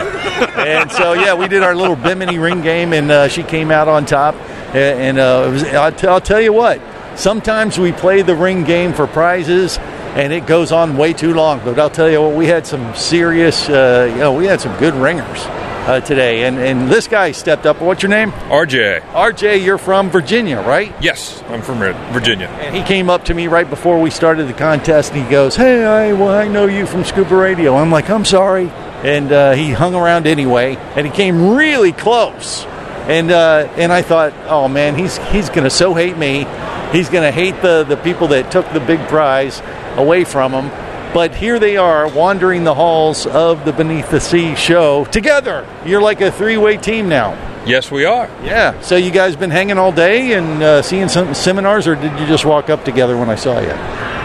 And 0.64 0.92
so, 0.92 1.14
yeah, 1.14 1.34
we 1.34 1.48
did 1.48 1.64
our 1.64 1.76
little 1.76 1.96
Bimini 1.96 2.38
ring 2.38 2.62
game, 2.62 2.94
and 2.94 3.10
uh, 3.10 3.28
she 3.28 3.42
came 3.42 3.72
out 3.72 3.88
on 3.88 4.06
top. 4.06 4.36
A- 4.76 4.78
And 5.02 5.18
uh, 5.18 5.46
it 5.48 5.52
was, 5.52 5.64
I'll, 5.64 5.92
t- 5.92 6.06
I'll 6.08 6.22
tell 6.22 6.40
you 6.40 6.54
what, 6.54 6.80
sometimes 7.16 7.80
we 7.80 7.92
play 7.92 8.22
the 8.22 8.36
ring 8.36 8.64
game 8.66 8.94
for 8.94 9.08
prizes, 9.08 9.78
and 10.20 10.34
it 10.34 10.46
goes 10.46 10.74
on 10.74 10.98
way 10.98 11.14
too 11.14 11.34
long. 11.34 11.62
But 11.64 11.80
I'll 11.80 11.90
tell 11.90 12.10
you 12.10 12.22
what, 12.22 12.36
we 12.36 12.46
had 12.46 12.68
some 12.68 12.94
serious, 12.94 13.70
uh, 13.70 14.10
you 14.12 14.20
know, 14.20 14.34
we 14.34 14.46
had 14.46 14.60
some 14.60 14.78
good 14.78 14.94
ringers 14.94 15.40
uh, 15.88 16.02
today. 16.02 16.44
And, 16.44 16.58
and 16.58 16.92
this 16.92 17.08
guy 17.08 17.32
stepped 17.32 17.66
up. 17.66 17.82
What's 17.82 18.04
your 18.04 18.10
name? 18.10 18.32
RJ. 18.32 19.00
RJ, 19.14 19.64
you're 19.64 19.78
from 19.78 20.10
Virginia, 20.10 20.58
right? 20.60 20.94
Yes, 21.02 21.42
I'm 21.48 21.62
from 21.62 21.80
Virginia. 22.12 22.48
And 22.48 22.76
he 22.76 22.84
came 22.84 23.10
up 23.10 23.26
to 23.26 23.34
me 23.34 23.48
right 23.48 23.70
before 23.70 24.02
we 24.02 24.10
started 24.10 24.50
the 24.50 24.54
contest, 24.54 25.14
and 25.14 25.24
he 25.24 25.32
goes, 25.32 25.56
"Hey, 25.56 25.86
I, 25.86 26.12
well, 26.12 26.30
I 26.30 26.50
know 26.50 26.66
you 26.66 26.86
from 26.86 27.06
Scuba 27.06 27.36
Radio." 27.36 27.78
I'm 27.78 27.90
like, 27.90 28.10
"I'm 28.10 28.26
sorry," 28.26 28.70
and 29.04 29.32
uh, 29.32 29.54
he 29.54 29.72
hung 29.72 29.96
around 29.96 30.28
anyway, 30.28 30.76
and 30.96 31.08
he 31.08 31.14
came 31.14 31.56
really 31.56 31.94
close, 31.94 32.66
and 33.08 33.32
uh, 33.32 33.72
and 33.78 33.94
I 33.94 34.02
thought, 34.02 34.34
"Oh 34.48 34.68
man, 34.68 34.96
he's 34.96 35.18
he's 35.30 35.50
gonna 35.50 35.70
so 35.70 35.94
hate 35.94 36.18
me. 36.18 36.46
He's 36.92 37.10
gonna 37.10 37.32
hate 37.32 37.62
the 37.62 37.84
the 37.84 37.98
people 37.98 38.28
that 38.30 38.52
took 38.52 38.72
the 38.74 38.80
big 38.80 39.00
prize 39.08 39.62
away 39.96 40.24
from 40.24 40.52
him." 40.54 40.72
But 41.14 41.34
here 41.34 41.58
they 41.58 41.76
are, 41.76 42.08
wandering 42.08 42.64
the 42.66 42.76
halls 42.76 43.26
of 43.26 43.66
the 43.66 43.74
Beneath 43.74 44.12
the 44.12 44.20
Sea 44.20 44.54
show 44.56 45.06
together. 45.06 45.66
You're 45.84 46.02
like 46.04 46.22
a 46.22 46.32
three-way 46.32 46.78
team 46.78 47.10
now. 47.10 47.36
Yes, 47.66 47.90
we 47.90 48.06
are. 48.06 48.30
Yeah. 48.44 48.80
So 48.82 48.96
you 48.96 49.10
guys 49.10 49.36
been 49.36 49.50
hanging 49.50 49.80
all 49.80 49.92
day 49.92 50.34
and 50.34 50.62
uh, 50.62 50.82
seeing 50.84 51.08
some 51.10 51.34
seminars, 51.34 51.88
or 51.88 51.96
did 51.96 52.12
you 52.20 52.28
just 52.28 52.46
walk 52.46 52.70
up 52.70 52.86
together 52.86 53.18
when 53.18 53.28
I 53.28 53.34
saw 53.36 53.60
you? 53.60 53.74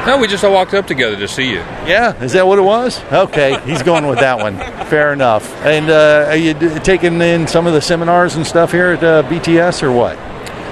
No, 0.06 0.18
we 0.18 0.28
just 0.28 0.44
all 0.44 0.52
walked 0.52 0.74
up 0.74 0.86
together 0.86 1.16
to 1.16 1.26
see 1.26 1.48
you. 1.50 1.60
Yeah. 1.86 2.22
Is 2.22 2.34
that 2.34 2.46
what 2.46 2.58
it 2.58 2.62
was? 2.62 3.00
Okay, 3.10 3.58
he's 3.64 3.82
going 3.82 4.06
with 4.06 4.18
that 4.18 4.38
one. 4.38 4.58
Fair 4.88 5.14
enough. 5.14 5.50
And 5.64 5.88
uh, 5.88 6.26
are 6.28 6.36
you 6.36 6.52
d- 6.52 6.78
taking 6.80 7.18
in 7.22 7.46
some 7.48 7.66
of 7.66 7.72
the 7.72 7.80
seminars 7.80 8.36
and 8.36 8.46
stuff 8.46 8.70
here 8.72 8.88
at 8.92 9.02
uh, 9.02 9.22
BTS, 9.22 9.82
or 9.82 9.90
what? 9.90 10.18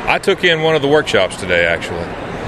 I 0.07 0.19
took 0.19 0.45
in 0.45 0.63
one 0.63 0.75
of 0.77 0.83
the 0.83 0.89
workshops 0.89 1.37
today, 1.37 1.65
actually. 1.65 2.05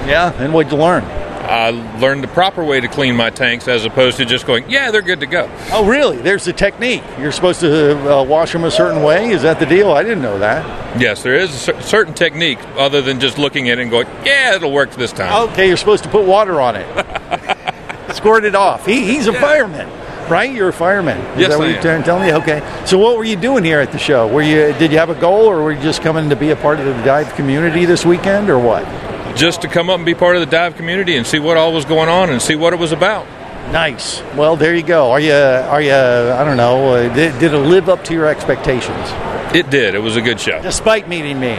Yeah, 0.09 0.33
and 0.41 0.53
what'd 0.53 0.71
you 0.71 0.77
learn? 0.77 1.03
I 1.03 1.69
learned 1.99 2.23
the 2.23 2.27
proper 2.27 2.63
way 2.63 2.81
to 2.81 2.87
clean 2.87 3.15
my 3.15 3.29
tanks 3.29 3.67
as 3.67 3.85
opposed 3.85 4.17
to 4.17 4.25
just 4.25 4.47
going, 4.47 4.67
yeah, 4.69 4.89
they're 4.89 5.03
good 5.03 5.19
to 5.19 5.27
go. 5.27 5.47
Oh, 5.71 5.85
really? 5.85 6.17
There's 6.17 6.47
a 6.47 6.53
technique. 6.53 7.03
You're 7.19 7.31
supposed 7.31 7.59
to 7.59 8.17
uh, 8.19 8.23
wash 8.23 8.51
them 8.51 8.63
a 8.63 8.71
certain 8.71 9.03
way. 9.03 9.29
Is 9.29 9.43
that 9.43 9.59
the 9.59 9.65
deal? 9.67 9.91
I 9.91 10.01
didn't 10.01 10.23
know 10.23 10.39
that. 10.39 10.99
Yes, 10.99 11.21
there 11.21 11.35
is 11.35 11.53
a 11.53 11.57
cer- 11.57 11.81
certain 11.81 12.15
technique 12.15 12.57
other 12.77 13.01
than 13.01 13.19
just 13.19 13.37
looking 13.37 13.69
at 13.69 13.77
it 13.77 13.83
and 13.83 13.91
going, 13.91 14.07
yeah, 14.25 14.55
it'll 14.55 14.71
work 14.71 14.91
this 14.91 15.11
time. 15.11 15.49
Okay, 15.49 15.67
you're 15.67 15.77
supposed 15.77 16.03
to 16.03 16.09
put 16.09 16.25
water 16.25 16.59
on 16.59 16.75
it. 16.77 16.85
Squirt 18.15 18.43
it 18.43 18.55
off. 18.55 18.85
He, 18.85 19.05
he's 19.05 19.27
a 19.27 19.33
fireman, 19.33 19.87
right? 20.29 20.51
You're 20.53 20.69
a 20.69 20.73
fireman. 20.73 21.19
Is 21.35 21.41
Yes, 21.41 21.49
that 21.49 21.57
what 21.59 21.67
I 21.67 21.69
you're 21.71 21.77
am. 21.77 21.83
trying 21.83 21.99
to 22.01 22.05
tell 22.05 22.19
me? 22.19 22.33
Okay. 22.33 22.85
So 22.85 22.97
what 22.97 23.17
were 23.17 23.23
you 23.23 23.35
doing 23.35 23.63
here 23.63 23.79
at 23.79 23.91
the 23.91 23.97
show? 23.97 24.27
Were 24.27 24.41
you 24.41 24.73
did 24.79 24.91
you 24.91 24.97
have 24.97 25.09
a 25.09 25.15
goal, 25.19 25.45
or 25.45 25.61
were 25.63 25.71
you 25.71 25.81
just 25.81 26.01
coming 26.01 26.29
to 26.29 26.35
be 26.35 26.49
a 26.51 26.55
part 26.55 26.79
of 26.79 26.85
the 26.85 26.93
dive 27.03 27.33
community 27.35 27.85
this 27.85 28.05
weekend, 28.05 28.49
or 28.49 28.59
what? 28.59 28.83
Just 29.35 29.61
to 29.63 29.67
come 29.67 29.89
up 29.89 29.97
and 29.97 30.05
be 30.05 30.15
part 30.15 30.35
of 30.35 30.39
the 30.41 30.45
dive 30.49 30.75
community 30.77 31.15
and 31.17 31.25
see 31.27 31.39
what 31.39 31.57
all 31.57 31.73
was 31.73 31.85
going 31.85 32.07
on 32.09 32.29
and 32.29 32.41
see 32.41 32.55
what 32.55 32.73
it 32.73 32.79
was 32.79 32.91
about. 32.91 33.25
Nice. 33.71 34.21
Well, 34.35 34.55
there 34.55 34.75
you 34.75 34.83
go. 34.83 35.11
Are 35.11 35.19
you 35.19 35.33
are 35.33 35.81
you? 35.81 35.91
I 35.93 36.43
don't 36.45 36.55
know. 36.57 36.93
Uh, 36.95 37.13
did, 37.13 37.37
did 37.39 37.53
it 37.53 37.57
live 37.57 37.89
up 37.89 38.03
to 38.05 38.13
your 38.13 38.27
expectations? 38.27 39.09
It 39.55 39.69
did. 39.69 39.95
It 39.95 39.99
was 39.99 40.15
a 40.15 40.21
good 40.21 40.39
show. 40.39 40.61
Despite 40.61 41.07
meeting 41.09 41.39
me. 41.39 41.55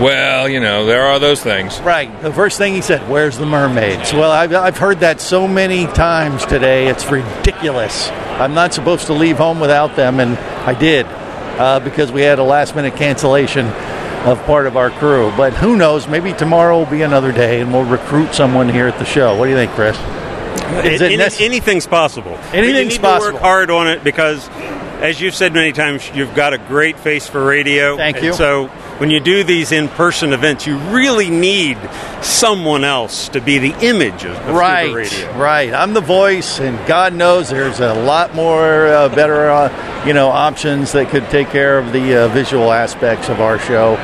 Well, 0.00 0.48
you 0.48 0.60
know, 0.60 0.86
there 0.86 1.02
are 1.02 1.18
those 1.18 1.42
things. 1.42 1.78
Right. 1.80 2.10
The 2.22 2.32
first 2.32 2.56
thing 2.56 2.74
he 2.74 2.80
said, 2.80 3.06
"Where's 3.08 3.36
the 3.36 3.44
mermaids?" 3.46 4.12
Well, 4.12 4.30
I've, 4.30 4.54
I've 4.54 4.78
heard 4.78 5.00
that 5.00 5.20
so 5.20 5.46
many 5.46 5.86
times 5.86 6.46
today. 6.46 6.88
It's 6.88 7.04
ridiculous. 7.10 8.08
I'm 8.40 8.54
not 8.54 8.72
supposed 8.72 9.06
to 9.08 9.12
leave 9.12 9.36
home 9.36 9.60
without 9.60 9.96
them, 9.96 10.18
and 10.20 10.38
I 10.38 10.72
did 10.72 11.04
uh, 11.06 11.80
because 11.80 12.10
we 12.10 12.22
had 12.22 12.38
a 12.38 12.42
last 12.42 12.74
minute 12.74 12.96
cancellation 12.96 13.66
of 13.66 14.42
part 14.44 14.66
of 14.66 14.76
our 14.78 14.90
crew. 14.90 15.32
But 15.36 15.52
who 15.52 15.76
knows? 15.76 16.08
Maybe 16.08 16.32
tomorrow 16.32 16.78
will 16.78 16.86
be 16.90 17.02
another 17.02 17.32
day, 17.32 17.60
and 17.60 17.70
we'll 17.72 17.84
recruit 17.84 18.34
someone 18.34 18.68
here 18.70 18.86
at 18.86 18.98
the 18.98 19.04
show. 19.04 19.36
What 19.36 19.44
do 19.46 19.50
you 19.50 19.56
think, 19.56 19.72
Chris? 19.72 19.96
Is 20.86 21.00
it 21.00 21.06
Any- 21.06 21.16
nec- 21.18 21.40
anything's 21.40 21.86
possible. 21.86 22.38
Anything's 22.52 22.94
you 22.94 22.98
need 22.98 23.02
possible. 23.02 23.28
To 23.32 23.34
work 23.34 23.42
hard 23.42 23.70
on 23.70 23.88
it 23.88 24.02
because, 24.04 24.48
as 25.02 25.20
you've 25.20 25.34
said 25.34 25.52
many 25.52 25.72
times, 25.72 26.10
you've 26.14 26.34
got 26.34 26.54
a 26.54 26.58
great 26.58 26.98
face 26.98 27.26
for 27.26 27.44
radio. 27.44 27.96
Thank 27.96 28.16
And 28.18 28.26
you. 28.26 28.32
So 28.32 28.70
when 29.00 29.10
you 29.10 29.18
do 29.18 29.42
these 29.42 29.72
in-person 29.72 30.34
events, 30.34 30.66
you 30.66 30.76
really 30.76 31.30
need 31.30 31.78
someone 32.20 32.84
else 32.84 33.30
to 33.30 33.40
be 33.40 33.56
the 33.56 33.72
image 33.80 34.26
of, 34.26 34.36
of 34.36 34.54
right, 34.54 34.92
radio. 34.92 35.32
right. 35.38 35.72
I'm 35.72 35.94
the 35.94 36.02
voice, 36.02 36.60
and 36.60 36.76
God 36.86 37.14
knows 37.14 37.48
there's 37.48 37.80
a 37.80 37.94
lot 37.94 38.34
more 38.34 38.88
uh, 38.88 39.08
better, 39.08 39.48
uh, 39.48 40.04
you 40.06 40.12
know, 40.12 40.28
options 40.28 40.92
that 40.92 41.08
could 41.08 41.24
take 41.30 41.48
care 41.48 41.78
of 41.78 41.94
the 41.94 42.24
uh, 42.24 42.28
visual 42.28 42.70
aspects 42.70 43.30
of 43.30 43.40
our 43.40 43.58
show. 43.58 43.96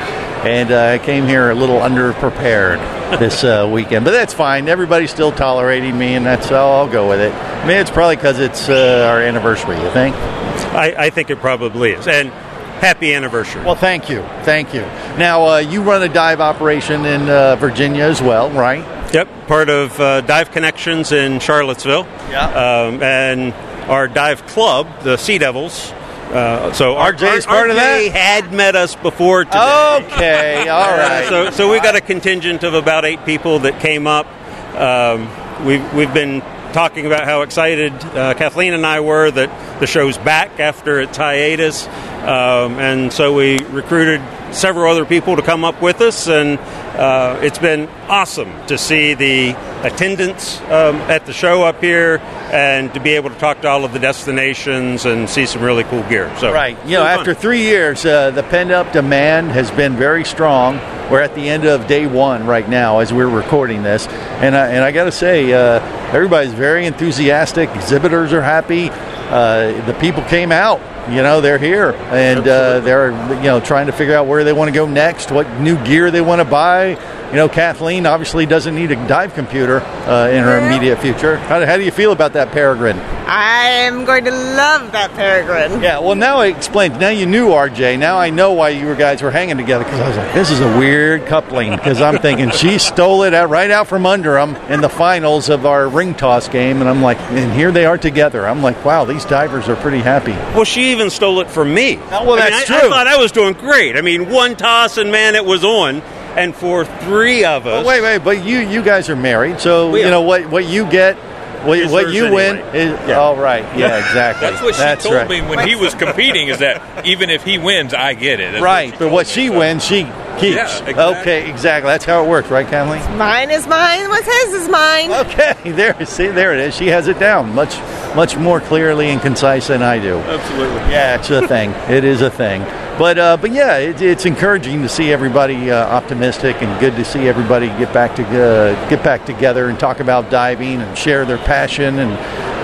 And 0.43 0.71
uh, 0.71 0.93
I 0.93 0.97
came 0.97 1.27
here 1.27 1.51
a 1.51 1.55
little 1.55 1.77
underprepared 1.79 2.79
this 3.19 3.43
uh, 3.43 3.69
weekend, 3.71 4.03
but 4.03 4.11
that's 4.11 4.33
fine. 4.33 4.67
Everybody's 4.67 5.11
still 5.11 5.31
tolerating 5.31 5.95
me, 5.95 6.15
and 6.15 6.25
that's 6.25 6.51
I'll, 6.51 6.71
I'll 6.71 6.89
go 6.89 7.07
with 7.07 7.19
it. 7.19 7.33
I 7.33 7.67
mean, 7.67 7.77
it's 7.77 7.91
probably 7.91 8.15
because 8.15 8.39
it's 8.39 8.67
uh, 8.67 9.07
our 9.11 9.21
anniversary. 9.21 9.75
You 9.75 9.91
think? 9.91 10.15
I, 10.15 10.95
I 10.97 11.09
think 11.11 11.29
it 11.29 11.37
probably 11.37 11.91
is. 11.91 12.07
And 12.07 12.31
happy 12.79 13.13
anniversary. 13.13 13.63
Well, 13.63 13.75
thank 13.75 14.09
you, 14.09 14.21
thank 14.43 14.73
you. 14.73 14.81
Now 15.17 15.45
uh, 15.45 15.57
you 15.57 15.81
run 15.81 16.03
a 16.03 16.09
dive 16.09 16.39
operation 16.41 17.05
in 17.05 17.29
uh, 17.29 17.55
Virginia 17.55 18.03
as 18.03 18.21
well, 18.21 18.49
right? 18.51 18.85
Yep, 19.13 19.47
part 19.47 19.69
of 19.69 19.99
uh, 19.99 20.21
Dive 20.21 20.51
Connections 20.51 21.11
in 21.11 21.39
Charlottesville. 21.39 22.05
Yeah. 22.29 22.47
Um, 22.49 23.01
and 23.01 23.53
our 23.89 24.07
dive 24.07 24.45
club, 24.47 24.87
the 25.03 25.17
Sea 25.17 25.37
Devils. 25.37 25.91
Uh, 26.27 26.73
so 26.73 26.95
RJ 26.95 27.37
is 27.37 27.45
part 27.45 27.69
of 27.69 27.77
that? 27.77 28.01
RJ 28.01 28.11
had 28.11 28.53
met 28.53 28.75
us 28.75 28.95
before 28.95 29.45
today. 29.45 30.03
Okay, 30.11 30.67
all 30.67 30.91
right. 30.91 31.25
so, 31.29 31.51
so 31.51 31.71
we 31.71 31.79
got 31.79 31.95
a 31.95 32.01
contingent 32.01 32.63
of 32.63 32.73
about 32.73 33.05
eight 33.05 33.23
people 33.23 33.59
that 33.59 33.79
came 33.79 34.07
up. 34.07 34.27
Um, 34.75 35.29
we've 35.65 35.93
we've 35.93 36.13
been 36.13 36.41
talking 36.73 37.05
about 37.05 37.23
how 37.23 37.43
excited 37.43 37.93
uh, 37.93 38.33
Kathleen 38.33 38.73
and 38.73 38.85
I 38.85 38.99
were 38.99 39.31
that 39.31 39.79
the 39.79 39.87
show's 39.87 40.17
back 40.17 40.59
after 40.59 40.99
its 40.99 41.15
hiatus, 41.15 41.87
um, 42.27 42.77
and 42.79 43.13
so 43.13 43.33
we 43.33 43.57
recruited 43.69 44.21
several 44.53 44.91
other 44.91 45.05
people 45.05 45.37
to 45.37 45.41
come 45.41 45.63
up 45.63 45.81
with 45.81 46.01
us, 46.01 46.27
and 46.27 46.59
uh, 46.59 47.39
it's 47.41 47.59
been 47.59 47.87
awesome 48.09 48.51
to 48.67 48.77
see 48.77 49.13
the 49.13 49.51
attendance 49.83 50.59
um, 50.63 50.97
at 51.07 51.25
the 51.25 51.31
show 51.31 51.63
up 51.63 51.79
here 51.79 52.17
and 52.51 52.93
to 52.93 52.99
be 52.99 53.11
able 53.11 53.29
to 53.29 53.35
talk 53.37 53.61
to 53.61 53.67
all 53.69 53.85
of 53.85 53.93
the 53.93 53.99
destinations 53.99 55.05
and 55.05 55.29
see 55.29 55.45
some 55.45 55.61
really 55.61 55.85
cool 55.85 56.03
gear. 56.09 56.29
So 56.37 56.51
Right. 56.51 56.77
You 56.85 56.97
know, 56.97 57.03
after 57.03 57.33
fun. 57.33 57.41
three 57.41 57.61
years, 57.61 58.05
uh, 58.05 58.31
the 58.31 58.43
pent 58.43 58.71
up 58.71 58.91
demand 58.91 59.51
has 59.51 59.71
been 59.71 59.95
very 59.95 60.25
strong. 60.25 60.77
We're 61.09 61.21
at 61.21 61.33
the 61.35 61.47
end 61.47 61.65
of 61.65 61.87
day 61.87 62.07
one 62.07 62.45
right 62.45 62.67
now 62.67 62.99
as 62.99 63.13
we're 63.13 63.29
recording 63.29 63.83
this, 63.83 64.05
and 64.07 64.53
I, 64.53 64.67
and 64.67 64.83
I 64.83 64.91
got 64.91 65.05
to 65.05 65.13
say, 65.13 65.53
uh, 65.53 65.79
everybody's 66.11 66.53
very 66.53 66.85
enthusiastic. 66.85 67.69
Exhibitors 67.75 68.33
are 68.33 68.41
happy. 68.41 68.89
Uh, 68.89 69.85
the 69.85 69.93
people 69.93 70.23
came 70.23 70.51
out. 70.51 70.81
You 71.09 71.23
know, 71.23 71.39
they're 71.39 71.57
here 71.57 71.91
and 72.11 72.47
uh, 72.47 72.81
they're 72.81 73.11
you 73.35 73.43
know 73.43 73.59
trying 73.59 73.87
to 73.87 73.93
figure 73.93 74.15
out 74.15 74.27
where 74.27 74.43
they 74.43 74.53
want 74.53 74.67
to 74.67 74.73
go 74.73 74.85
next, 74.85 75.31
what 75.31 75.49
new 75.59 75.81
gear 75.85 76.11
they 76.11 76.21
want 76.21 76.39
to 76.39 76.45
buy. 76.45 76.95
You 77.29 77.35
know, 77.35 77.49
Kathleen 77.49 78.05
obviously 78.05 78.45
doesn't 78.45 78.73
need 78.73 78.91
a 78.91 78.95
dive 79.07 79.33
computer 79.33 79.81
uh, 79.81 80.29
in 80.29 80.43
her 80.45 80.65
immediate 80.65 80.97
future. 80.99 81.35
How, 81.35 81.65
how 81.65 81.75
do 81.75 81.83
you 81.83 81.91
feel 81.91 82.13
about 82.13 82.31
that 82.33 82.53
Peregrine? 82.53 82.97
I 83.27 83.67
am 83.67 84.05
going 84.05 84.23
to 84.23 84.31
love 84.31 84.93
that 84.93 85.11
Peregrine. 85.11 85.81
Yeah, 85.81 85.99
well, 85.99 86.15
now 86.15 86.37
I 86.37 86.47
explained. 86.47 87.01
Now 87.01 87.09
you 87.09 87.25
knew 87.25 87.49
RJ. 87.49 87.99
Now 87.99 88.17
I 88.17 88.29
know 88.29 88.53
why 88.53 88.69
you 88.69 88.95
guys 88.95 89.21
were 89.21 89.29
hanging 89.31 89.57
together 89.57 89.83
because 89.83 89.99
I 89.99 90.07
was 90.07 90.15
like, 90.15 90.33
this 90.33 90.49
is 90.49 90.61
a 90.61 90.79
weird 90.79 91.25
coupling. 91.25 91.71
Because 91.71 92.01
I'm 92.01 92.19
thinking 92.19 92.49
she 92.51 92.77
stole 92.77 93.23
it 93.23 93.33
out, 93.33 93.49
right 93.49 93.69
out 93.69 93.87
from 93.87 94.05
under 94.05 94.35
them 94.35 94.55
in 94.71 94.79
the 94.79 94.87
finals 94.87 95.49
of 95.49 95.65
our 95.65 95.89
ring 95.89 96.15
toss 96.15 96.47
game, 96.47 96.79
and 96.79 96.89
I'm 96.89 97.01
like, 97.01 97.19
and 97.19 97.51
here 97.51 97.73
they 97.73 97.85
are 97.85 97.97
together. 97.97 98.47
I'm 98.47 98.61
like, 98.61 98.85
wow, 98.85 99.03
these 99.03 99.25
divers 99.25 99.67
are 99.67 99.75
pretty 99.75 99.99
happy. 99.99 100.31
Well, 100.55 100.63
she 100.63 100.93
even 100.93 101.09
stole 101.09 101.41
it 101.41 101.49
from 101.49 101.73
me. 101.73 101.97
Oh, 101.97 102.23
well, 102.23 102.33
I 102.35 102.45
mean, 102.45 102.51
that's 102.51 102.71
I, 102.71 102.79
true. 102.79 102.87
I 102.87 102.89
thought 102.89 103.07
I 103.07 103.17
was 103.17 103.33
doing 103.33 103.53
great. 103.53 103.97
I 103.97 104.01
mean, 104.01 104.29
one 104.29 104.55
toss 104.55 104.97
and 104.97 105.11
man, 105.11 105.35
it 105.35 105.43
was 105.43 105.65
on. 105.65 106.01
And 106.37 106.55
for 106.55 106.85
three 106.85 107.43
of 107.45 107.65
us, 107.65 107.83
Oh, 107.83 107.87
wait, 107.87 108.01
wait, 108.01 108.19
but 108.23 108.43
you 108.45 108.59
you 108.59 108.81
guys 108.83 109.09
are 109.09 109.15
married, 109.15 109.59
so 109.59 109.89
We 109.89 110.01
you 110.01 110.07
are. 110.07 110.11
know 110.11 110.21
what 110.21 110.45
what 110.49 110.65
you 110.65 110.85
get. 110.89 111.17
What, 111.65 111.79
Is 111.79 111.91
what 111.91 112.05
hers 112.05 112.13
you 112.13 112.31
win 112.31 112.57
is 112.75 112.97
Yeah. 113.09 113.15
all 113.19 113.35
right. 113.35 113.65
Yeah, 113.75 113.97
exactly. 113.97 114.47
That's 114.47 114.61
what 114.61 114.75
she 114.75 114.79
That's 114.81 115.03
told 115.03 115.15
right. 115.15 115.27
me 115.29 115.41
when 115.41 115.67
he 115.67 115.75
was 115.75 115.95
competing. 115.95 116.49
Is 116.49 116.59
that 116.59 116.81
even 117.05 117.31
if 117.31 117.43
he 117.43 117.57
wins, 117.57 117.93
I 117.95 118.13
get 118.13 118.39
it. 118.39 118.51
That's 118.51 118.63
Right, 118.63 118.93
but 118.97 119.11
what 119.11 119.25
she 119.25 119.49
wins, 119.49 119.83
she 119.83 120.03
keeps. 120.39 120.55
Yeah, 120.55 120.65
exactly. 120.85 120.93
Okay, 121.21 121.49
exactly. 121.49 121.89
That's 121.89 122.05
how 122.05 122.23
it 122.23 122.29
works, 122.29 122.49
right, 122.49 122.67
Kathleen? 122.67 123.17
Mine 123.17 123.49
is 123.49 123.65
mine. 123.67 124.07
What's 124.07 124.27
his 124.27 124.53
is 124.53 124.69
mine. 124.69 125.11
Okay, 125.11 125.55
there. 125.71 126.05
See, 126.05 126.27
there 126.27 126.53
it 126.53 126.59
is. 126.59 126.75
She 126.75 126.87
has 126.87 127.07
it 127.07 127.17
down 127.19 127.53
much, 127.55 127.75
much 128.15 128.37
more 128.37 128.61
clearly 128.61 129.09
and 129.09 129.19
concise 129.19 129.67
than 129.67 129.81
I 129.81 129.97
do. 129.97 130.17
Absolutely. 130.19 130.91
Yeah, 130.91 131.15
it's 131.15 131.31
a 131.31 131.47
thing. 131.47 131.71
it 131.89 132.03
is 132.03 132.21
a 132.21 132.29
thing. 132.29 132.61
But, 132.97 133.19
uh, 133.19 133.37
but 133.37 133.51
yeah, 133.51 133.77
it, 133.77 134.01
it's 134.01 134.25
encouraging 134.25 134.81
to 134.81 134.89
see 134.89 135.11
everybody 135.13 135.69
uh, 135.69 135.87
optimistic 135.87 136.61
and 136.63 136.79
good 136.79 136.95
to 136.95 137.05
see 137.05 137.27
everybody 137.27 137.67
get 137.67 137.93
back 137.93 138.15
to 138.15 138.23
uh, 138.23 138.89
get 138.89 139.03
back 139.03 139.25
together 139.25 139.69
and 139.69 139.79
talk 139.79 139.99
about 139.99 140.31
diving 140.31 140.81
and 140.81 140.97
share 140.97 141.23
their 141.25 141.37
passion 141.37 141.99
and 141.99 142.11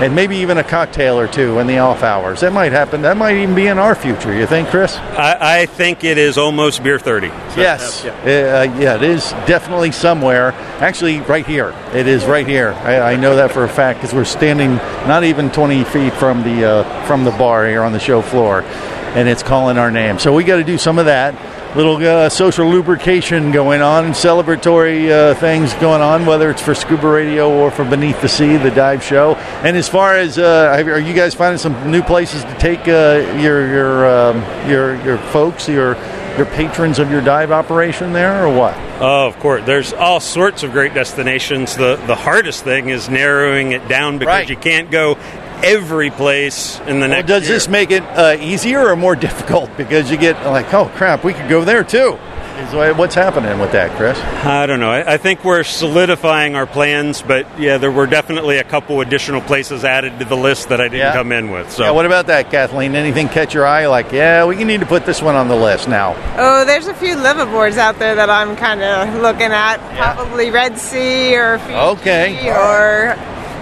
and 0.03 0.15
maybe 0.15 0.35
even 0.37 0.57
a 0.57 0.63
cocktail 0.63 1.19
or 1.19 1.27
two 1.27 1.59
in 1.59 1.67
the 1.67 1.77
off 1.77 2.01
hours. 2.01 2.41
That 2.41 2.51
might 2.51 2.71
happen. 2.71 3.03
That 3.03 3.15
might 3.15 3.37
even 3.37 3.53
be 3.53 3.67
in 3.67 3.77
our 3.77 3.93
future. 3.93 4.33
You 4.35 4.47
think, 4.47 4.69
Chris? 4.69 4.97
I, 4.97 5.61
I 5.61 5.65
think 5.67 6.03
it 6.03 6.17
is 6.17 6.35
almost 6.37 6.81
beer 6.83 6.97
thirty. 6.97 7.29
So, 7.29 7.61
Yes. 7.61 8.03
yeah. 8.03 8.11
Uh, 8.11 8.79
yeah, 8.79 8.95
it 8.95 9.03
is 9.03 9.29
definitely 9.45 9.91
somewhere. 9.91 10.51
Actually, 10.81 11.19
right 11.21 11.45
here. 11.45 11.75
It 11.93 12.07
is 12.07 12.25
right 12.25 12.47
here. 12.47 12.73
I, 12.73 13.13
I 13.13 13.15
know 13.17 13.35
that 13.35 13.51
for 13.51 13.63
a 13.65 13.69
fact 13.69 13.99
because 13.99 14.15
we're 14.15 14.25
standing 14.25 14.77
not 15.07 15.23
even 15.23 15.51
20 15.51 15.83
feet 15.83 16.13
from 16.13 16.41
the 16.41 16.65
uh, 16.65 17.05
from 17.05 17.23
the 17.23 17.31
bar 17.31 17.67
here 17.67 17.83
on 17.83 17.93
the 17.93 17.99
show 17.99 18.23
floor, 18.23 18.63
and 19.15 19.27
it's 19.29 19.43
calling 19.43 19.77
our 19.77 19.91
name. 19.91 20.19
So 20.19 20.33
we 20.33 20.43
got 20.43 20.57
to 20.57 20.63
do 20.63 20.77
some 20.77 20.99
of 20.99 21.05
that. 21.05 21.33
Little 21.75 21.95
uh, 21.97 22.29
social 22.29 22.67
lubrication 22.69 23.51
going 23.51 23.81
on, 23.81 24.11
celebratory 24.11 25.09
uh, 25.09 25.33
things 25.35 25.73
going 25.75 26.01
on, 26.03 26.25
whether 26.27 26.51
it's 26.51 26.61
for 26.61 26.75
Scuba 26.75 27.07
Radio 27.07 27.49
or 27.51 27.71
for 27.71 27.83
Beneath 27.83 28.21
the 28.21 28.29
Sea, 28.29 28.57
the 28.57 28.69
dive 28.69 29.01
show. 29.03 29.33
And 29.63 29.75
as 29.75 29.89
far 29.89 30.15
as 30.15 30.37
uh, 30.37 30.75
have- 30.77 30.87
are 30.87 30.99
you 30.99 31.15
guys 31.15 31.33
finding 31.33 31.57
some 31.57 31.89
new 31.89 32.03
places 32.03 32.43
to 32.43 32.55
take 32.59 32.87
uh, 32.87 33.37
your 33.41 33.67
your 33.67 34.05
um, 34.05 34.69
your 34.69 35.03
your 35.03 35.17
folks, 35.17 35.67
your 35.67 35.95
your 36.37 36.45
patrons 36.47 36.97
of 36.99 37.09
your 37.11 37.21
dive 37.21 37.51
operation 37.51 38.13
there, 38.13 38.45
or 38.45 38.55
what? 38.55 38.75
Oh, 39.01 39.27
of 39.27 39.37
course. 39.39 39.63
There's 39.65 39.93
all 39.93 40.19
sorts 40.19 40.61
of 40.61 40.71
great 40.73 40.93
destinations. 40.93 41.75
The 41.75 41.95
the 42.05 42.15
hardest 42.15 42.63
thing 42.63 42.89
is 42.89 43.09
narrowing 43.09 43.71
it 43.71 43.87
down 43.87 44.19
because 44.19 44.31
Right. 44.33 44.49
you 44.49 44.57
can't 44.57 44.91
go 44.91 45.15
every 45.63 46.09
place 46.09 46.79
in 46.81 46.99
the 46.99 47.07
Well, 47.07 47.09
next. 47.09 47.27
does 47.27 47.43
year. 47.47 47.53
this 47.55 47.67
make 47.67 47.91
it 47.91 48.03
uh, 48.03 48.37
easier 48.39 48.87
or 48.89 48.95
more 48.95 49.15
difficult? 49.27 49.75
Because 49.77 50.11
you 50.11 50.17
get 50.17 50.43
like, 50.45 50.73
oh 50.73 50.85
crap, 50.95 51.23
we 51.23 51.33
could 51.33 51.49
go 51.49 51.63
there 51.63 51.83
too. 51.83 52.17
Is- 52.57 52.73
What's 52.97 53.15
happening 53.15 53.59
with 53.59 53.71
that, 53.71 53.95
Chris? 53.97 54.17
I 54.19 54.65
don't 54.67 54.79
know. 54.79 54.89
I, 54.91 55.13
I 55.13 55.17
think 55.17 55.43
we're 55.43 55.63
solidifying 55.63 56.55
our 56.55 56.65
plans, 56.67 57.21
but 57.21 57.47
yeah, 57.59 57.77
there 57.77 57.91
were 57.91 58.05
definitely 58.07 58.57
a 58.57 58.63
couple 58.63 59.01
additional 59.01 59.41
places 59.41 59.83
added 59.83 60.19
to 60.19 60.25
the 60.25 60.37
list 60.37 60.69
that 60.69 60.79
I 60.79 60.85
didn't 60.85 60.99
Yeah. 60.99 61.13
come 61.13 61.31
in 61.31 61.49
with. 61.51 61.71
So 61.71 61.83
Yeah, 61.83 61.91
what 61.91 62.05
about 62.05 62.27
that, 62.27 62.51
Kathleen? 62.51 62.95
Anything 62.95 63.27
catch 63.27 63.53
your 63.55 63.65
eye? 63.65 63.87
Like, 63.87 64.11
yeah, 64.11 64.45
we 64.45 64.63
need 64.63 64.79
to 64.81 64.85
put 64.85 65.05
this 65.05 65.21
one 65.21 65.35
on 65.35 65.47
the 65.47 65.55
list 65.55 65.87
now. 65.87 66.15
Oh, 66.37 66.63
there's 66.65 66.87
a 66.87 66.93
few 66.93 67.15
liveaboards 67.15 67.77
out 67.77 67.97
there 67.99 68.15
that 68.15 68.29
I'm 68.29 68.55
kind 68.55 68.81
of 68.83 69.21
looking 69.21 69.51
at. 69.51 69.77
Probably 69.97 70.51
Red 70.51 70.77
Sea 70.77 71.35
or 71.35 71.57
Fiji 71.59 71.73
Okay. 71.73 72.49
or 72.51 73.15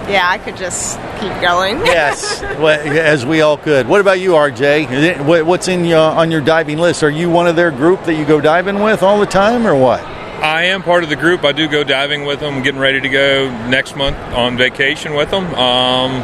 yeah, 0.10 0.28
I 0.30 0.38
could 0.38 0.58
just 0.58 0.98
keep 1.20 1.32
going. 1.42 1.78
Yes, 1.86 2.42
well, 2.60 2.80
as 2.80 3.26
we 3.26 3.42
all 3.42 3.58
could. 3.58 3.88
What 3.88 4.02
about 4.02 4.20
you, 4.20 4.32
RJ? 4.32 4.90
Is 4.92 5.04
it- 5.04 5.20
what- 5.22 5.46
What's 5.46 5.68
in 5.68 5.86
your, 5.86 6.00
on 6.00 6.32
your 6.32 6.42
diving 6.42 6.78
list? 6.78 7.04
Are 7.04 7.10
you 7.10 7.30
one 7.30 7.48
of 7.48 7.56
their 7.56 7.72
group 7.72 8.04
that 8.06 8.16
you 8.16 8.26
go 8.26 8.40
diving 8.42 8.82
with 8.82 9.04
all 9.04 9.20
the 9.20 9.26
time, 9.26 9.68
or 9.68 9.76
what? 9.76 10.02
I 10.02 10.64
am 10.66 10.82
part 10.82 11.04
of 11.04 11.10
the 11.10 11.16
group. 11.16 11.44
I 11.44 11.52
do 11.52 11.68
go 11.68 11.84
diving 11.84 12.26
with 12.26 12.40
them. 12.40 12.64
Getting 12.64 12.80
ready 12.80 13.00
to 13.02 13.10
go 13.10 13.50
next 13.68 13.96
month 13.96 14.18
on 14.34 14.58
vacation 14.58 15.14
with 15.14 15.30
them. 15.30 15.46
Um, 15.54 16.22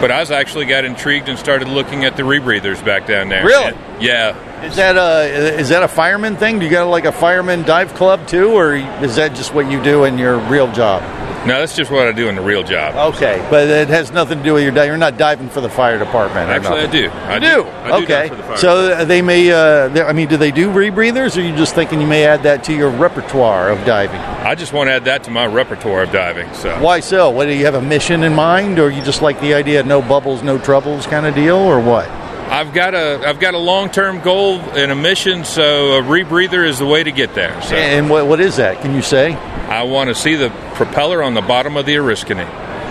but 0.00 0.10
I 0.12 0.20
was 0.20 0.30
actually 0.30 0.66
got 0.66 0.84
intrigued 0.84 1.28
and 1.28 1.36
started 1.38 1.66
looking 1.68 2.04
at 2.04 2.16
the 2.16 2.22
rebreathers 2.22 2.84
back 2.84 3.06
down 3.06 3.28
there. 3.28 3.44
Really? 3.44 3.72
Yeah. 3.98 4.36
Is 4.64 4.76
that 4.76 4.96
a 4.96 5.58
is 5.58 5.68
that 5.70 5.82
a 5.82 5.88
fireman 5.88 6.36
thing? 6.36 6.58
Do 6.60 6.64
you 6.64 6.70
got 6.70 6.84
like 6.88 7.06
a 7.06 7.12
fireman 7.12 7.62
dive 7.62 7.94
club 7.94 8.26
too, 8.28 8.52
or 8.52 8.74
is 8.74 9.16
that 9.16 9.34
just 9.34 9.52
what 9.54 9.70
you 9.70 9.82
do 9.82 10.04
in 10.04 10.16
your 10.18 10.38
real 10.38 10.70
job? 10.72 11.02
No, 11.46 11.60
that's 11.60 11.76
just 11.76 11.90
what 11.90 12.08
I 12.08 12.12
do 12.12 12.28
in 12.28 12.34
the 12.34 12.42
real 12.42 12.62
job. 12.62 13.14
Okay, 13.14 13.46
but 13.50 13.68
it 13.68 13.88
has 13.88 14.10
nothing 14.10 14.38
to 14.38 14.44
do 14.44 14.54
with 14.54 14.64
your 14.64 14.72
dive. 14.72 14.86
You're 14.86 14.96
not 14.96 15.16
diving 15.16 15.48
for 15.48 15.60
the 15.60 15.68
fire 15.68 15.98
department. 15.98 16.50
Actually, 16.50 16.80
I 16.80 16.86
do. 16.86 17.10
I 17.10 17.38
do. 17.38 17.62
do. 17.62 17.68
I 17.68 17.98
do 17.98 18.04
okay. 18.04 18.28
the 18.28 18.56
so 18.56 18.92
uh, 18.92 19.04
they 19.04 19.22
may. 19.22 19.52
Uh, 19.52 20.04
I 20.04 20.12
mean, 20.12 20.28
do 20.28 20.36
they 20.36 20.50
do 20.50 20.70
rebreathers, 20.70 21.36
or 21.36 21.40
are 21.40 21.44
you 21.44 21.56
just 21.56 21.74
thinking 21.74 22.00
you 22.00 22.06
may 22.06 22.24
add 22.24 22.42
that 22.42 22.64
to 22.64 22.74
your 22.74 22.90
repertoire 22.90 23.70
of 23.70 23.84
diving? 23.84 24.20
I 24.20 24.54
just 24.54 24.72
want 24.72 24.88
to 24.88 24.92
add 24.92 25.04
that 25.04 25.24
to 25.24 25.30
my 25.30 25.46
repertoire 25.46 26.02
of 26.02 26.12
diving. 26.12 26.52
So 26.54 26.76
Why 26.82 27.00
so? 27.00 27.30
What 27.30 27.46
do 27.46 27.54
you 27.54 27.64
have 27.64 27.74
a 27.74 27.82
mission 27.82 28.24
in 28.24 28.34
mind, 28.34 28.78
or 28.78 28.90
you 28.90 29.02
just 29.02 29.22
like 29.22 29.40
the 29.40 29.54
idea 29.54 29.80
of 29.80 29.86
no 29.86 30.02
bubbles, 30.02 30.42
no 30.42 30.58
troubles 30.58 31.06
kind 31.06 31.26
of 31.26 31.34
deal, 31.34 31.56
or 31.56 31.80
what? 31.80 32.08
I've 32.08 32.72
got 32.72 32.94
a 32.94 33.26
I've 33.26 33.40
got 33.40 33.54
a 33.54 33.58
long 33.58 33.90
term 33.90 34.20
goal 34.20 34.60
and 34.60 34.92
a 34.92 34.94
mission. 34.94 35.44
So 35.44 35.98
a 35.98 36.02
rebreather 36.02 36.66
is 36.66 36.78
the 36.78 36.86
way 36.86 37.02
to 37.02 37.10
get 37.10 37.34
there. 37.34 37.60
So 37.62 37.76
And 37.76 38.08
what 38.08 38.26
what 38.26 38.40
is 38.40 38.56
that? 38.56 38.80
Can 38.82 38.94
you 38.94 39.02
say? 39.02 39.32
I 39.68 39.82
want 39.84 40.08
to 40.08 40.14
see 40.14 40.34
the 40.36 40.50
propeller 40.74 41.22
on 41.22 41.34
the 41.34 41.42
bottom 41.42 41.76
of 41.76 41.86
the 41.86 41.94
Oriskany. 41.96 42.46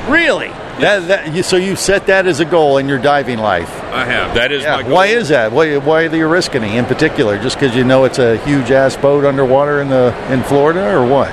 Really? 0.09 0.49
That, 0.79 1.07
that 1.07 1.45
so 1.45 1.55
you 1.55 1.75
set 1.77 2.07
that 2.07 2.27
as 2.27 2.41
a 2.41 2.45
goal 2.45 2.77
in 2.77 2.89
your 2.89 2.99
diving 2.99 3.39
life. 3.39 3.69
I 3.85 4.03
have. 4.05 4.35
That 4.35 4.51
is 4.51 4.63
Yeah. 4.63 4.75
my 4.77 4.83
goal. 4.83 4.91
Why 4.91 5.05
is 5.07 5.29
that? 5.29 5.51
Why, 5.53 5.77
why 5.77 6.07
the 6.09 6.17
Oriskany 6.17 6.73
in 6.73 6.85
particular? 6.85 7.41
Just 7.41 7.57
because 7.59 7.75
you 7.75 7.85
know 7.85 8.03
it's 8.03 8.19
a 8.19 8.37
huge 8.45 8.71
ass 8.71 8.97
boat 8.97 9.23
underwater 9.23 9.79
in 9.79 9.87
the 9.87 10.13
in 10.31 10.43
Florida, 10.43 10.93
or 10.93 11.05
what? 11.07 11.29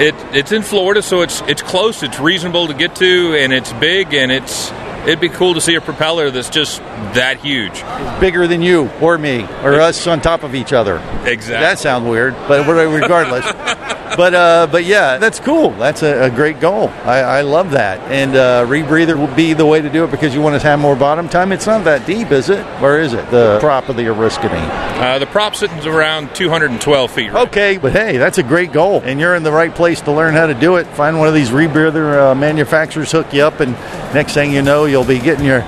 It 0.00 0.14
it's 0.32 0.52
in 0.52 0.62
Florida, 0.62 1.02
so 1.02 1.20
it's 1.20 1.42
it's 1.42 1.60
close. 1.60 2.02
It's 2.02 2.18
reasonable 2.18 2.68
to 2.68 2.74
get 2.74 2.96
to, 2.96 3.34
and 3.38 3.52
it's 3.52 3.72
big, 3.74 4.14
and 4.14 4.32
it's 4.32 4.72
it'd 5.02 5.20
be 5.20 5.28
cool 5.28 5.52
to 5.54 5.60
see 5.60 5.74
a 5.74 5.80
propeller 5.82 6.30
that's 6.30 6.48
just 6.48 6.78
that 7.14 7.40
huge. 7.40 7.82
Bigger 8.20 8.46
than 8.46 8.62
you 8.62 8.88
or 9.02 9.18
me 9.18 9.44
or 9.62 9.80
us 9.80 10.06
on 10.06 10.20
top 10.22 10.44
of 10.44 10.54
each 10.54 10.72
other. 10.72 10.96
Exactly. 11.24 11.60
That 11.60 11.78
sounds 11.78 12.08
weird, 12.08 12.34
but 12.48 12.66
regardless. 12.66 13.44
but 14.18 14.34
uh, 14.34 14.66
but 14.68 14.84
yeah, 14.84 15.16
that's 15.18 15.38
cool. 15.38 15.70
That's 15.70 16.02
a, 16.02 16.24
a 16.24 16.28
great 16.30 16.58
goal. 16.58 16.88
I, 17.04 17.20
I 17.20 17.40
love 17.42 17.70
that. 17.70 18.00
And 18.10 18.34
uh, 18.34 18.66
rebreather 18.66 19.16
will 19.16 19.32
be 19.36 19.52
the 19.52 19.64
way 19.64 19.80
to 19.80 19.88
do 19.88 20.02
it 20.02 20.10
because 20.10 20.34
you 20.34 20.40
want 20.40 20.60
to 20.60 20.66
have 20.66 20.80
more 20.80 20.96
bottom 20.96 21.28
time. 21.28 21.52
It's 21.52 21.68
not 21.68 21.84
that 21.84 22.04
deep, 22.04 22.32
is 22.32 22.50
it? 22.50 22.66
Where 22.80 23.00
is 23.00 23.12
it 23.12 23.30
the 23.30 23.58
prop 23.60 23.88
of 23.88 23.94
the 23.94 24.02
Oriskany? 24.02 24.60
Uh, 24.98 25.20
the 25.20 25.26
prop 25.26 25.54
sitting's 25.54 25.86
around 25.86 26.34
212 26.34 27.10
feet. 27.12 27.32
Right? 27.32 27.46
Okay, 27.46 27.78
but 27.78 27.92
hey, 27.92 28.16
that's 28.16 28.38
a 28.38 28.42
great 28.42 28.72
goal, 28.72 29.02
and 29.04 29.20
you're 29.20 29.36
in 29.36 29.44
the 29.44 29.52
right 29.52 29.72
place 29.72 30.00
to 30.00 30.10
learn 30.10 30.34
how 30.34 30.46
to 30.46 30.54
do 30.54 30.76
it. 30.76 30.88
Find 30.88 31.20
one 31.20 31.28
of 31.28 31.34
these 31.34 31.50
rebreather 31.50 32.32
uh, 32.32 32.34
manufacturers, 32.34 33.12
hook 33.12 33.32
you 33.32 33.44
up, 33.44 33.60
and 33.60 33.70
next 34.14 34.34
thing 34.34 34.52
you 34.52 34.62
know, 34.62 34.86
you'll 34.86 35.04
be 35.04 35.20
getting 35.20 35.44
your 35.44 35.60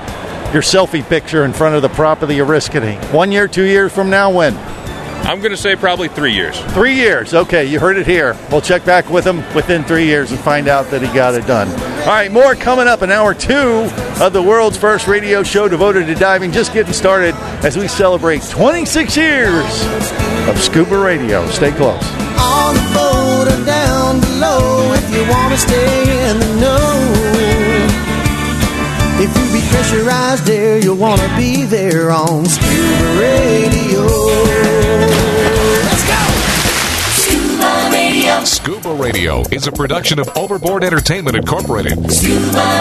your 0.52 0.62
selfie 0.62 1.08
picture 1.08 1.44
in 1.44 1.52
front 1.52 1.76
of 1.76 1.82
the 1.82 1.88
prop 1.88 2.22
of 2.22 2.28
the 2.28 2.40
Oriskany. 2.40 2.98
One 3.14 3.30
year, 3.30 3.46
two 3.46 3.62
years 3.62 3.92
from 3.92 4.10
now, 4.10 4.32
when? 4.32 4.56
I'm 5.22 5.38
going 5.40 5.52
to 5.52 5.56
say 5.56 5.76
probably 5.76 6.08
three 6.08 6.32
years. 6.32 6.58
Three 6.72 6.94
years. 6.94 7.34
Okay, 7.34 7.64
you 7.64 7.78
heard 7.78 7.96
it 7.96 8.06
here. 8.06 8.36
We'll 8.50 8.60
check 8.60 8.84
back 8.84 9.08
with 9.10 9.24
him 9.24 9.38
within 9.54 9.84
three 9.84 10.04
years 10.06 10.32
and 10.32 10.40
find 10.40 10.66
out 10.66 10.86
that 10.90 11.02
he 11.02 11.08
got 11.14 11.34
it 11.34 11.46
done. 11.46 11.68
All 12.00 12.06
right, 12.08 12.32
more 12.32 12.54
coming 12.56 12.88
up 12.88 13.02
in 13.02 13.10
hour 13.12 13.32
two 13.32 13.88
of 14.20 14.32
the 14.32 14.42
world's 14.42 14.76
first 14.76 15.06
radio 15.06 15.42
show 15.44 15.68
devoted 15.68 16.06
to 16.06 16.14
diving. 16.16 16.50
Just 16.50 16.72
getting 16.72 16.92
started 16.92 17.34
as 17.64 17.76
we 17.76 17.86
celebrate 17.86 18.42
26 18.42 19.16
years 19.16 19.64
of 20.48 20.58
scuba 20.60 20.98
radio. 20.98 21.46
Stay 21.50 21.70
close. 21.72 22.02
on 22.40 22.74
the 22.74 22.80
boat 22.92 23.46
or 23.52 23.64
down 23.64 24.20
below 24.20 24.92
if 24.94 25.14
you 25.14 25.22
want 25.30 25.52
to 25.54 25.58
stay 25.60 26.30
in 26.30 26.38
the 26.40 26.60
know. 26.60 27.16
If 29.22 29.36
you 29.36 29.60
be 29.60 29.66
pressurized 29.68 30.44
there, 30.46 30.78
you'll 30.82 30.96
want 30.96 31.20
to 31.20 31.36
be 31.36 31.64
there 31.64 32.10
on 32.10 32.46
Scuba 32.46 33.20
Radio. 33.20 35.09
Scuba 38.70 38.94
Radio 38.94 39.42
is 39.50 39.66
a 39.66 39.72
production 39.72 40.20
of 40.20 40.28
Overboard 40.36 40.84
Entertainment 40.84 41.36
Incorporated. 41.36 42.08
Scuba 42.08 42.80